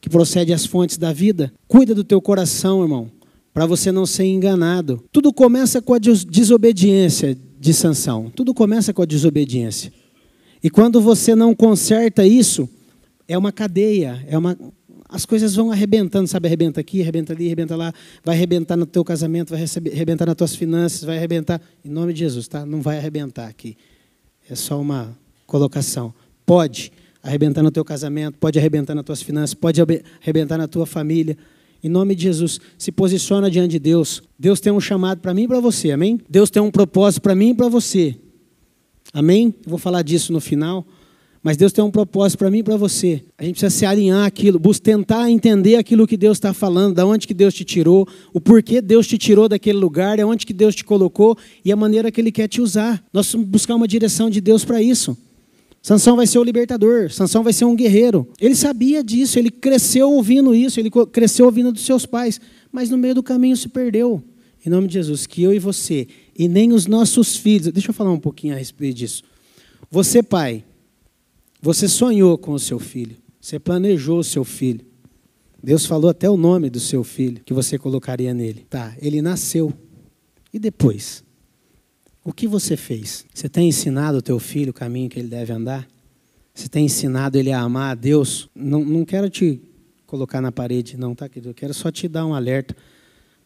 que 0.00 0.08
procede 0.08 0.54
as 0.54 0.64
fontes 0.64 0.96
da 0.96 1.12
vida. 1.12 1.52
Cuida 1.68 1.94
do 1.94 2.02
teu 2.02 2.20
coração, 2.20 2.82
irmão, 2.82 3.10
para 3.52 3.66
você 3.66 3.92
não 3.92 4.06
ser 4.06 4.24
enganado. 4.24 5.04
Tudo 5.12 5.32
começa 5.34 5.82
com 5.82 5.92
a 5.92 5.98
desobediência 5.98 7.36
de 7.58 7.74
Sansão. 7.74 8.30
Tudo 8.34 8.54
começa 8.54 8.92
com 8.92 9.02
a 9.02 9.06
desobediência. 9.06 9.92
E 10.62 10.70
quando 10.70 11.00
você 11.00 11.34
não 11.34 11.54
conserta 11.54 12.26
isso, 12.26 12.68
é 13.26 13.36
uma 13.36 13.52
cadeia, 13.52 14.24
é 14.28 14.36
uma 14.36 14.56
as 15.10 15.24
coisas 15.24 15.54
vão 15.54 15.72
arrebentando, 15.72 16.28
sabe? 16.28 16.48
Arrebenta 16.48 16.80
aqui, 16.80 17.00
arrebenta 17.00 17.32
ali, 17.32 17.46
arrebenta 17.46 17.74
lá, 17.74 17.94
vai 18.22 18.36
arrebentar 18.36 18.76
no 18.76 18.84
teu 18.84 19.02
casamento, 19.02 19.50
vai 19.50 19.64
arrebentar 19.90 20.26
nas 20.26 20.36
tuas 20.36 20.54
finanças, 20.54 21.02
vai 21.02 21.16
arrebentar. 21.16 21.60
Em 21.82 21.88
nome 21.88 22.12
de 22.12 22.18
Jesus, 22.20 22.46
tá? 22.46 22.66
Não 22.66 22.82
vai 22.82 22.98
arrebentar 22.98 23.48
aqui. 23.48 23.74
É 24.50 24.54
só 24.54 24.78
uma 24.78 25.16
colocação. 25.46 26.12
Pode 26.44 26.92
arrebentar 27.22 27.62
no 27.62 27.70
teu 27.70 27.84
casamento, 27.84 28.36
pode 28.38 28.58
arrebentar 28.58 28.94
nas 28.94 29.04
tuas 29.04 29.22
finanças, 29.22 29.54
pode 29.54 29.80
arrebentar 30.20 30.58
na 30.58 30.68
tua 30.68 30.84
família. 30.84 31.38
Em 31.82 31.88
nome 31.88 32.14
de 32.14 32.24
Jesus, 32.24 32.60
se 32.76 32.90
posiciona 32.90 33.50
diante 33.50 33.72
de 33.72 33.78
Deus. 33.78 34.22
Deus 34.38 34.60
tem 34.60 34.72
um 34.72 34.80
chamado 34.80 35.20
para 35.20 35.32
mim 35.32 35.44
e 35.44 35.48
para 35.48 35.60
você, 35.60 35.92
amém? 35.92 36.20
Deus 36.28 36.50
tem 36.50 36.60
um 36.60 36.70
propósito 36.70 37.22
para 37.22 37.34
mim 37.34 37.50
e 37.50 37.54
para 37.54 37.68
você. 37.68 38.16
Amém? 39.12 39.54
Eu 39.64 39.70
vou 39.70 39.78
falar 39.78 40.02
disso 40.02 40.32
no 40.32 40.40
final. 40.40 40.86
Mas 41.42 41.56
Deus 41.56 41.72
tem 41.72 41.82
um 41.84 41.90
propósito 41.90 42.40
para 42.40 42.50
mim 42.50 42.58
e 42.58 42.62
para 42.62 42.76
você. 42.76 43.22
A 43.38 43.44
gente 43.44 43.54
precisa 43.54 43.70
se 43.70 43.86
alinhar 43.86 44.26
aquilo, 44.26 44.60
tentar 44.82 45.30
entender 45.30 45.76
aquilo 45.76 46.06
que 46.06 46.16
Deus 46.16 46.36
está 46.36 46.52
falando, 46.52 46.96
da 46.96 47.06
onde 47.06 47.26
que 47.26 47.34
Deus 47.34 47.54
te 47.54 47.64
tirou, 47.64 48.06
o 48.32 48.40
porquê 48.40 48.82
Deus 48.82 49.06
te 49.06 49.16
tirou 49.16 49.48
daquele 49.48 49.78
lugar, 49.78 50.18
é 50.18 50.24
onde 50.24 50.44
que 50.44 50.52
Deus 50.52 50.74
te 50.74 50.84
colocou 50.84 51.38
e 51.64 51.70
a 51.70 51.76
maneira 51.76 52.10
que 52.10 52.20
Ele 52.20 52.32
quer 52.32 52.48
te 52.48 52.60
usar. 52.60 53.02
Nós 53.12 53.32
vamos 53.32 53.48
buscar 53.48 53.76
uma 53.76 53.86
direção 53.86 54.28
de 54.28 54.40
Deus 54.40 54.64
para 54.64 54.82
isso. 54.82 55.16
Sansão 55.80 56.16
vai 56.16 56.26
ser 56.26 56.38
o 56.38 56.44
libertador, 56.44 57.10
Sansão 57.10 57.42
vai 57.42 57.52
ser 57.52 57.64
um 57.64 57.74
guerreiro. 57.74 58.28
Ele 58.40 58.54
sabia 58.54 59.02
disso, 59.02 59.38
ele 59.38 59.50
cresceu 59.50 60.10
ouvindo 60.10 60.54
isso, 60.54 60.80
ele 60.80 60.90
cresceu 61.12 61.46
ouvindo 61.46 61.72
dos 61.72 61.84
seus 61.84 62.04
pais, 62.04 62.40
mas 62.70 62.90
no 62.90 62.98
meio 62.98 63.14
do 63.14 63.22
caminho 63.22 63.56
se 63.56 63.68
perdeu. 63.68 64.22
Em 64.64 64.68
nome 64.68 64.88
de 64.88 64.94
Jesus, 64.94 65.26
que 65.26 65.42
eu 65.42 65.52
e 65.52 65.58
você, 65.58 66.08
e 66.36 66.48
nem 66.48 66.72
os 66.72 66.86
nossos 66.86 67.36
filhos, 67.36 67.72
deixa 67.72 67.90
eu 67.90 67.94
falar 67.94 68.12
um 68.12 68.18
pouquinho 68.18 68.54
a 68.54 68.58
respeito 68.58 68.96
disso. 68.96 69.22
Você, 69.90 70.22
pai, 70.22 70.64
você 71.62 71.88
sonhou 71.88 72.36
com 72.36 72.52
o 72.52 72.58
seu 72.58 72.78
filho, 72.78 73.16
você 73.40 73.58
planejou 73.58 74.18
o 74.18 74.24
seu 74.24 74.44
filho. 74.44 74.84
Deus 75.62 75.86
falou 75.86 76.10
até 76.10 76.28
o 76.28 76.36
nome 76.36 76.70
do 76.70 76.78
seu 76.78 77.02
filho 77.02 77.40
que 77.44 77.52
você 77.52 77.78
colocaria 77.78 78.32
nele. 78.32 78.64
Tá, 78.68 78.94
ele 79.00 79.20
nasceu. 79.20 79.72
E 80.52 80.58
depois? 80.58 81.24
O 82.28 82.32
que 82.34 82.46
você 82.46 82.76
fez? 82.76 83.24
Você 83.32 83.48
tem 83.48 83.70
ensinado 83.70 84.18
o 84.18 84.20
teu 84.20 84.38
filho 84.38 84.68
o 84.68 84.74
caminho 84.74 85.08
que 85.08 85.18
ele 85.18 85.28
deve 85.28 85.50
andar? 85.50 85.88
Você 86.52 86.68
tem 86.68 86.84
ensinado 86.84 87.38
ele 87.38 87.50
a 87.50 87.58
amar 87.58 87.92
a 87.92 87.94
Deus? 87.94 88.50
Não, 88.54 88.84
não 88.84 89.02
quero 89.02 89.30
te 89.30 89.58
colocar 90.06 90.42
na 90.42 90.52
parede, 90.52 90.98
não, 90.98 91.14
tá, 91.14 91.26
querido? 91.26 91.48
Eu 91.48 91.54
quero 91.54 91.72
só 91.72 91.90
te 91.90 92.06
dar 92.06 92.26
um 92.26 92.34
alerta 92.34 92.76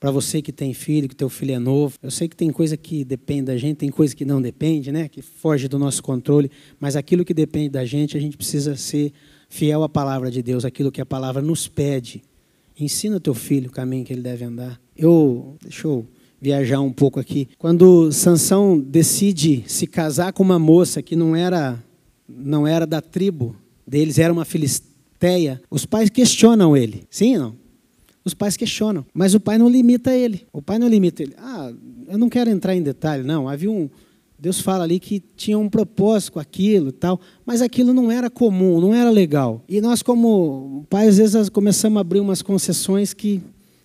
para 0.00 0.10
você 0.10 0.42
que 0.42 0.50
tem 0.50 0.74
filho, 0.74 1.08
que 1.08 1.14
teu 1.14 1.28
filho 1.28 1.52
é 1.52 1.60
novo. 1.60 1.96
Eu 2.02 2.10
sei 2.10 2.26
que 2.26 2.34
tem 2.34 2.50
coisa 2.50 2.76
que 2.76 3.04
depende 3.04 3.42
da 3.42 3.56
gente, 3.56 3.76
tem 3.76 3.88
coisa 3.88 4.16
que 4.16 4.24
não 4.24 4.42
depende, 4.42 4.90
né? 4.90 5.08
Que 5.08 5.22
foge 5.22 5.68
do 5.68 5.78
nosso 5.78 6.02
controle, 6.02 6.50
mas 6.80 6.96
aquilo 6.96 7.24
que 7.24 7.32
depende 7.32 7.68
da 7.68 7.84
gente, 7.84 8.16
a 8.16 8.20
gente 8.20 8.36
precisa 8.36 8.74
ser 8.74 9.12
fiel 9.48 9.84
à 9.84 9.88
palavra 9.88 10.28
de 10.28 10.42
Deus, 10.42 10.64
aquilo 10.64 10.90
que 10.90 11.00
a 11.00 11.06
palavra 11.06 11.40
nos 11.40 11.68
pede. 11.68 12.20
Ensina 12.76 13.20
teu 13.20 13.32
filho 13.32 13.68
o 13.68 13.72
caminho 13.72 14.04
que 14.04 14.12
ele 14.12 14.22
deve 14.22 14.44
andar. 14.44 14.80
Eu, 14.96 15.56
deixa 15.62 15.86
eu 15.86 16.04
viajar 16.42 16.80
um 16.80 16.92
pouco 16.92 17.20
aqui. 17.20 17.48
Quando 17.56 18.10
Sansão 18.10 18.76
decide 18.76 19.62
se 19.68 19.86
casar 19.86 20.32
com 20.32 20.42
uma 20.42 20.58
moça 20.58 21.00
que 21.00 21.14
não 21.14 21.36
era 21.36 21.80
não 22.28 22.66
era 22.66 22.84
da 22.84 23.00
tribo 23.00 23.54
deles, 23.86 24.18
era 24.18 24.32
uma 24.32 24.44
filisteia, 24.44 25.62
os 25.70 25.86
pais 25.86 26.10
questionam 26.10 26.76
ele. 26.76 27.04
Sim 27.08 27.36
ou 27.36 27.42
não? 27.42 27.62
Os 28.24 28.34
pais 28.34 28.56
questionam, 28.56 29.04
mas 29.14 29.34
o 29.34 29.40
pai 29.40 29.58
não 29.58 29.68
limita 29.68 30.12
ele. 30.12 30.46
O 30.52 30.60
pai 30.60 30.78
não 30.78 30.88
limita 30.88 31.22
ele. 31.22 31.34
Ah, 31.38 31.72
eu 32.08 32.18
não 32.18 32.28
quero 32.28 32.50
entrar 32.50 32.74
em 32.74 32.82
detalhe, 32.82 33.22
não. 33.22 33.48
Havia 33.48 33.70
um. 33.70 33.88
Deus 34.38 34.60
fala 34.60 34.82
ali 34.82 34.98
que 34.98 35.20
tinha 35.36 35.56
um 35.58 35.68
propósito 35.68 36.32
com 36.32 36.40
aquilo 36.40 36.88
e 36.88 36.92
tal, 36.92 37.20
mas 37.46 37.62
aquilo 37.62 37.92
não 37.92 38.10
era 38.10 38.28
comum, 38.28 38.80
não 38.80 38.92
era 38.92 39.10
legal. 39.10 39.62
E 39.68 39.80
nós, 39.80 40.02
como 40.02 40.84
pais, 40.90 41.20
às 41.20 41.32
vezes 41.32 41.48
começamos 41.48 41.98
a 41.98 42.00
abrir 42.00 42.20
umas 42.20 42.42
concessões 42.42 43.12
que, 43.12 43.40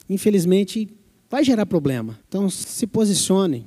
infelizmente, 0.09 0.87
vai 1.29 1.43
gerar 1.43 1.65
problema. 1.65 2.19
Então, 2.27 2.49
se 2.49 2.85
posicionem. 2.87 3.65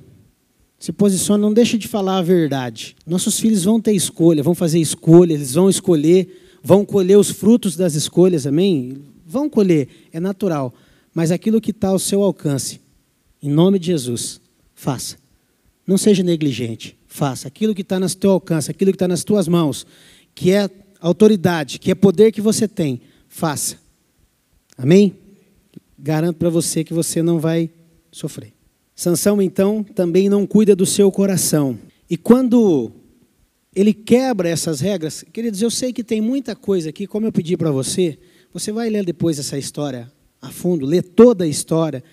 Se 0.81 0.91
posicione, 0.91 1.39
não 1.39 1.53
deixe 1.53 1.77
de 1.77 1.87
falar 1.87 2.17
a 2.17 2.21
verdade. 2.23 2.95
Nossos 3.05 3.39
filhos 3.39 3.63
vão 3.63 3.79
ter 3.79 3.93
escolha, 3.93 4.41
vão 4.41 4.55
fazer 4.55 4.79
escolha, 4.79 5.33
eles 5.33 5.53
vão 5.53 5.69
escolher, 5.69 6.57
vão 6.63 6.83
colher 6.83 7.19
os 7.19 7.29
frutos 7.29 7.75
das 7.75 7.93
escolhas, 7.93 8.47
amém? 8.47 8.97
Vão 9.23 9.47
colher, 9.47 9.87
é 10.11 10.19
natural. 10.19 10.73
Mas 11.13 11.29
aquilo 11.29 11.61
que 11.61 11.69
está 11.69 11.89
ao 11.89 11.99
seu 11.99 12.23
alcance, 12.23 12.81
em 13.43 13.49
nome 13.51 13.77
de 13.77 13.87
Jesus, 13.87 14.41
faça. 14.73 15.17
Não 15.85 15.99
seja 15.99 16.23
negligente, 16.23 16.97
faça. 17.05 17.47
Aquilo 17.47 17.75
que 17.75 17.81
está 17.81 17.99
no 17.99 18.09
teu 18.15 18.31
alcance, 18.31 18.71
aquilo 18.71 18.91
que 18.91 18.95
está 18.95 19.07
nas 19.07 19.23
tuas 19.23 19.47
mãos, 19.47 19.85
que 20.33 20.51
é 20.51 20.67
autoridade, 20.99 21.77
que 21.77 21.91
é 21.91 21.95
poder 21.95 22.31
que 22.31 22.41
você 22.41 22.67
tem, 22.67 23.01
faça. 23.29 23.77
Amém? 24.75 25.20
Garanto 26.01 26.37
para 26.37 26.49
você 26.49 26.83
que 26.83 26.93
você 26.93 27.21
não 27.21 27.39
vai 27.39 27.69
sofrer. 28.11 28.53
Sansão, 28.95 29.41
então, 29.41 29.83
também 29.83 30.29
não 30.29 30.47
cuida 30.47 30.75
do 30.75 30.85
seu 30.85 31.11
coração. 31.11 31.77
E 32.09 32.17
quando 32.17 32.91
ele 33.75 33.93
quebra 33.93 34.49
essas 34.49 34.81
regras. 34.81 35.23
Queridos, 35.31 35.61
eu 35.61 35.71
sei 35.71 35.93
que 35.93 36.03
tem 36.03 36.19
muita 36.19 36.55
coisa 36.55 36.89
aqui, 36.89 37.07
como 37.07 37.25
eu 37.25 37.31
pedi 37.31 37.55
para 37.55 37.71
você, 37.71 38.17
você 38.53 38.71
vai 38.71 38.89
ler 38.89 39.05
depois 39.05 39.39
essa 39.39 39.57
história 39.57 40.11
a 40.41 40.49
fundo, 40.49 40.85
ler 40.85 41.03
toda 41.03 41.45
a 41.45 41.47
história. 41.47 42.03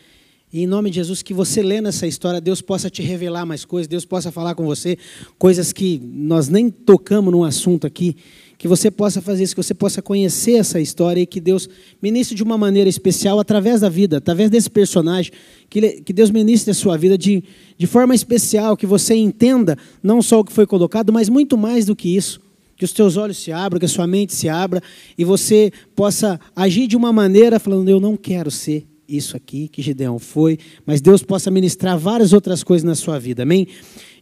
E 0.53 0.63
em 0.63 0.67
nome 0.67 0.91
de 0.91 0.97
Jesus, 0.97 1.21
que 1.21 1.35
você 1.35 1.63
lendo 1.63 1.89
essa 1.89 2.07
história, 2.07 2.41
Deus 2.41 2.61
possa 2.61 2.89
te 2.89 3.03
revelar 3.03 3.45
mais 3.45 3.65
coisas, 3.65 3.89
Deus 3.89 4.05
possa 4.05 4.31
falar 4.31 4.55
com 4.55 4.65
você 4.65 4.97
coisas 5.37 5.73
que 5.73 6.01
nós 6.05 6.49
nem 6.49 6.71
tocamos 6.71 7.33
no 7.33 7.45
assunto 7.45 7.87
aqui, 7.87 8.17
que 8.59 8.67
você 8.67 8.91
possa 8.91 9.23
fazer 9.23 9.45
isso, 9.45 9.55
que 9.55 9.63
você 9.63 9.73
possa 9.73 10.03
conhecer 10.03 10.55
essa 10.55 10.81
história 10.81 11.21
e 11.21 11.27
que 11.27 11.41
Deus 11.41 11.69
ministre 12.03 12.35
de 12.35 12.43
uma 12.43 12.59
maneira 12.59 12.91
especial 12.91 13.39
através 13.39 13.81
da 13.81 13.89
vida, 13.89 14.17
através 14.17 14.51
desse 14.51 14.69
personagem, 14.69 15.33
que, 15.71 16.03
que 16.03 16.13
Deus 16.13 16.29
ministre 16.29 16.73
a 16.73 16.75
sua 16.75 16.97
vida 16.99 17.17
de, 17.17 17.45
de 17.79 17.87
forma 17.87 18.17
especial, 18.17 18.77
que 18.77 18.85
você 18.85 19.15
entenda 19.15 19.79
não 20.03 20.21
só 20.21 20.41
o 20.41 20.45
que 20.45 20.53
foi 20.53 20.67
colocado, 20.67 21.13
mas 21.13 21.29
muito 21.29 21.57
mais 21.57 21.87
do 21.87 21.95
que 21.95 22.17
isso. 22.17 22.41
Que 22.77 22.85
os 22.85 22.93
teus 22.93 23.17
olhos 23.17 23.39
se 23.39 23.53
abram, 23.53 23.79
que 23.79 23.87
a 23.87 23.89
sua 23.89 24.07
mente 24.07 24.35
se 24.35 24.49
abra 24.49 24.83
e 25.17 25.25
você 25.25 25.73
possa 25.95 26.39
agir 26.55 26.89
de 26.89 26.97
uma 26.97 27.13
maneira 27.13 27.59
falando: 27.59 27.89
Eu 27.89 27.99
não 27.99 28.17
quero 28.17 28.51
ser 28.51 28.87
isso 29.09 29.37
aqui 29.37 29.69
que 29.69 29.83
Gideão 29.83 30.19
foi, 30.19 30.59
mas 30.85 31.01
Deus 31.01 31.23
possa 31.23 31.51
ministrar 31.51 31.99
várias 31.99 32.33
outras 32.33 32.63
coisas 32.63 32.85
na 32.85 32.95
sua 32.95 33.19
vida, 33.19 33.43
amém? 33.43 33.67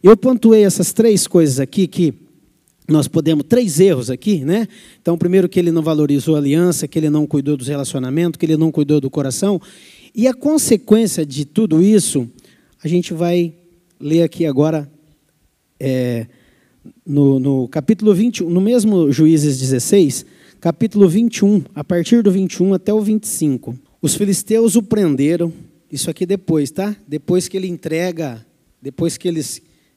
Eu 0.01 0.15
pontuei 0.15 0.63
essas 0.63 0.91
três 0.93 1.27
coisas 1.27 1.59
aqui 1.59 1.87
que 1.87 2.26
nós 2.87 3.07
podemos, 3.07 3.45
três 3.47 3.79
erros 3.79 4.09
aqui, 4.09 4.45
né? 4.45 4.67
Então, 5.01 5.17
primeiro, 5.17 5.49
que 5.49 5.59
ele 5.59 5.71
não 5.71 5.81
valorizou 5.81 6.35
a 6.35 6.39
aliança, 6.39 6.87
que 6.87 6.97
ele 6.97 7.09
não 7.09 7.27
cuidou 7.27 7.57
dos 7.57 7.67
relacionamentos, 7.67 8.37
que 8.37 8.45
ele 8.45 8.55
não 8.55 8.71
cuidou 8.71 9.01
do 9.01 9.09
coração. 9.09 9.61
E 10.15 10.27
a 10.27 10.33
consequência 10.33 11.25
de 11.25 11.43
tudo 11.45 11.83
isso, 11.83 12.29
a 12.81 12.87
gente 12.87 13.13
vai 13.13 13.53
ler 13.99 14.23
aqui 14.23 14.45
agora. 14.45 14.89
É, 15.79 16.27
no, 17.05 17.39
no 17.39 17.67
capítulo 17.67 18.13
21, 18.13 18.49
no 18.49 18.61
mesmo 18.61 19.11
Juízes 19.11 19.59
16, 19.59 20.25
capítulo 20.59 21.07
21, 21.07 21.63
a 21.75 21.83
partir 21.83 22.21
do 22.21 22.31
21 22.31 22.73
até 22.73 22.93
o 22.93 23.01
25. 23.01 23.77
Os 24.01 24.15
filisteus 24.15 24.75
o 24.75 24.83
prenderam, 24.83 25.51
isso 25.91 26.09
aqui 26.09 26.25
depois, 26.25 26.71
tá? 26.71 26.95
Depois 27.07 27.47
que 27.47 27.57
ele 27.57 27.67
entrega, 27.67 28.45
depois 28.81 29.17
que 29.17 29.27
ele 29.27 29.41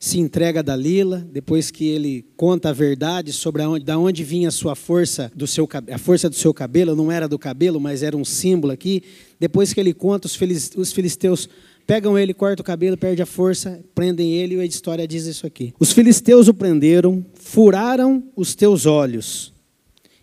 se 0.01 0.19
entrega 0.19 0.61
a 0.61 0.63
Dalila, 0.63 1.19
depois 1.31 1.71
que 1.71 1.87
ele 1.87 2.25
conta 2.35 2.71
a 2.71 2.73
verdade 2.73 3.35
sobre 3.35 3.63
onde, 3.63 3.85
da 3.85 3.99
onde 3.99 4.25
vinha 4.25 4.49
a 4.49 4.51
sua 4.51 4.75
força, 4.75 5.31
do 5.37 5.47
seu, 5.47 5.69
a 5.93 5.99
força 5.99 6.31
do 6.31 6.35
seu 6.35 6.55
cabelo, 6.55 6.97
não 6.97 7.13
era 7.13 7.29
do 7.29 7.39
cabelo, 7.39 7.79
mas 7.79 8.03
era 8.03 8.17
um 8.17 8.25
símbolo 8.25 8.73
aqui. 8.73 9.03
Depois 9.39 9.75
que 9.75 9.79
ele 9.79 9.93
conta, 9.93 10.27
os 10.27 10.93
filisteus 10.93 11.49
Pegam 11.87 12.17
ele, 12.17 12.33
cortam 12.33 12.63
o 12.63 12.65
cabelo, 12.65 12.97
perde 12.97 13.21
a 13.21 13.27
força, 13.27 13.81
prendem 13.97 14.35
ele 14.35 14.55
e 14.55 14.61
a 14.61 14.65
história 14.65 15.09
diz 15.09 15.27
isso 15.27 15.45
aqui. 15.45 15.75
Os 15.77 15.91
filisteus 15.91 16.47
o 16.47 16.55
prenderam, 16.55 17.27
furaram 17.35 18.23
os 18.37 18.55
teus 18.55 18.87
olhos 18.87 19.53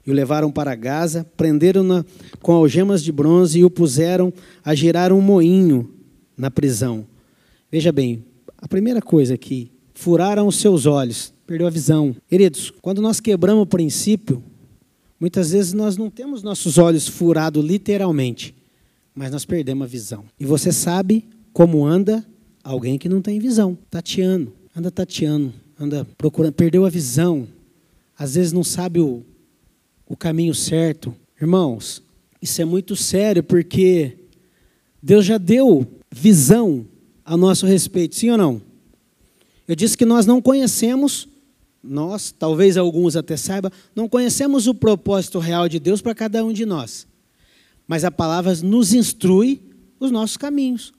e 0.05 0.09
o 0.09 0.13
levaram 0.13 0.49
para 0.49 0.73
Gaza, 0.75 1.25
prenderam-na 1.35 2.05
com 2.41 2.53
algemas 2.53 3.03
de 3.03 3.11
bronze 3.11 3.59
e 3.59 3.65
o 3.65 3.69
puseram 3.69 4.31
a 4.63 4.73
girar 4.73 5.11
um 5.11 5.19
moinho 5.19 5.93
na 6.37 6.49
prisão. 6.49 7.05
Veja 7.69 7.91
bem, 7.91 8.23
a 8.57 8.67
primeira 8.67 9.01
coisa 9.01 9.35
aqui, 9.35 9.71
furaram 9.93 10.47
os 10.47 10.57
seus 10.57 10.85
olhos, 10.85 11.33
perdeu 11.45 11.67
a 11.67 11.69
visão. 11.69 12.15
Queridos, 12.27 12.71
quando 12.81 13.01
nós 13.01 13.19
quebramos 13.19 13.63
o 13.63 13.67
princípio, 13.67 14.43
muitas 15.19 15.51
vezes 15.51 15.73
nós 15.73 15.97
não 15.97 16.09
temos 16.09 16.43
nossos 16.43 16.77
olhos 16.77 17.07
furados 17.07 17.63
literalmente, 17.63 18.55
mas 19.13 19.31
nós 19.31 19.45
perdemos 19.45 19.85
a 19.85 19.87
visão. 19.87 20.23
E 20.39 20.45
você 20.45 20.71
sabe 20.71 21.25
como 21.53 21.85
anda 21.85 22.25
alguém 22.63 22.97
que 22.97 23.09
não 23.09 23.21
tem 23.21 23.39
visão, 23.39 23.77
tateando, 23.89 24.53
anda 24.75 24.91
tateando, 24.91 25.53
anda 25.79 26.05
procurando, 26.17 26.53
perdeu 26.53 26.85
a 26.85 26.89
visão, 26.89 27.47
às 28.17 28.35
vezes 28.35 28.51
não 28.51 28.63
sabe 28.63 28.99
o, 28.99 29.23
o 30.07 30.15
caminho 30.15 30.53
certo. 30.53 31.13
Irmãos, 31.39 32.01
isso 32.41 32.61
é 32.61 32.65
muito 32.65 32.95
sério 32.95 33.43
porque 33.43 34.17
Deus 35.01 35.25
já 35.25 35.37
deu 35.37 35.85
visão 36.11 36.85
a 37.27 37.37
nosso 37.37 37.67
respeito, 37.67 38.15
sim 38.15 38.31
ou 38.31 38.37
não? 38.37 38.59
Eu 39.67 39.75
disse 39.75 39.95
que 39.95 40.05
nós 40.05 40.25
não 40.25 40.41
conhecemos, 40.41 41.27
nós, 41.83 42.31
talvez 42.31 42.75
alguns 42.75 43.15
até 43.15 43.37
saibam, 43.37 43.71
não 43.93 44.09
conhecemos 44.09 44.65
o 44.65 44.73
propósito 44.73 45.37
real 45.37 45.69
de 45.69 45.77
Deus 45.77 46.01
para 46.01 46.15
cada 46.15 46.43
um 46.43 46.51
de 46.51 46.65
nós. 46.65 47.05
Mas 47.87 48.03
a 48.03 48.09
palavra 48.09 48.55
nos 48.63 48.93
instrui 48.93 49.61
os 49.99 50.09
nossos 50.09 50.37
caminhos 50.37 50.97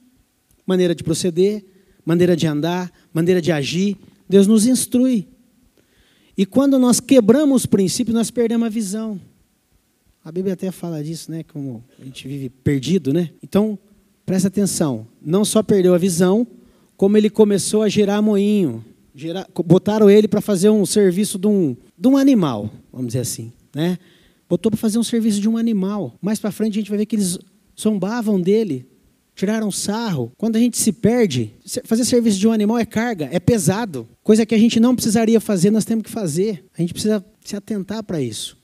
maneira 0.68 0.94
de 0.94 1.02
proceder, 1.02 1.64
maneira 2.04 2.36
de 2.36 2.46
andar, 2.46 2.92
maneira 3.10 3.40
de 3.40 3.50
agir. 3.50 3.96
Deus 4.28 4.46
nos 4.46 4.66
instrui. 4.66 5.26
E 6.36 6.44
quando 6.44 6.78
nós 6.78 7.00
quebramos 7.00 7.62
os 7.62 7.66
princípios, 7.66 8.14
nós 8.14 8.30
perdemos 8.30 8.66
a 8.66 8.68
visão. 8.68 9.18
A 10.22 10.30
Bíblia 10.30 10.52
até 10.52 10.70
fala 10.70 11.02
disso, 11.02 11.30
né? 11.30 11.42
Como 11.42 11.82
a 11.98 12.04
gente 12.04 12.28
vive 12.28 12.50
perdido, 12.50 13.14
né? 13.14 13.30
Então, 13.42 13.78
presta 14.28 14.48
atenção. 14.48 15.06
Não 15.22 15.42
só 15.42 15.62
perdeu 15.62 15.94
a 15.94 15.98
visão, 15.98 16.46
como 16.98 17.16
ele 17.16 17.30
começou 17.30 17.82
a 17.82 17.88
gerar 17.88 18.20
moinho. 18.20 18.84
Botaram 19.64 20.10
ele 20.10 20.28
para 20.28 20.42
fazer 20.42 20.68
um 20.68 20.84
serviço 20.84 21.38
de 21.38 21.46
um, 21.46 21.74
de 21.96 22.06
um 22.06 22.14
animal, 22.14 22.70
vamos 22.92 23.08
dizer 23.08 23.20
assim, 23.20 23.50
né? 23.74 23.98
Botou 24.46 24.70
para 24.70 24.78
fazer 24.78 24.98
um 24.98 25.02
serviço 25.02 25.40
de 25.40 25.48
um 25.48 25.56
animal. 25.56 26.14
Mais 26.20 26.38
para 26.38 26.52
frente 26.52 26.74
a 26.74 26.80
gente 26.80 26.90
vai 26.90 26.98
ver 26.98 27.06
que 27.06 27.16
eles 27.16 27.38
zombavam 27.78 28.38
dele, 28.38 28.86
tiraram 29.34 29.70
sarro. 29.70 30.30
Quando 30.36 30.56
a 30.56 30.58
gente 30.58 30.76
se 30.76 30.92
perde, 30.92 31.54
fazer 31.84 32.04
serviço 32.04 32.38
de 32.38 32.46
um 32.46 32.52
animal 32.52 32.78
é 32.78 32.84
carga, 32.84 33.30
é 33.32 33.40
pesado. 33.40 34.06
Coisa 34.22 34.44
que 34.44 34.54
a 34.54 34.58
gente 34.58 34.78
não 34.78 34.94
precisaria 34.94 35.40
fazer, 35.40 35.70
nós 35.70 35.86
temos 35.86 36.04
que 36.04 36.10
fazer. 36.10 36.64
A 36.76 36.82
gente 36.82 36.92
precisa 36.92 37.24
se 37.42 37.56
atentar 37.56 38.04
para 38.04 38.20
isso. 38.20 38.58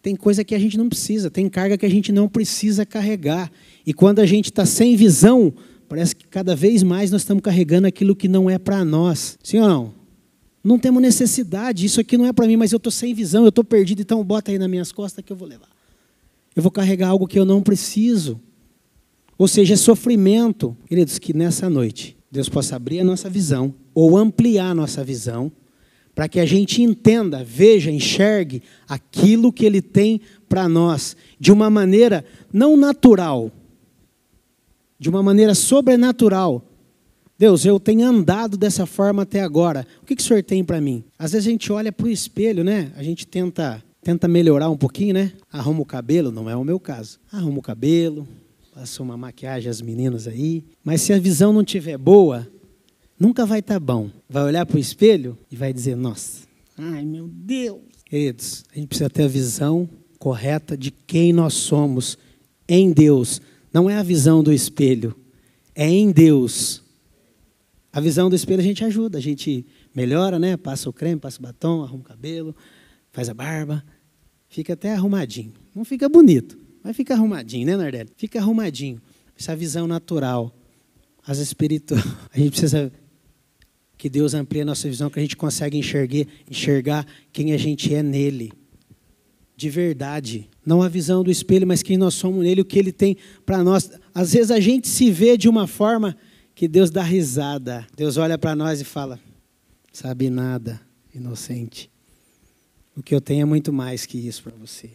Tem 0.00 0.14
coisa 0.14 0.44
que 0.44 0.54
a 0.54 0.58
gente 0.58 0.78
não 0.78 0.88
precisa, 0.88 1.28
tem 1.30 1.48
carga 1.48 1.76
que 1.76 1.86
a 1.86 1.90
gente 1.90 2.12
não 2.12 2.28
precisa 2.28 2.86
carregar. 2.86 3.50
E 3.86 3.92
quando 3.92 4.20
a 4.20 4.26
gente 4.26 4.46
está 4.46 4.64
sem 4.64 4.96
visão, 4.96 5.52
parece 5.88 6.14
que 6.14 6.26
cada 6.26 6.54
vez 6.54 6.82
mais 6.82 7.10
nós 7.10 7.22
estamos 7.22 7.42
carregando 7.42 7.86
aquilo 7.86 8.16
que 8.16 8.28
não 8.28 8.48
é 8.48 8.58
para 8.58 8.84
nós. 8.84 9.38
Sim 9.42 9.58
ou 9.60 9.68
não? 9.68 9.94
Não 10.64 10.78
temos 10.78 11.02
necessidade, 11.02 11.84
isso 11.84 12.00
aqui 12.00 12.16
não 12.16 12.26
é 12.26 12.32
para 12.32 12.46
mim, 12.46 12.56
mas 12.56 12.72
eu 12.72 12.76
estou 12.76 12.92
sem 12.92 13.12
visão, 13.12 13.42
eu 13.42 13.48
estou 13.48 13.64
perdido, 13.64 14.00
então 14.00 14.22
bota 14.22 14.52
aí 14.52 14.58
nas 14.58 14.70
minhas 14.70 14.92
costas 14.92 15.24
que 15.24 15.32
eu 15.32 15.36
vou 15.36 15.48
levar. 15.48 15.68
Eu 16.54 16.62
vou 16.62 16.70
carregar 16.70 17.08
algo 17.08 17.26
que 17.26 17.38
eu 17.38 17.44
não 17.44 17.62
preciso. 17.62 18.40
Ou 19.36 19.48
seja, 19.48 19.74
é 19.74 19.76
sofrimento. 19.76 20.76
Queridos, 20.86 21.18
que 21.18 21.32
nessa 21.32 21.68
noite 21.68 22.16
Deus 22.30 22.48
possa 22.48 22.76
abrir 22.76 23.00
a 23.00 23.04
nossa 23.04 23.28
visão 23.28 23.74
ou 23.92 24.16
ampliar 24.16 24.70
a 24.70 24.74
nossa 24.74 25.02
visão 25.02 25.50
para 26.14 26.28
que 26.28 26.38
a 26.38 26.46
gente 26.46 26.82
entenda, 26.82 27.42
veja, 27.42 27.90
enxergue 27.90 28.62
aquilo 28.86 29.52
que 29.52 29.64
Ele 29.64 29.80
tem 29.80 30.20
para 30.48 30.68
nós 30.68 31.16
de 31.40 31.50
uma 31.50 31.70
maneira 31.70 32.24
não 32.52 32.76
natural, 32.76 33.50
de 35.02 35.10
uma 35.10 35.22
maneira 35.22 35.54
sobrenatural. 35.54 36.64
Deus, 37.38 37.64
eu 37.64 37.80
tenho 37.80 38.06
andado 38.06 38.56
dessa 38.56 38.86
forma 38.86 39.22
até 39.22 39.40
agora. 39.40 39.84
O 40.00 40.06
que, 40.06 40.14
que 40.14 40.22
o 40.22 40.24
Senhor 40.24 40.44
tem 40.44 40.62
para 40.62 40.80
mim? 40.80 41.02
Às 41.18 41.32
vezes 41.32 41.48
a 41.48 41.50
gente 41.50 41.72
olha 41.72 41.90
para 41.90 42.06
o 42.06 42.10
espelho, 42.10 42.62
né? 42.62 42.92
A 42.96 43.02
gente 43.02 43.26
tenta, 43.26 43.82
tenta 44.00 44.28
melhorar 44.28 44.70
um 44.70 44.76
pouquinho, 44.76 45.14
né? 45.14 45.32
Arruma 45.52 45.80
o 45.80 45.84
cabelo, 45.84 46.30
não 46.30 46.48
é 46.48 46.54
o 46.54 46.62
meu 46.62 46.78
caso. 46.78 47.18
Arruma 47.32 47.58
o 47.58 47.62
cabelo, 47.62 48.28
Passa 48.74 49.02
uma 49.02 49.18
maquiagem 49.18 49.68
às 49.68 49.82
meninas 49.82 50.26
aí. 50.26 50.64
Mas 50.82 51.02
se 51.02 51.12
a 51.12 51.18
visão 51.18 51.52
não 51.52 51.62
tiver 51.62 51.98
boa, 51.98 52.48
nunca 53.18 53.44
vai 53.44 53.58
estar 53.58 53.74
tá 53.74 53.80
bom. 53.80 54.08
Vai 54.26 54.44
olhar 54.44 54.64
para 54.64 54.76
o 54.76 54.80
espelho 54.80 55.36
e 55.50 55.56
vai 55.56 55.74
dizer: 55.74 55.94
Nossa, 55.94 56.46
ai 56.78 57.04
meu 57.04 57.28
Deus. 57.28 57.80
Queridos, 58.06 58.64
a 58.72 58.76
gente 58.76 58.86
precisa 58.86 59.10
ter 59.10 59.24
a 59.24 59.28
visão 59.28 59.86
correta 60.18 60.74
de 60.74 60.90
quem 60.90 61.34
nós 61.34 61.52
somos 61.52 62.16
em 62.66 62.92
Deus. 62.92 63.42
Não 63.72 63.88
é 63.88 63.96
a 63.96 64.02
visão 64.02 64.42
do 64.42 64.52
espelho, 64.52 65.16
é 65.74 65.88
em 65.88 66.10
Deus. 66.10 66.82
A 67.92 68.00
visão 68.00 68.28
do 68.28 68.36
espelho 68.36 68.60
a 68.60 68.64
gente 68.64 68.84
ajuda, 68.84 69.18
a 69.18 69.20
gente 69.20 69.66
melhora, 69.94 70.38
né? 70.38 70.56
Passa 70.56 70.88
o 70.88 70.92
creme, 70.92 71.20
passa 71.20 71.38
o 71.38 71.42
batom, 71.42 71.82
arruma 71.82 72.00
o 72.00 72.04
cabelo, 72.04 72.54
faz 73.10 73.28
a 73.28 73.34
barba, 73.34 73.84
fica 74.48 74.72
até 74.72 74.92
arrumadinho. 74.92 75.52
Não 75.74 75.84
fica 75.84 76.08
bonito, 76.08 76.58
mas 76.82 76.96
fica 76.96 77.14
arrumadinho, 77.14 77.66
né, 77.66 77.76
Nardelli? 77.76 78.10
Fica 78.16 78.38
arrumadinho. 78.38 79.00
Essa 79.38 79.56
visão 79.56 79.86
natural, 79.86 80.54
as 81.26 81.38
espirituais. 81.38 82.04
A 82.32 82.38
gente 82.38 82.50
precisa 82.50 82.92
que 83.96 84.10
Deus 84.10 84.34
amplie 84.34 84.62
a 84.62 84.64
nossa 84.64 84.88
visão, 84.88 85.08
que 85.08 85.20
a 85.20 85.22
gente 85.22 85.36
consiga 85.36 85.76
enxergar, 85.76 86.26
enxergar 86.50 87.06
quem 87.32 87.52
a 87.52 87.56
gente 87.56 87.94
é 87.94 88.02
nele. 88.02 88.52
De 89.62 89.70
verdade. 89.70 90.50
Não 90.66 90.82
a 90.82 90.88
visão 90.88 91.22
do 91.22 91.30
espelho, 91.30 91.68
mas 91.68 91.84
quem 91.84 91.96
nós 91.96 92.14
somos 92.14 92.42
nele, 92.42 92.62
o 92.62 92.64
que 92.64 92.76
ele 92.76 92.90
tem 92.90 93.16
para 93.46 93.62
nós. 93.62 93.92
Às 94.12 94.32
vezes 94.32 94.50
a 94.50 94.58
gente 94.58 94.88
se 94.88 95.08
vê 95.08 95.36
de 95.36 95.48
uma 95.48 95.68
forma 95.68 96.16
que 96.52 96.66
Deus 96.66 96.90
dá 96.90 97.00
risada. 97.00 97.86
Deus 97.96 98.16
olha 98.16 98.36
para 98.36 98.56
nós 98.56 98.80
e 98.80 98.84
fala: 98.84 99.20
sabe 99.92 100.28
nada, 100.28 100.80
inocente. 101.14 101.88
O 102.96 103.04
que 103.04 103.14
eu 103.14 103.20
tenho 103.20 103.42
é 103.42 103.44
muito 103.44 103.72
mais 103.72 104.04
que 104.04 104.18
isso 104.18 104.42
para 104.42 104.56
você. 104.56 104.90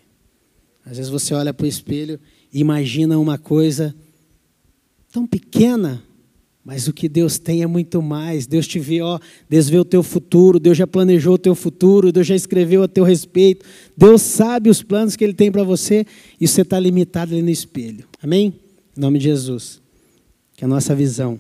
Às 0.86 0.98
vezes 0.98 1.10
você 1.10 1.34
olha 1.34 1.54
para 1.54 1.64
o 1.64 1.70
espelho 1.70 2.20
e 2.52 2.60
imagina 2.60 3.18
uma 3.18 3.38
coisa 3.38 3.96
tão 5.14 5.26
pequena, 5.26 6.04
Mas 6.68 6.86
o 6.86 6.92
que 6.92 7.08
Deus 7.08 7.40
tem 7.40 7.64
é 7.64 7.66
muito 7.66 8.02
mais. 8.02 8.46
Deus 8.46 8.68
te 8.68 8.78
vê, 8.78 9.00
ó, 9.00 9.18
Deus 9.50 9.70
vê 9.70 9.78
o 9.80 9.86
teu 9.86 10.04
futuro, 10.04 10.60
Deus 10.60 10.78
já 10.78 10.86
planejou 10.86 11.36
o 11.36 11.38
teu 11.38 11.56
futuro, 11.56 12.12
Deus 12.12 12.28
já 12.28 12.36
escreveu 12.36 12.84
a 12.84 12.90
teu 12.90 13.06
respeito. 13.06 13.66
Deus 13.96 14.22
sabe 14.22 14.70
os 14.70 14.84
planos 14.84 15.16
que 15.16 15.24
Ele 15.24 15.34
tem 15.34 15.50
para 15.50 15.64
você 15.64 16.06
e 16.38 16.46
você 16.46 16.64
está 16.64 16.78
limitado 16.78 17.34
ali 17.34 17.42
no 17.42 17.50
espelho. 17.50 18.04
Amém? 18.22 18.54
Em 18.98 19.00
nome 19.00 19.18
de 19.18 19.24
Jesus. 19.24 19.82
Que 20.58 20.66
a 20.66 20.68
nossa 20.68 20.94
visão 20.94 21.40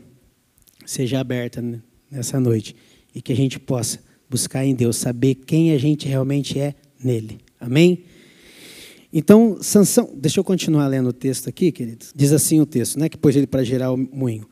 seja 0.85 1.19
aberta 1.19 1.61
nessa 2.09 2.39
noite 2.39 2.73
e 3.13 3.21
que 3.21 3.33
a 3.33 3.35
gente 3.35 3.59
possa 3.59 3.99
buscar 4.29 4.65
em 4.65 4.73
Deus, 4.73 4.95
saber 4.95 5.35
quem 5.35 5.73
a 5.73 5.77
gente 5.77 6.07
realmente 6.07 6.57
é 6.57 6.73
nele. 7.03 7.39
Amém? 7.59 8.05
Então, 9.11 9.57
Sansão, 9.59 10.09
deixa 10.15 10.39
eu 10.39 10.43
continuar 10.43 10.87
lendo 10.87 11.09
o 11.09 11.13
texto 11.13 11.49
aqui, 11.49 11.69
queridos. 11.69 12.13
Diz 12.15 12.31
assim 12.31 12.61
o 12.61 12.65
texto, 12.65 12.97
né, 12.97 13.09
que 13.09 13.17
pôs 13.17 13.35
ele 13.35 13.47
para 13.47 13.61
gerar 13.61 13.91
o 13.91 13.97
moinho. 13.97 14.47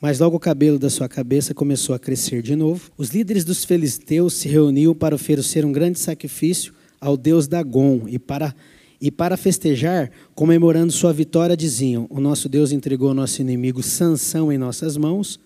Mas 0.00 0.18
logo 0.18 0.36
o 0.36 0.40
cabelo 0.40 0.78
da 0.78 0.88
sua 0.88 1.08
cabeça 1.08 1.52
começou 1.52 1.94
a 1.94 1.98
crescer 1.98 2.40
de 2.40 2.56
novo. 2.56 2.90
Os 2.96 3.10
líderes 3.10 3.44
dos 3.44 3.64
filisteus 3.64 4.34
se 4.34 4.48
reuniam 4.48 4.94
para 4.94 5.14
oferecer 5.14 5.64
um 5.64 5.72
grande 5.72 5.98
sacrifício 5.98 6.72
ao 6.98 7.16
deus 7.16 7.46
Dagon 7.46 8.02
e 8.08 8.18
para 8.18 8.54
e 9.02 9.10
para 9.10 9.34
festejar, 9.38 10.10
comemorando 10.34 10.92
sua 10.92 11.12
vitória, 11.12 11.56
diziam: 11.56 12.06
O 12.10 12.20
nosso 12.20 12.48
Deus 12.48 12.70
entregou 12.70 13.14
nosso 13.14 13.40
inimigo 13.40 13.82
Sansão 13.82 14.52
em 14.52 14.58
nossas 14.58 14.96
mãos. 14.96 15.40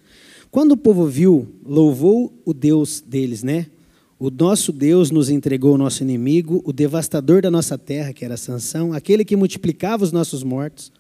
Quando 0.51 0.73
o 0.73 0.77
povo 0.77 1.07
viu, 1.07 1.49
louvou 1.65 2.33
o 2.45 2.53
Deus 2.53 3.01
deles, 3.01 3.43
né? 3.45 3.67
O 4.19 4.31
nosso 4.31 4.73
Deus 4.73 5.11
nos 5.11 5.31
entregou 5.31 5.75
o 5.75 5.79
nosso 5.79 6.03
inimigo, 6.03 6.63
o 6.65 6.73
devastador 6.73 7.43
da 7.43 7.51
nossa 7.51 7.77
terra, 7.77 8.13
que 8.13 8.25
era 8.25 8.37
Sansão, 8.37 8.93
aquele 8.93 9.25
que 9.25 9.37
multiplicava 9.37 10.03
os 10.03 10.13
nossos 10.13 10.43
mortos. 10.43 10.93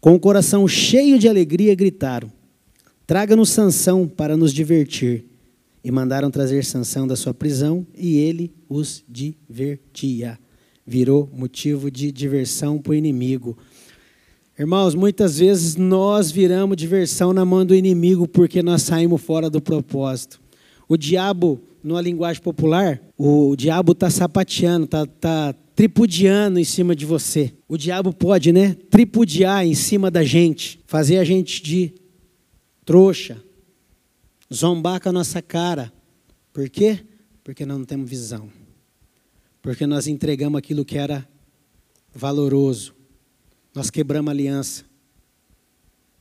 Com 0.00 0.14
o 0.14 0.20
coração 0.20 0.66
cheio 0.66 1.18
de 1.18 1.28
alegria, 1.28 1.74
gritaram: 1.74 2.30
Traga-nos 3.08 3.48
Sansão 3.48 4.06
para 4.06 4.36
nos 4.36 4.52
divertir. 4.52 5.24
E 5.82 5.90
mandaram 5.90 6.30
trazer 6.30 6.62
Sansão 6.62 7.06
da 7.06 7.16
sua 7.16 7.32
prisão, 7.32 7.86
e 7.96 8.18
ele 8.18 8.52
os 8.68 9.02
divertia. 9.08 10.38
Virou 10.86 11.26
motivo 11.32 11.90
de 11.90 12.12
diversão 12.12 12.76
para 12.76 12.90
o 12.90 12.94
inimigo. 12.94 13.56
Irmãos, 14.58 14.94
muitas 14.94 15.38
vezes 15.38 15.74
nós 15.74 16.30
viramos 16.30 16.76
diversão 16.76 17.32
na 17.32 17.46
mão 17.46 17.64
do 17.64 17.74
inimigo 17.74 18.28
porque 18.28 18.62
nós 18.62 18.82
saímos 18.82 19.22
fora 19.22 19.48
do 19.48 19.62
propósito. 19.62 20.38
O 20.86 20.94
diabo 20.94 21.58
numa 21.82 22.02
linguagem 22.02 22.42
popular, 22.42 23.00
o 23.16 23.56
diabo 23.56 23.92
está 23.92 24.10
sapateando, 24.10 24.84
está 24.84 25.06
tá 25.06 25.54
tripudiando 25.74 26.60
em 26.60 26.64
cima 26.64 26.94
de 26.94 27.06
você. 27.06 27.54
O 27.66 27.78
diabo 27.78 28.12
pode, 28.12 28.52
né? 28.52 28.76
Tripudiar 28.90 29.64
em 29.64 29.74
cima 29.74 30.10
da 30.10 30.22
gente, 30.22 30.78
fazer 30.86 31.16
a 31.16 31.24
gente 31.24 31.62
de 31.62 31.94
trouxa, 32.88 33.36
zombar 34.50 34.98
com 34.98 35.10
a 35.10 35.12
nossa 35.12 35.42
cara. 35.42 35.92
Por 36.54 36.70
quê? 36.70 37.00
Porque 37.44 37.66
nós 37.66 37.76
não 37.76 37.84
temos 37.84 38.08
visão. 38.08 38.48
Porque 39.60 39.86
nós 39.86 40.06
entregamos 40.06 40.58
aquilo 40.58 40.86
que 40.86 40.96
era 40.96 41.28
valoroso. 42.14 42.94
Nós 43.74 43.90
quebramos 43.90 44.30
aliança. 44.30 44.84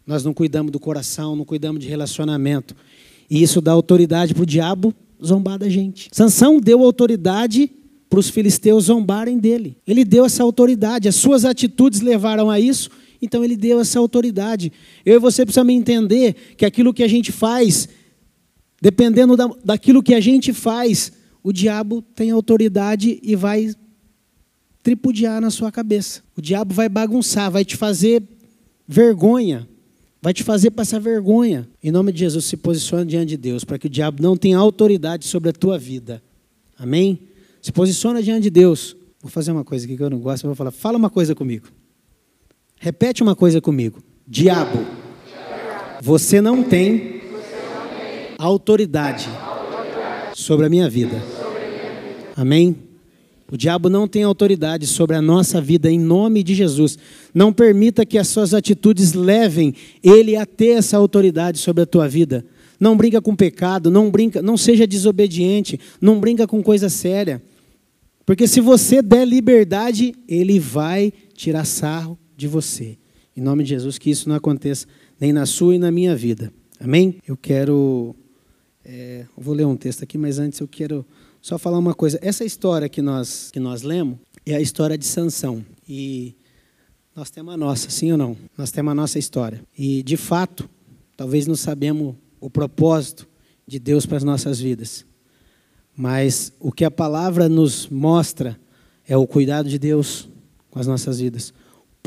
Nós 0.05 0.25
não 0.25 0.33
cuidamos 0.33 0.69
do 0.69 0.77
coração, 0.77 1.37
não 1.37 1.45
cuidamos 1.45 1.81
de 1.81 1.87
relacionamento. 1.87 2.75
E 3.29 3.41
isso 3.41 3.61
dá 3.61 3.71
autoridade 3.71 4.33
para 4.33 4.43
o 4.43 4.45
diabo 4.45 4.93
zombar 5.25 5.57
da 5.57 5.69
gente. 5.69 6.09
Sansão 6.11 6.59
deu 6.59 6.83
autoridade 6.83 7.71
para 8.09 8.19
os 8.19 8.29
filisteus 8.29 8.83
zombarem 8.83 9.39
dele. 9.39 9.77
Ele 9.87 10.03
deu 10.03 10.25
essa 10.25 10.43
autoridade, 10.43 11.07
as 11.07 11.15
suas 11.15 11.45
atitudes 11.45 12.01
levaram 12.01 12.49
a 12.49 12.59
isso, 12.59 12.89
então 13.21 13.43
ele 13.43 13.55
deu 13.55 13.79
essa 13.79 13.99
autoridade. 13.99 14.71
Eu 15.05 15.15
e 15.15 15.19
você 15.19 15.45
precisamos 15.45 15.73
entender 15.73 16.33
que 16.55 16.65
aquilo 16.65 16.93
que 16.93 17.03
a 17.03 17.07
gente 17.07 17.31
faz, 17.31 17.87
dependendo 18.81 19.35
da, 19.35 19.49
daquilo 19.63 20.03
que 20.03 20.13
a 20.13 20.19
gente 20.19 20.53
faz, 20.53 21.11
o 21.43 21.51
diabo 21.51 22.01
tem 22.01 22.31
autoridade 22.31 23.19
e 23.23 23.35
vai 23.35 23.73
tripudiar 24.83 25.41
na 25.41 25.49
sua 25.49 25.71
cabeça. 25.71 26.21
O 26.35 26.41
diabo 26.41 26.73
vai 26.73 26.87
bagunçar, 26.87 27.51
vai 27.51 27.65
te 27.65 27.75
fazer 27.75 28.23
vergonha. 28.87 29.67
Vai 30.21 30.33
te 30.33 30.43
fazer 30.43 30.71
passar 30.71 30.99
vergonha. 30.99 31.67
Em 31.81 31.91
nome 31.91 32.11
de 32.11 32.19
Jesus, 32.19 32.45
se 32.45 32.57
posicione 32.57 33.05
diante 33.05 33.29
de 33.29 33.37
Deus, 33.37 33.63
para 33.63 33.77
que 33.77 33.87
o 33.87 33.89
diabo 33.89 34.21
não 34.21 34.35
tenha 34.35 34.57
autoridade 34.57 35.25
sobre 35.25 35.49
a 35.49 35.53
tua 35.53 35.77
vida. 35.77 36.21
Amém? 36.77 37.19
Se 37.61 37.71
posiciona 37.71 38.21
diante 38.21 38.43
de 38.43 38.49
Deus. 38.49 38.95
Vou 39.21 39.29
fazer 39.29 39.51
uma 39.51 39.63
coisa 39.63 39.85
aqui 39.85 39.95
que 39.95 40.03
eu 40.03 40.09
não 40.09 40.19
gosto, 40.19 40.43
eu 40.43 40.49
vou 40.49 40.55
falar. 40.55 40.71
Fala 40.71 40.97
uma 40.97 41.09
coisa 41.09 41.35
comigo. 41.35 41.67
Repete 42.79 43.23
uma 43.23 43.35
coisa 43.35 43.59
comigo. 43.59 44.01
Diabo, 44.27 44.85
você 46.01 46.39
não 46.41 46.61
tem 46.63 47.21
autoridade 48.37 49.27
sobre 50.35 50.65
a 50.65 50.69
minha 50.69 50.89
vida. 50.89 51.21
Amém? 52.35 52.75
O 53.51 53.57
diabo 53.57 53.89
não 53.89 54.07
tem 54.07 54.23
autoridade 54.23 54.85
sobre 54.85 55.15
a 55.15 55.21
nossa 55.21 55.61
vida 55.61 55.89
em 55.89 55.97
nome 55.97 56.43
de 56.43 56.53
Jesus. 56.53 56.97
Não 57.33 57.51
permita 57.53 58.05
que 58.05 58.17
as 58.17 58.27
suas 58.27 58.53
atitudes 58.53 59.13
levem 59.13 59.73
ele 60.03 60.35
a 60.35 60.45
ter 60.45 60.77
essa 60.77 60.97
autoridade 60.97 61.57
sobre 61.57 61.83
a 61.83 61.85
tua 61.85 62.07
vida. 62.07 62.45
Não 62.79 62.95
brinca 62.95 63.21
com 63.21 63.35
pecado, 63.35 63.89
não 63.89 64.11
brinca, 64.11 64.41
não 64.41 64.57
seja 64.57 64.85
desobediente, 64.85 65.79
não 65.99 66.19
brinca 66.19 66.45
com 66.45 66.61
coisa 66.61 66.89
séria. 66.89 67.41
Porque 68.25 68.47
se 68.47 68.59
você 68.59 69.01
der 69.01 69.25
liberdade, 69.25 70.13
ele 70.27 70.59
vai 70.59 71.11
tirar 71.33 71.65
sarro 71.65 72.19
de 72.37 72.47
você. 72.47 72.97
Em 73.35 73.41
nome 73.41 73.63
de 73.63 73.69
Jesus, 73.69 73.97
que 73.97 74.09
isso 74.09 74.29
não 74.29 74.35
aconteça 74.35 74.87
nem 75.19 75.33
na 75.33 75.45
sua 75.45 75.75
e 75.75 75.79
na 75.79 75.91
minha 75.91 76.15
vida. 76.15 76.53
Amém? 76.79 77.17
Eu 77.27 77.35
quero. 77.35 78.15
É, 78.85 79.25
eu 79.35 79.43
vou 79.43 79.53
ler 79.53 79.65
um 79.65 79.75
texto 79.75 80.03
aqui, 80.03 80.17
mas 80.17 80.39
antes 80.39 80.59
eu 80.59 80.67
quero 80.67 81.05
só 81.41 81.57
falar 81.57 81.79
uma 81.79 81.93
coisa. 81.93 82.19
Essa 82.21 82.45
história 82.45 82.87
que 82.87 83.01
nós, 83.01 83.49
que 83.51 83.59
nós 83.59 83.81
lemos 83.81 84.17
é 84.45 84.55
a 84.55 84.61
história 84.61 84.97
de 84.97 85.05
Sansão. 85.05 85.65
E 85.87 86.35
nós 87.15 87.29
temos 87.29 87.53
a 87.53 87.57
nossa, 87.57 87.89
sim 87.89 88.11
ou 88.11 88.17
não? 88.17 88.37
Nós 88.57 88.71
temos 88.71 88.91
a 88.91 88.95
nossa 88.95 89.17
história. 89.17 89.61
E, 89.77 90.03
de 90.03 90.15
fato, 90.15 90.69
talvez 91.15 91.47
não 91.47 91.55
sabemos 91.55 92.15
o 92.39 92.49
propósito 92.49 93.27
de 93.65 93.79
Deus 93.79 94.05
para 94.05 94.17
as 94.17 94.23
nossas 94.23 94.59
vidas. 94.59 95.05
Mas 95.95 96.53
o 96.59 96.71
que 96.71 96.85
a 96.85 96.91
palavra 96.91 97.49
nos 97.49 97.89
mostra 97.89 98.59
é 99.07 99.17
o 99.17 99.25
cuidado 99.25 99.67
de 99.67 99.79
Deus 99.79 100.29
com 100.69 100.79
as 100.79 100.85
nossas 100.85 101.19
vidas. 101.19 101.53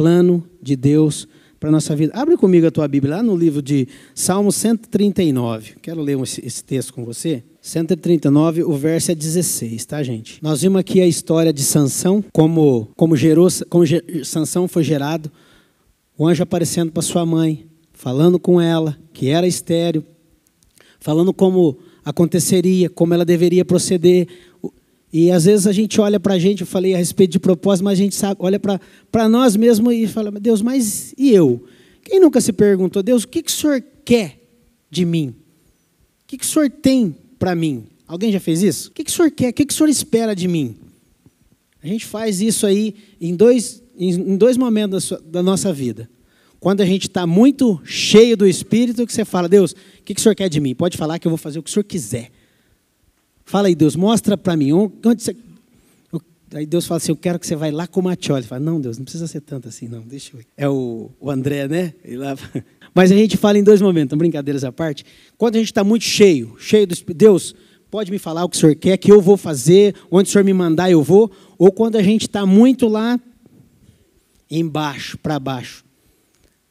Plano 0.01 0.43
de 0.63 0.77
Deus 0.77 1.29
para 1.59 1.69
a 1.69 1.73
nossa 1.73 1.95
vida. 1.95 2.11
Abre 2.15 2.35
comigo 2.35 2.67
a 2.67 2.71
tua 2.71 2.89
Bíblia 2.89 3.17
lá 3.17 3.23
no 3.23 3.37
livro 3.37 3.61
de 3.61 3.87
Salmo 4.15 4.51
139. 4.51 5.75
Quero 5.83 6.01
ler 6.01 6.19
esse 6.19 6.65
texto 6.65 6.95
com 6.95 7.05
você. 7.05 7.45
139, 7.61 8.65
o 8.65 8.73
verso 8.79 9.13
é 9.13 9.15
16, 9.15 9.85
tá, 9.85 10.03
gente? 10.03 10.43
Nós 10.43 10.63
vimos 10.63 10.81
aqui 10.81 11.03
a 11.03 11.07
história 11.07 11.53
de 11.53 11.63
Sansão, 11.63 12.25
como, 12.33 12.89
como, 12.97 13.15
gerou, 13.15 13.47
como 13.69 13.85
Sansão 14.25 14.67
foi 14.67 14.83
gerado, 14.83 15.31
o 16.17 16.27
anjo 16.27 16.45
aparecendo 16.45 16.91
para 16.91 17.03
sua 17.03 17.27
mãe, 17.27 17.67
falando 17.93 18.39
com 18.39 18.59
ela, 18.59 18.97
que 19.13 19.29
era 19.29 19.47
estéreo, 19.47 20.03
falando 20.99 21.31
como 21.31 21.77
aconteceria, 22.03 22.89
como 22.89 23.13
ela 23.13 23.27
deveria 23.27 23.67
proceder. 23.67 24.27
E 25.13 25.31
às 25.31 25.45
vezes 25.45 25.67
a 25.67 25.73
gente 25.73 26.01
olha 26.01 26.21
para 26.21 26.35
a 26.35 26.39
gente, 26.39 26.61
eu 26.61 26.67
falei 26.67 26.95
a 26.95 26.99
respeito 26.99 27.33
de 27.33 27.41
propósito, 27.41 27.85
mas 27.85 27.99
a 27.99 28.03
gente 28.03 28.15
sabe, 28.15 28.37
olha 28.39 28.61
para 28.61 29.29
nós 29.29 29.57
mesmos 29.57 29.93
e 29.95 30.07
fala, 30.07 30.31
Deus, 30.33 30.63
mas 30.63 31.15
e 31.19 31.31
eu? 31.31 31.65
Quem 32.03 32.21
nunca 32.21 32.41
se 32.41 32.53
perguntou, 32.53 33.03
Deus, 33.03 33.25
o 33.25 33.29
que, 33.29 33.43
que 33.43 33.51
o 33.51 33.55
Senhor 33.55 33.83
quer 34.05 34.41
de 34.91 35.05
mim? 35.05 35.35
O 36.23 36.27
que, 36.27 36.39
que 36.39 36.45
o 36.45 36.49
Senhor 36.49 36.71
tem 36.71 37.15
para 37.39 37.55
mim? 37.55 37.87
Alguém 38.11 38.33
já 38.33 38.41
fez 38.41 38.61
isso? 38.61 38.89
O 38.89 38.93
que, 38.93 39.05
que 39.05 39.11
o 39.11 39.15
senhor 39.15 39.31
quer? 39.31 39.51
O 39.51 39.53
que, 39.53 39.65
que 39.65 39.73
o 39.73 39.77
senhor 39.77 39.89
espera 39.89 40.35
de 40.35 40.49
mim? 40.49 40.75
A 41.81 41.87
gente 41.87 42.05
faz 42.05 42.41
isso 42.41 42.67
aí 42.67 42.97
em 43.21 43.37
dois, 43.37 43.81
em 43.97 44.37
dois 44.37 44.57
momentos 44.57 45.13
da, 45.27 45.45
nossa 45.45 45.73
vida. 45.73 46.11
Quando 46.59 46.81
a 46.81 46.85
gente 46.85 47.07
está 47.07 47.25
muito 47.25 47.81
cheio 47.85 48.37
do 48.37 48.49
Espírito, 48.49 49.07
que 49.07 49.13
você 49.13 49.25
fala, 49.25 49.49
Deus, 49.49 49.71
o 49.71 50.03
que, 50.05 50.13
que 50.13 50.21
o 50.21 50.23
senhor 50.25 50.35
quer 50.35 50.49
de 50.49 50.59
mim? 50.59 50.75
Pode 50.75 50.97
falar 50.97 51.21
que 51.21 51.27
eu 51.29 51.31
vou 51.31 51.39
fazer 51.39 51.61
o 51.61 51.63
que 51.63 51.71
o 51.71 51.73
senhor 51.73 51.85
quiser. 51.85 52.33
Fala 53.51 53.67
aí, 53.67 53.75
Deus, 53.75 53.97
mostra 53.97 54.37
para 54.37 54.57
mim. 54.57 54.73
Onde 54.73 55.25
você... 55.25 55.37
Aí 56.55 56.65
Deus 56.65 56.87
fala 56.87 56.99
assim, 56.99 57.11
eu 57.11 57.17
quero 57.17 57.37
que 57.37 57.45
você 57.45 57.57
vá 57.57 57.69
lá 57.69 57.85
com 57.85 57.99
o 57.99 58.05
Matioli. 58.05 58.45
Fala, 58.45 58.61
não, 58.61 58.81
Deus, 58.81 58.97
não 58.97 59.03
precisa 59.03 59.27
ser 59.27 59.41
tanto 59.41 59.67
assim, 59.67 59.89
não. 59.89 60.03
Deixa 60.03 60.37
eu... 60.37 60.41
É 60.57 60.69
o, 60.69 61.11
o 61.19 61.29
André, 61.29 61.67
né? 61.67 61.93
Lá... 62.11 62.37
Mas 62.95 63.11
a 63.11 63.17
gente 63.17 63.37
fala 63.37 63.59
em 63.59 63.65
dois 63.65 63.83
momentos, 63.83 64.17
brincadeiras 64.17 64.63
à 64.63 64.71
parte. 64.71 65.05
Quando 65.37 65.57
a 65.57 65.59
gente 65.59 65.67
está 65.67 65.83
muito 65.83 66.05
cheio, 66.05 66.55
cheio 66.61 66.87
do 66.87 66.95
Deus, 67.13 67.53
pode 67.91 68.13
me 68.13 68.21
falar 68.21 68.45
o 68.45 68.49
que 68.49 68.57
o 68.57 68.61
Senhor 68.61 68.77
quer, 68.77 68.97
que 68.97 69.11
eu 69.11 69.21
vou 69.21 69.37
fazer, 69.37 69.97
onde 70.13 70.29
o 70.29 70.33
Senhor 70.33 70.45
me 70.45 70.53
mandar 70.53 70.89
eu 70.89 71.03
vou. 71.03 71.29
Ou 71.59 71.73
quando 71.73 71.97
a 71.97 72.03
gente 72.05 72.29
está 72.29 72.47
muito 72.47 72.87
lá 72.87 73.19
embaixo, 74.49 75.19
para 75.19 75.41
baixo. 75.41 75.85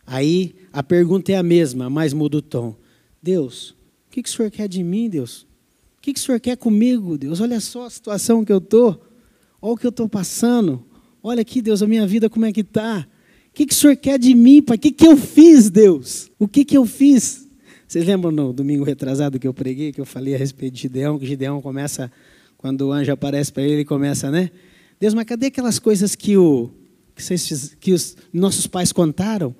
Aí 0.08 0.56
a 0.72 0.82
pergunta 0.82 1.30
é 1.30 1.36
a 1.36 1.44
mesma, 1.44 1.90
mas 1.90 2.14
muda 2.14 2.38
o 2.38 2.42
tom. 2.42 2.74
Deus, 3.22 3.72
o 4.08 4.12
que 4.12 4.22
o 4.22 4.30
Senhor 4.30 4.50
quer 4.50 4.70
de 4.70 4.82
mim, 4.82 5.10
Deus? 5.10 5.49
O 6.00 6.02
que, 6.02 6.14
que 6.14 6.20
o 6.20 6.24
Senhor 6.24 6.40
quer 6.40 6.56
comigo, 6.56 7.18
Deus? 7.18 7.42
Olha 7.42 7.60
só 7.60 7.86
a 7.86 7.90
situação 7.90 8.46
que 8.46 8.54
eu 8.54 8.60
estou. 8.60 9.06
Olha 9.62 9.74
o 9.74 9.78
que 9.78 9.86
eu 9.86 9.90
estou 9.90 10.08
passando. 10.08 10.82
Olha 11.22 11.42
aqui, 11.42 11.62
Deus, 11.62 11.84
a 11.84 11.88
minha 11.88 12.08
vida 12.08 12.30
como 12.30 12.46
é 12.46 12.54
que 12.54 12.62
está. 12.62 13.06
O 13.50 13.54
que, 13.54 13.66
que 13.66 13.74
o 13.74 13.76
Senhor 13.76 13.98
quer 13.98 14.18
de 14.18 14.34
mim, 14.34 14.62
Pai? 14.62 14.78
O 14.78 14.80
que, 14.80 14.92
que 14.92 15.06
eu 15.06 15.18
fiz, 15.18 15.70
Deus? 15.70 16.32
O 16.40 16.48
que, 16.48 16.64
que 16.64 16.78
eu 16.78 16.86
fiz? 16.86 17.50
Vocês 17.86 18.06
lembram 18.06 18.32
no 18.32 18.54
domingo 18.54 18.86
retrasado 18.86 19.38
que 19.38 19.46
eu 19.46 19.54
preguei, 19.54 19.92
que 19.92 20.00
eu 20.00 20.06
falei 20.06 20.34
a 20.34 20.38
respeito 20.38 20.76
de 20.76 20.84
Gideão, 20.84 21.20
que 21.20 21.26
Gideão 21.26 21.62
começa, 21.62 22.10
quando 22.58 22.84
o 22.84 22.94
anjo 22.94 23.12
aparece 23.12 23.52
para 23.52 23.64
ele, 23.64 23.74
ele 23.74 23.86
começa, 23.86 24.32
né? 24.32 24.52
Deus, 25.02 25.14
mas 25.14 25.26
cadê 25.26 25.48
aquelas 25.48 25.80
coisas 25.80 26.16
que, 26.16 26.38
o, 26.38 26.70
que, 27.14 27.22
vocês, 27.22 27.76
que 27.78 27.92
os 27.92 28.16
nossos 28.32 28.68
pais 28.68 28.94
contaram? 28.94 29.54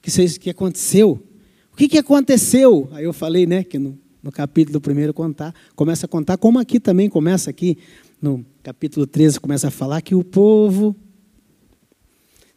Que, 0.00 0.10
vocês, 0.10 0.38
que 0.38 0.48
aconteceu? 0.48 1.22
O 1.70 1.76
que, 1.76 1.86
que 1.86 1.98
aconteceu? 1.98 2.88
Aí 2.92 3.04
eu 3.04 3.12
falei, 3.12 3.46
né, 3.46 3.62
que 3.62 3.78
no, 3.78 3.98
no 4.22 4.30
capítulo 4.30 4.80
primeiro 4.80 5.12
contar, 5.12 5.54
começa 5.74 6.06
a 6.06 6.08
contar, 6.08 6.36
como 6.36 6.58
aqui 6.58 6.78
também 6.78 7.08
começa 7.08 7.50
aqui, 7.50 7.76
no 8.20 8.44
capítulo 8.62 9.06
13, 9.06 9.40
começa 9.40 9.68
a 9.68 9.70
falar 9.70 10.00
que 10.00 10.14
o 10.14 10.22
povo 10.22 10.94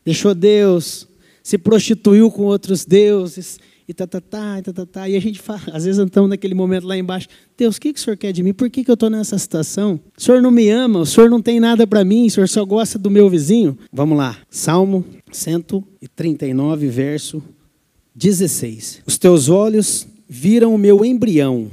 deixou 0.03 0.36
Deus, 0.36 1.07
se 1.41 1.57
prostituiu 1.57 2.30
com 2.30 2.43
outros 2.43 2.86
deuses, 2.86 3.59
e 3.88 3.93
tá, 3.93 4.07
tá, 4.07 4.20
tá, 4.20 4.61
tá, 4.63 4.74
tá, 4.74 4.86
tá. 4.86 5.09
E 5.09 5.16
a 5.16 5.20
gente 5.20 5.39
fala, 5.39 5.61
às 5.72 5.86
vezes 5.86 6.03
estamos 6.03 6.30
naquele 6.30 6.55
momento 6.55 6.88
lá 6.88 6.97
embaixo, 6.97 7.28
Deus, 7.55 7.78
o 7.78 7.82
que, 7.82 7.93
que 7.93 7.99
o 7.99 8.01
Senhor 8.01 8.18
quer 8.18 8.32
de 8.32 8.41
mim? 8.41 8.51
Por 8.51 8.70
que, 8.70 8.84
que 8.84 8.89
eu 8.89 8.95
estou 8.95 9.09
nessa 9.09 9.38
situação? 9.38 9.99
O 10.18 10.22
Senhor 10.22 10.41
não 10.41 10.49
me 10.49 10.70
ama, 10.70 10.99
o 10.99 11.05
Senhor 11.05 11.30
não 11.30 11.41
tem 11.41 11.59
nada 11.59 11.86
para 11.86 12.03
mim, 12.03 12.26
o 12.26 12.32
Senhor 12.32 12.47
só 12.47 12.66
gosta 12.66 12.97
do 12.97 13.11
meu 13.11 13.30
vizinho. 13.30 13.78
Vamos 13.93 14.18
lá, 14.18 14.38
Salmo 14.49 15.05
139, 15.32 16.88
verso 16.88 17.43
16. 18.16 19.03
Os 19.05 19.18
teus 19.20 19.49
olhos 19.49 20.07
viram 20.28 20.73
o 20.73 20.78
meu 20.78 21.03
embrião. 21.03 21.69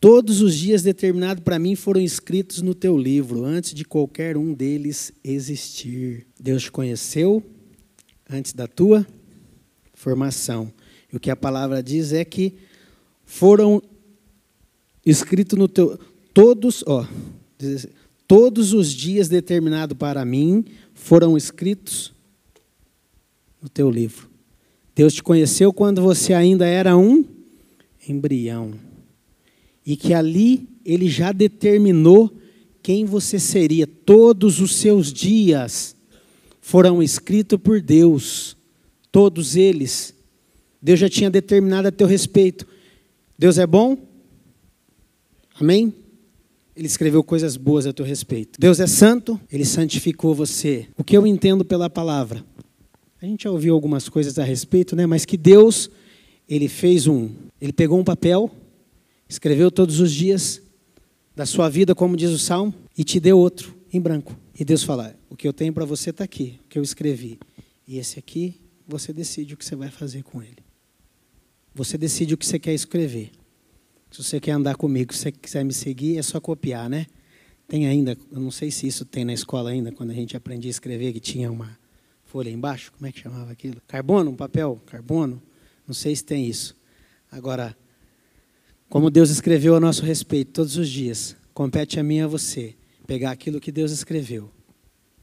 Todos 0.00 0.40
os 0.40 0.54
dias 0.54 0.82
determinados 0.82 1.42
para 1.42 1.58
mim 1.58 1.74
foram 1.74 2.00
escritos 2.00 2.62
no 2.62 2.74
teu 2.74 2.96
livro, 2.96 3.44
antes 3.44 3.74
de 3.74 3.84
qualquer 3.84 4.36
um 4.36 4.54
deles 4.54 5.12
existir. 5.24 6.26
Deus 6.38 6.64
te 6.64 6.72
conheceu 6.72 7.42
antes 8.30 8.52
da 8.52 8.68
tua 8.68 9.06
formação. 9.94 10.72
E 11.12 11.16
o 11.16 11.20
que 11.20 11.30
a 11.30 11.36
palavra 11.36 11.82
diz 11.82 12.12
é 12.12 12.24
que 12.24 12.54
foram 13.24 13.82
escritos 15.04 15.58
no 15.58 15.66
teu 15.66 15.98
todos, 16.32 16.84
ó, 16.86 17.04
assim, 17.60 17.88
todos 18.28 18.72
os 18.72 18.92
dias 18.92 19.28
determinados 19.28 19.96
para 19.96 20.24
mim 20.24 20.64
foram 20.94 21.36
escritos 21.36 22.12
no 23.60 23.68
teu 23.68 23.90
livro. 23.90 24.28
Deus 24.94 25.14
te 25.14 25.22
conheceu 25.22 25.72
quando 25.72 26.00
você 26.02 26.32
ainda 26.32 26.64
era 26.66 26.96
um 26.96 27.24
embrião. 28.08 28.74
E 29.84 29.96
que 29.96 30.12
ali 30.12 30.68
ele 30.84 31.08
já 31.08 31.32
determinou 31.32 32.32
quem 32.82 33.04
você 33.04 33.38
seria. 33.38 33.86
Todos 33.86 34.60
os 34.60 34.76
seus 34.76 35.12
dias 35.12 35.94
foram 36.60 37.02
escritos 37.02 37.58
por 37.58 37.80
Deus. 37.80 38.56
Todos 39.10 39.56
eles. 39.56 40.14
Deus 40.80 41.00
já 41.00 41.08
tinha 41.08 41.30
determinado 41.30 41.88
a 41.88 41.92
teu 41.92 42.06
respeito. 42.06 42.66
Deus 43.38 43.58
é 43.58 43.66
bom? 43.66 43.96
Amém? 45.60 45.92
Ele 46.76 46.86
escreveu 46.86 47.24
coisas 47.24 47.56
boas 47.56 47.86
a 47.86 47.92
teu 47.92 48.04
respeito. 48.06 48.60
Deus 48.60 48.78
é 48.78 48.86
santo, 48.86 49.40
ele 49.50 49.64
santificou 49.64 50.34
você. 50.34 50.86
O 50.96 51.02
que 51.02 51.16
eu 51.16 51.26
entendo 51.26 51.64
pela 51.64 51.90
palavra? 51.90 52.44
A 53.20 53.26
gente 53.26 53.44
já 53.44 53.50
ouviu 53.50 53.74
algumas 53.74 54.08
coisas 54.08 54.38
a 54.38 54.44
respeito, 54.44 54.94
né? 54.94 55.04
Mas 55.04 55.24
que 55.24 55.36
Deus, 55.36 55.90
ele 56.48 56.68
fez 56.68 57.06
um, 57.06 57.30
ele 57.60 57.72
pegou 57.72 57.98
um 57.98 58.04
papel, 58.04 58.50
escreveu 59.28 59.70
todos 59.70 60.00
os 60.00 60.12
dias 60.12 60.62
da 61.36 61.44
sua 61.44 61.68
vida, 61.68 61.94
como 61.94 62.16
diz 62.16 62.30
o 62.30 62.38
Salmo, 62.38 62.74
e 62.96 63.04
te 63.04 63.20
deu 63.20 63.38
outro 63.38 63.76
em 63.92 64.00
branco. 64.00 64.36
E 64.58 64.64
Deus 64.64 64.82
fala: 64.82 65.14
"O 65.28 65.36
que 65.36 65.46
eu 65.46 65.52
tenho 65.52 65.72
para 65.72 65.84
você 65.84 66.10
está 66.10 66.24
aqui, 66.24 66.58
o 66.64 66.68
que 66.68 66.78
eu 66.78 66.82
escrevi. 66.82 67.38
E 67.86 67.98
esse 67.98 68.18
aqui, 68.18 68.60
você 68.86 69.12
decide 69.12 69.54
o 69.54 69.56
que 69.56 69.64
você 69.64 69.76
vai 69.76 69.90
fazer 69.90 70.22
com 70.22 70.42
ele." 70.42 70.68
Você 71.74 71.96
decide 71.96 72.34
o 72.34 72.36
que 72.36 72.44
você 72.44 72.58
quer 72.58 72.74
escrever. 72.74 73.30
Se 74.10 74.24
você 74.24 74.40
quer 74.40 74.52
andar 74.52 74.74
comigo, 74.74 75.12
se 75.12 75.20
você 75.20 75.32
quiser 75.32 75.64
me 75.64 75.72
seguir, 75.72 76.18
é 76.18 76.22
só 76.22 76.40
copiar, 76.40 76.88
né? 76.88 77.06
Tem 77.68 77.86
ainda, 77.86 78.16
eu 78.32 78.40
não 78.40 78.50
sei 78.50 78.70
se 78.70 78.86
isso 78.86 79.04
tem 79.04 79.24
na 79.24 79.32
escola 79.32 79.70
ainda, 79.70 79.92
quando 79.92 80.10
a 80.10 80.14
gente 80.14 80.36
aprendia 80.36 80.70
a 80.70 80.72
escrever, 80.72 81.12
que 81.12 81.20
tinha 81.20 81.52
uma 81.52 81.78
folha 82.24 82.50
embaixo, 82.50 82.90
como 82.92 83.06
é 83.06 83.12
que 83.12 83.20
chamava 83.20 83.52
aquilo? 83.52 83.80
Carbono, 83.86 84.30
um 84.30 84.34
papel, 84.34 84.80
carbono. 84.86 85.40
Não 85.88 85.94
sei 85.94 86.14
se 86.14 86.24
tem 86.24 86.46
isso. 86.46 86.76
Agora, 87.32 87.76
como 88.88 89.10
Deus 89.10 89.30
escreveu 89.30 89.74
a 89.74 89.80
nosso 89.80 90.04
respeito 90.04 90.52
todos 90.52 90.76
os 90.76 90.88
dias, 90.88 91.34
compete 91.52 91.98
a 91.98 92.04
mim 92.04 92.18
e 92.18 92.20
a 92.20 92.26
você 92.28 92.76
pegar 93.06 93.32
aquilo 93.32 93.58
que 93.58 93.72
Deus 93.72 93.90
escreveu 93.90 94.52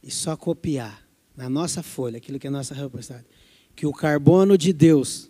e 0.04 0.12
só 0.12 0.36
copiar 0.36 1.08
na 1.38 1.50
nossa 1.50 1.82
folha 1.82 2.18
aquilo 2.18 2.38
que 2.38 2.48
é 2.48 2.50
nossa 2.50 2.74
responsabilidade. 2.74 3.28
Que 3.74 3.86
o 3.86 3.94
carbono 3.94 4.58
de 4.58 4.74
Deus 4.74 5.30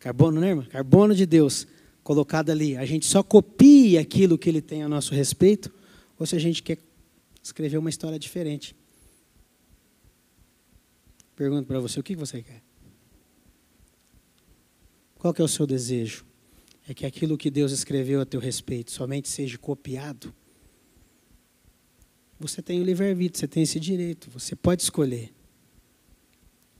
Carbono, 0.00 0.40
né, 0.40 0.48
irmã? 0.48 0.64
Carbono 0.64 1.14
de 1.14 1.26
Deus 1.26 1.66
colocado 2.02 2.48
ali. 2.48 2.74
A 2.76 2.86
gente 2.86 3.04
só 3.04 3.22
copia 3.22 4.00
aquilo 4.00 4.38
que 4.38 4.48
ele 4.48 4.62
tem 4.62 4.82
a 4.82 4.88
nosso 4.88 5.14
respeito, 5.14 5.70
ou 6.18 6.24
se 6.24 6.34
a 6.34 6.38
gente 6.38 6.62
quer 6.62 6.78
escrever 7.42 7.76
uma 7.76 7.90
história 7.90 8.18
diferente. 8.18 8.74
Pergunto 11.36 11.66
para 11.68 11.78
você, 11.78 12.00
o 12.00 12.02
que 12.02 12.16
você 12.16 12.42
quer? 12.42 12.62
Qual 15.20 15.34
que 15.34 15.42
é 15.42 15.44
o 15.44 15.48
seu 15.48 15.66
desejo? 15.66 16.24
É 16.88 16.94
que 16.94 17.04
aquilo 17.04 17.36
que 17.36 17.50
Deus 17.50 17.72
escreveu 17.72 18.22
a 18.22 18.24
teu 18.24 18.40
respeito 18.40 18.90
somente 18.90 19.28
seja 19.28 19.58
copiado? 19.58 20.32
Você 22.38 22.62
tem 22.62 22.80
o 22.80 22.84
livre-arbítrio, 22.84 23.38
você 23.38 23.46
tem 23.46 23.62
esse 23.62 23.78
direito, 23.78 24.30
você 24.30 24.56
pode 24.56 24.82
escolher. 24.82 25.30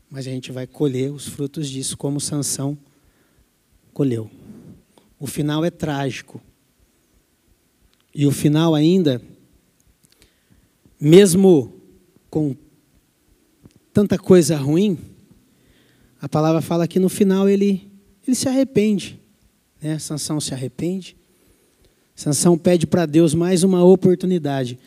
Mas 0.09 0.27
a 0.27 0.31
gente 0.31 0.51
vai 0.51 0.67
colher 0.67 1.13
os 1.13 1.29
frutos 1.29 1.69
disso, 1.69 1.99
como 1.99 2.19
Sansão 2.19 2.79
colheu. 3.93 4.31
O 5.19 5.27
final 5.27 5.63
é 5.63 5.71
trágico. 5.71 6.41
E 8.15 8.27
o 8.27 8.33
final 8.33 8.75
ainda, 8.75 9.21
mesmo 10.99 11.75
com 12.31 12.57
tanta 13.93 14.19
coisa 14.19 14.57
ruim, 14.57 14.99
a 16.23 16.29
palavra 16.29 16.63
fala 16.63 16.89
que 16.89 16.99
no 16.99 17.11
final 17.11 17.47
ele, 17.47 17.90
ele 18.31 18.37
se 18.37 18.49
arrepende. 18.49 19.21
Né? 19.83 19.99
Sansão 19.99 20.41
se 20.41 20.55
arrepende. 20.55 21.17
Sansão 22.15 22.57
pede 22.57 22.87
para 22.87 23.07
Deus 23.07 23.35
mais 23.35 23.63
uma 23.63 23.85
oportunidade. 23.85 24.79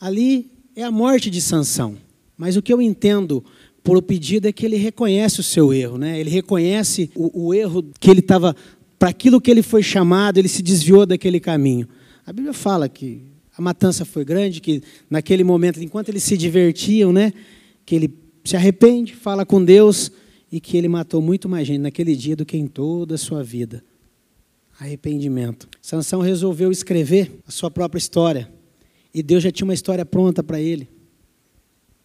Ali 0.00 0.50
é 0.76 0.82
a 0.82 0.90
morte 0.90 1.30
de 1.30 1.40
Sansão. 1.40 1.96
Mas 2.36 2.56
o 2.56 2.62
que 2.62 2.72
eu 2.72 2.80
entendo 2.80 3.44
por 3.82 3.96
o 3.96 4.02
pedido 4.02 4.48
é 4.48 4.52
que 4.52 4.64
ele 4.64 4.76
reconhece 4.76 5.40
o 5.40 5.42
seu 5.42 5.72
erro, 5.72 5.98
né? 5.98 6.18
Ele 6.18 6.30
reconhece 6.30 7.10
o, 7.14 7.48
o 7.48 7.54
erro 7.54 7.84
que 8.00 8.10
ele 8.10 8.20
estava 8.20 8.56
para 8.98 9.10
aquilo 9.10 9.40
que 9.40 9.50
ele 9.50 9.62
foi 9.62 9.82
chamado, 9.82 10.38
ele 10.38 10.48
se 10.48 10.62
desviou 10.62 11.04
daquele 11.04 11.38
caminho. 11.38 11.86
A 12.24 12.32
Bíblia 12.32 12.54
fala 12.54 12.88
que 12.88 13.22
a 13.56 13.60
matança 13.60 14.04
foi 14.04 14.24
grande, 14.24 14.60
que 14.60 14.82
naquele 15.10 15.44
momento, 15.44 15.82
enquanto 15.82 16.08
eles 16.08 16.22
se 16.22 16.36
divertiam, 16.36 17.12
né, 17.12 17.32
que 17.84 17.94
ele 17.94 18.14
se 18.42 18.56
arrepende, 18.56 19.14
fala 19.14 19.44
com 19.44 19.62
Deus 19.62 20.10
e 20.54 20.60
que 20.60 20.76
ele 20.76 20.86
matou 20.86 21.20
muito 21.20 21.48
mais 21.48 21.66
gente 21.66 21.80
naquele 21.80 22.14
dia 22.14 22.36
do 22.36 22.46
que 22.46 22.56
em 22.56 22.68
toda 22.68 23.16
a 23.16 23.18
sua 23.18 23.42
vida. 23.42 23.82
Arrependimento. 24.78 25.68
Sansão 25.82 26.20
resolveu 26.20 26.70
escrever 26.70 27.40
a 27.44 27.50
sua 27.50 27.72
própria 27.72 27.98
história. 27.98 28.48
E 29.12 29.20
Deus 29.20 29.42
já 29.42 29.50
tinha 29.50 29.64
uma 29.64 29.74
história 29.74 30.06
pronta 30.06 30.44
para 30.44 30.60
ele. 30.60 30.88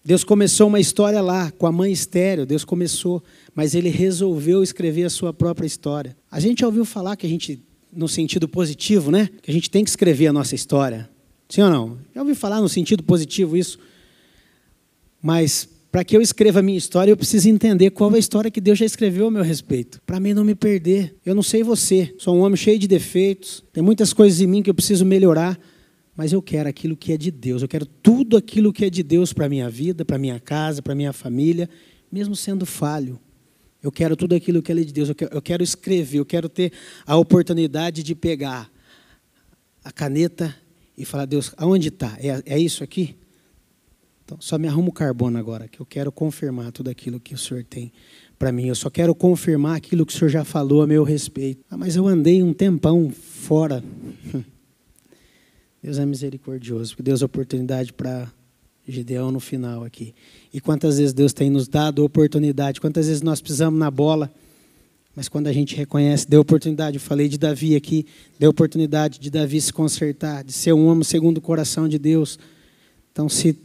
Deus 0.03 0.23
começou 0.23 0.65
uma 0.67 0.79
história 0.79 1.21
lá, 1.21 1.51
com 1.51 1.67
a 1.67 1.71
mãe 1.71 1.91
estéreo, 1.91 2.43
Deus 2.43 2.65
começou, 2.65 3.23
mas 3.53 3.75
ele 3.75 3.89
resolveu 3.89 4.63
escrever 4.63 5.03
a 5.03 5.11
sua 5.11 5.31
própria 5.31 5.67
história. 5.67 6.17
A 6.31 6.39
gente 6.39 6.61
já 6.61 6.65
ouviu 6.65 6.85
falar 6.85 7.17
que 7.17 7.27
a 7.27 7.29
gente, 7.29 7.61
no 7.93 8.07
sentido 8.07 8.49
positivo, 8.49 9.11
né? 9.11 9.29
Que 9.43 9.51
a 9.51 9.53
gente 9.53 9.69
tem 9.69 9.83
que 9.83 9.91
escrever 9.91 10.25
a 10.25 10.33
nossa 10.33 10.55
história. 10.55 11.07
Sim 11.47 11.61
ou 11.61 11.69
não? 11.69 11.99
Já 12.15 12.21
ouvi 12.21 12.33
falar 12.33 12.61
no 12.61 12.69
sentido 12.69 13.03
positivo 13.03 13.55
isso. 13.55 13.77
Mas 15.21 15.69
para 15.91 16.03
que 16.03 16.15
eu 16.15 16.21
escreva 16.21 16.59
a 16.59 16.63
minha 16.63 16.77
história, 16.77 17.11
eu 17.11 17.17
preciso 17.17 17.49
entender 17.49 17.89
qual 17.91 18.11
é 18.11 18.15
a 18.15 18.19
história 18.19 18.51
que 18.51 18.61
Deus 18.61 18.77
já 18.77 18.85
escreveu 18.85 19.27
a 19.27 19.31
meu 19.31 19.43
respeito. 19.43 20.01
Para 20.05 20.19
mim 20.19 20.33
não 20.33 20.43
me 20.43 20.55
perder. 20.55 21.15
Eu 21.25 21.33
não 21.33 21.43
sei 21.43 21.63
você, 21.63 22.13
sou 22.17 22.35
um 22.35 22.41
homem 22.41 22.55
cheio 22.55 22.77
de 22.77 22.87
defeitos, 22.87 23.63
tem 23.73 23.81
muitas 23.81 24.13
coisas 24.13 24.39
em 24.39 24.47
mim 24.47 24.61
que 24.61 24.69
eu 24.69 24.75
preciso 24.75 25.05
melhorar 25.05 25.59
mas 26.19 26.33
eu 26.33 26.41
quero 26.41 26.67
aquilo 26.67 26.97
que 26.97 27.13
é 27.13 27.17
de 27.17 27.31
Deus. 27.31 27.61
Eu 27.61 27.67
quero 27.69 27.85
tudo 27.85 28.35
aquilo 28.35 28.73
que 28.73 28.83
é 28.83 28.89
de 28.89 29.01
Deus 29.01 29.31
para 29.31 29.45
a 29.45 29.49
minha 29.49 29.69
vida, 29.69 30.03
para 30.03 30.17
minha 30.17 30.37
casa, 30.37 30.81
para 30.81 30.93
minha 30.93 31.13
família, 31.13 31.69
mesmo 32.11 32.35
sendo 32.35 32.65
falho. 32.65 33.17
Eu 33.81 33.89
quero 33.89 34.17
tudo 34.17 34.35
aquilo 34.35 34.61
que 34.61 34.69
é 34.69 34.75
de 34.75 34.91
Deus. 34.91 35.07
Eu 35.07 35.15
quero, 35.15 35.33
eu 35.33 35.41
quero 35.41 35.63
escrever, 35.63 36.17
eu 36.17 36.25
quero 36.25 36.49
ter 36.49 36.73
a 37.05 37.15
oportunidade 37.15 38.03
de 38.03 38.13
pegar 38.15 38.69
a 39.81 39.93
caneta 39.93 40.53
e 40.97 41.05
falar: 41.05 41.23
Deus, 41.23 41.53
aonde 41.55 41.87
está? 41.87 42.17
É, 42.19 42.43
é 42.45 42.59
isso 42.59 42.83
aqui? 42.83 43.15
Então, 44.30 44.38
só 44.39 44.59
me 44.59 44.67
arruma 44.67 44.89
o 44.89 44.91
carbono 44.91 45.39
agora, 45.39 45.67
que 45.67 45.80
eu 45.80 45.86
quero 45.88 46.11
confirmar 46.11 46.71
tudo 46.71 46.88
aquilo 46.88 47.19
que 47.19 47.34
o 47.34 47.38
Senhor 47.38 47.63
tem 47.63 47.91
para 48.38 48.51
mim. 48.51 48.67
Eu 48.67 48.75
só 48.75 48.88
quero 48.88 49.15
confirmar 49.15 49.75
aquilo 49.75 50.05
que 50.05 50.13
o 50.13 50.15
Senhor 50.15 50.30
já 50.30 50.45
falou 50.45 50.84
a 50.84 50.88
meu 50.88 51.03
respeito. 51.03 51.65
Ah, 51.67 51.75
mas 51.75 51.95
eu 51.95 52.07
andei 52.07 52.43
um 52.43 52.53
tempão 52.53 53.09
fora. 53.09 53.84
Deus 55.82 55.97
é 55.97 56.05
misericordioso, 56.05 56.91
porque 56.91 57.01
Deus 57.01 57.23
é 57.23 57.25
oportunidade 57.25 57.91
para 57.91 58.32
Gideão 58.88 59.32
no 59.32 59.39
final 59.39 59.84
aqui. 59.84 60.13
E 60.53 60.61
quantas 60.61 60.99
vezes 60.99 61.11
Deus 61.11 61.34
tem 61.34 61.49
nos 61.49 61.67
dado 61.67 62.05
oportunidade, 62.05 62.80
quantas 62.80 63.07
vezes 63.07 63.23
nós 63.23 63.41
pisamos 63.41 63.80
na 63.80 63.89
bola 63.89 64.32
Mas 65.15 65.27
quando 65.27 65.47
a 65.47 65.53
gente 65.53 65.75
reconhece, 65.75 66.30
deu 66.30 66.41
oportunidade, 66.41 66.97
eu 66.97 67.01
falei 67.01 67.27
de 67.27 67.39
Davi 67.39 67.75
aqui, 67.75 68.05
deu 68.38 68.51
oportunidade 68.51 69.19
de 69.19 69.32
Davi 69.32 69.59
se 69.59 69.73
consertar, 69.73 70.43
de 70.43 70.53
ser 70.53 70.73
um 70.73 70.86
homem 70.86 71.03
segundo 71.03 71.39
o 71.39 71.41
coração 71.41 71.88
de 71.88 71.97
Deus. 71.97 72.38
Então, 73.11 73.27
se 73.27 73.57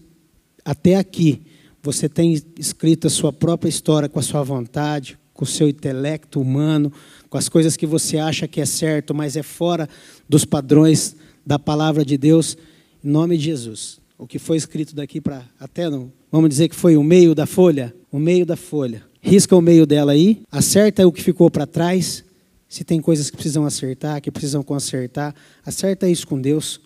até 0.64 0.96
aqui 0.96 1.42
você 1.82 2.08
tem 2.08 2.32
escrito 2.58 3.06
a 3.06 3.10
sua 3.10 3.32
própria 3.32 3.68
história 3.68 4.08
com 4.08 4.18
a 4.18 4.22
sua 4.22 4.42
vontade, 4.42 5.18
com 5.32 5.44
o 5.44 5.48
seu 5.48 5.68
intelecto 5.68 6.40
humano, 6.40 6.92
com 7.28 7.36
as 7.36 7.48
coisas 7.48 7.76
que 7.76 7.86
você 7.86 8.18
acha 8.18 8.48
que 8.48 8.60
é 8.60 8.66
certo, 8.66 9.14
mas 9.14 9.36
é 9.36 9.42
fora 9.42 9.88
dos 10.28 10.44
padrões 10.44 11.14
da 11.44 11.58
palavra 11.58 12.04
de 12.04 12.16
Deus, 12.16 12.56
em 13.04 13.08
nome 13.08 13.36
de 13.36 13.44
Jesus. 13.44 14.00
O 14.16 14.26
que 14.26 14.38
foi 14.38 14.56
escrito 14.56 14.94
daqui 14.94 15.20
para 15.20 15.44
até 15.60 15.90
não, 15.90 16.10
vamos 16.30 16.48
dizer 16.48 16.68
que 16.68 16.76
foi 16.76 16.96
o 16.96 17.02
meio 17.02 17.34
da 17.34 17.46
folha, 17.46 17.94
o 18.10 18.18
meio 18.18 18.46
da 18.46 18.56
folha 18.56 19.02
risca 19.24 19.56
o 19.56 19.62
meio 19.62 19.86
dela 19.86 20.12
aí, 20.12 20.42
acerta 20.52 21.06
o 21.06 21.10
que 21.10 21.22
ficou 21.22 21.50
para 21.50 21.66
trás. 21.66 22.22
Se 22.68 22.84
tem 22.84 23.00
coisas 23.00 23.30
que 23.30 23.36
precisam 23.36 23.64
acertar, 23.64 24.20
que 24.20 24.30
precisam 24.30 24.62
consertar, 24.62 25.34
acerta 25.64 26.06
isso 26.06 26.26
com 26.26 26.38
Deus. 26.38 26.78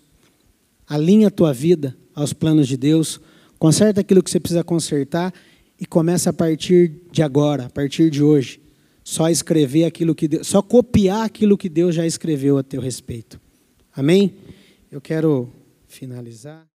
Alinha 0.87 1.27
a 1.27 1.31
tua 1.33 1.53
vida 1.53 1.97
aos 2.15 2.33
planos 2.33 2.69
de 2.69 2.77
Deus, 2.77 3.21
conserta 3.59 4.01
aquilo 4.01 4.23
que 4.23 4.31
você 4.31 4.39
precisa 4.39 4.63
consertar 4.63 5.33
e 5.81 5.87
começa 5.87 6.31
a 6.31 6.33
partir 6.33 7.01
de 7.11 7.23
agora, 7.23 7.67
a 7.67 7.71
partir 7.71 8.11
de 8.11 8.23
hoje, 8.23 8.61
só 9.03 9.31
escrever 9.31 9.85
aquilo 9.85 10.15
que 10.15 10.29
Deus, 10.29 10.47
só 10.47 10.61
copiar 10.61 11.25
aquilo 11.25 11.57
que 11.57 11.69
Deus 11.69 11.95
já 11.95 12.07
escreveu 12.07 12.59
a 12.59 12.63
teu 12.63 12.81
respeito. 12.81 13.41
Amém? 13.95 14.35
Eu 14.91 15.01
quero 15.01 15.51
finalizar 15.87 16.69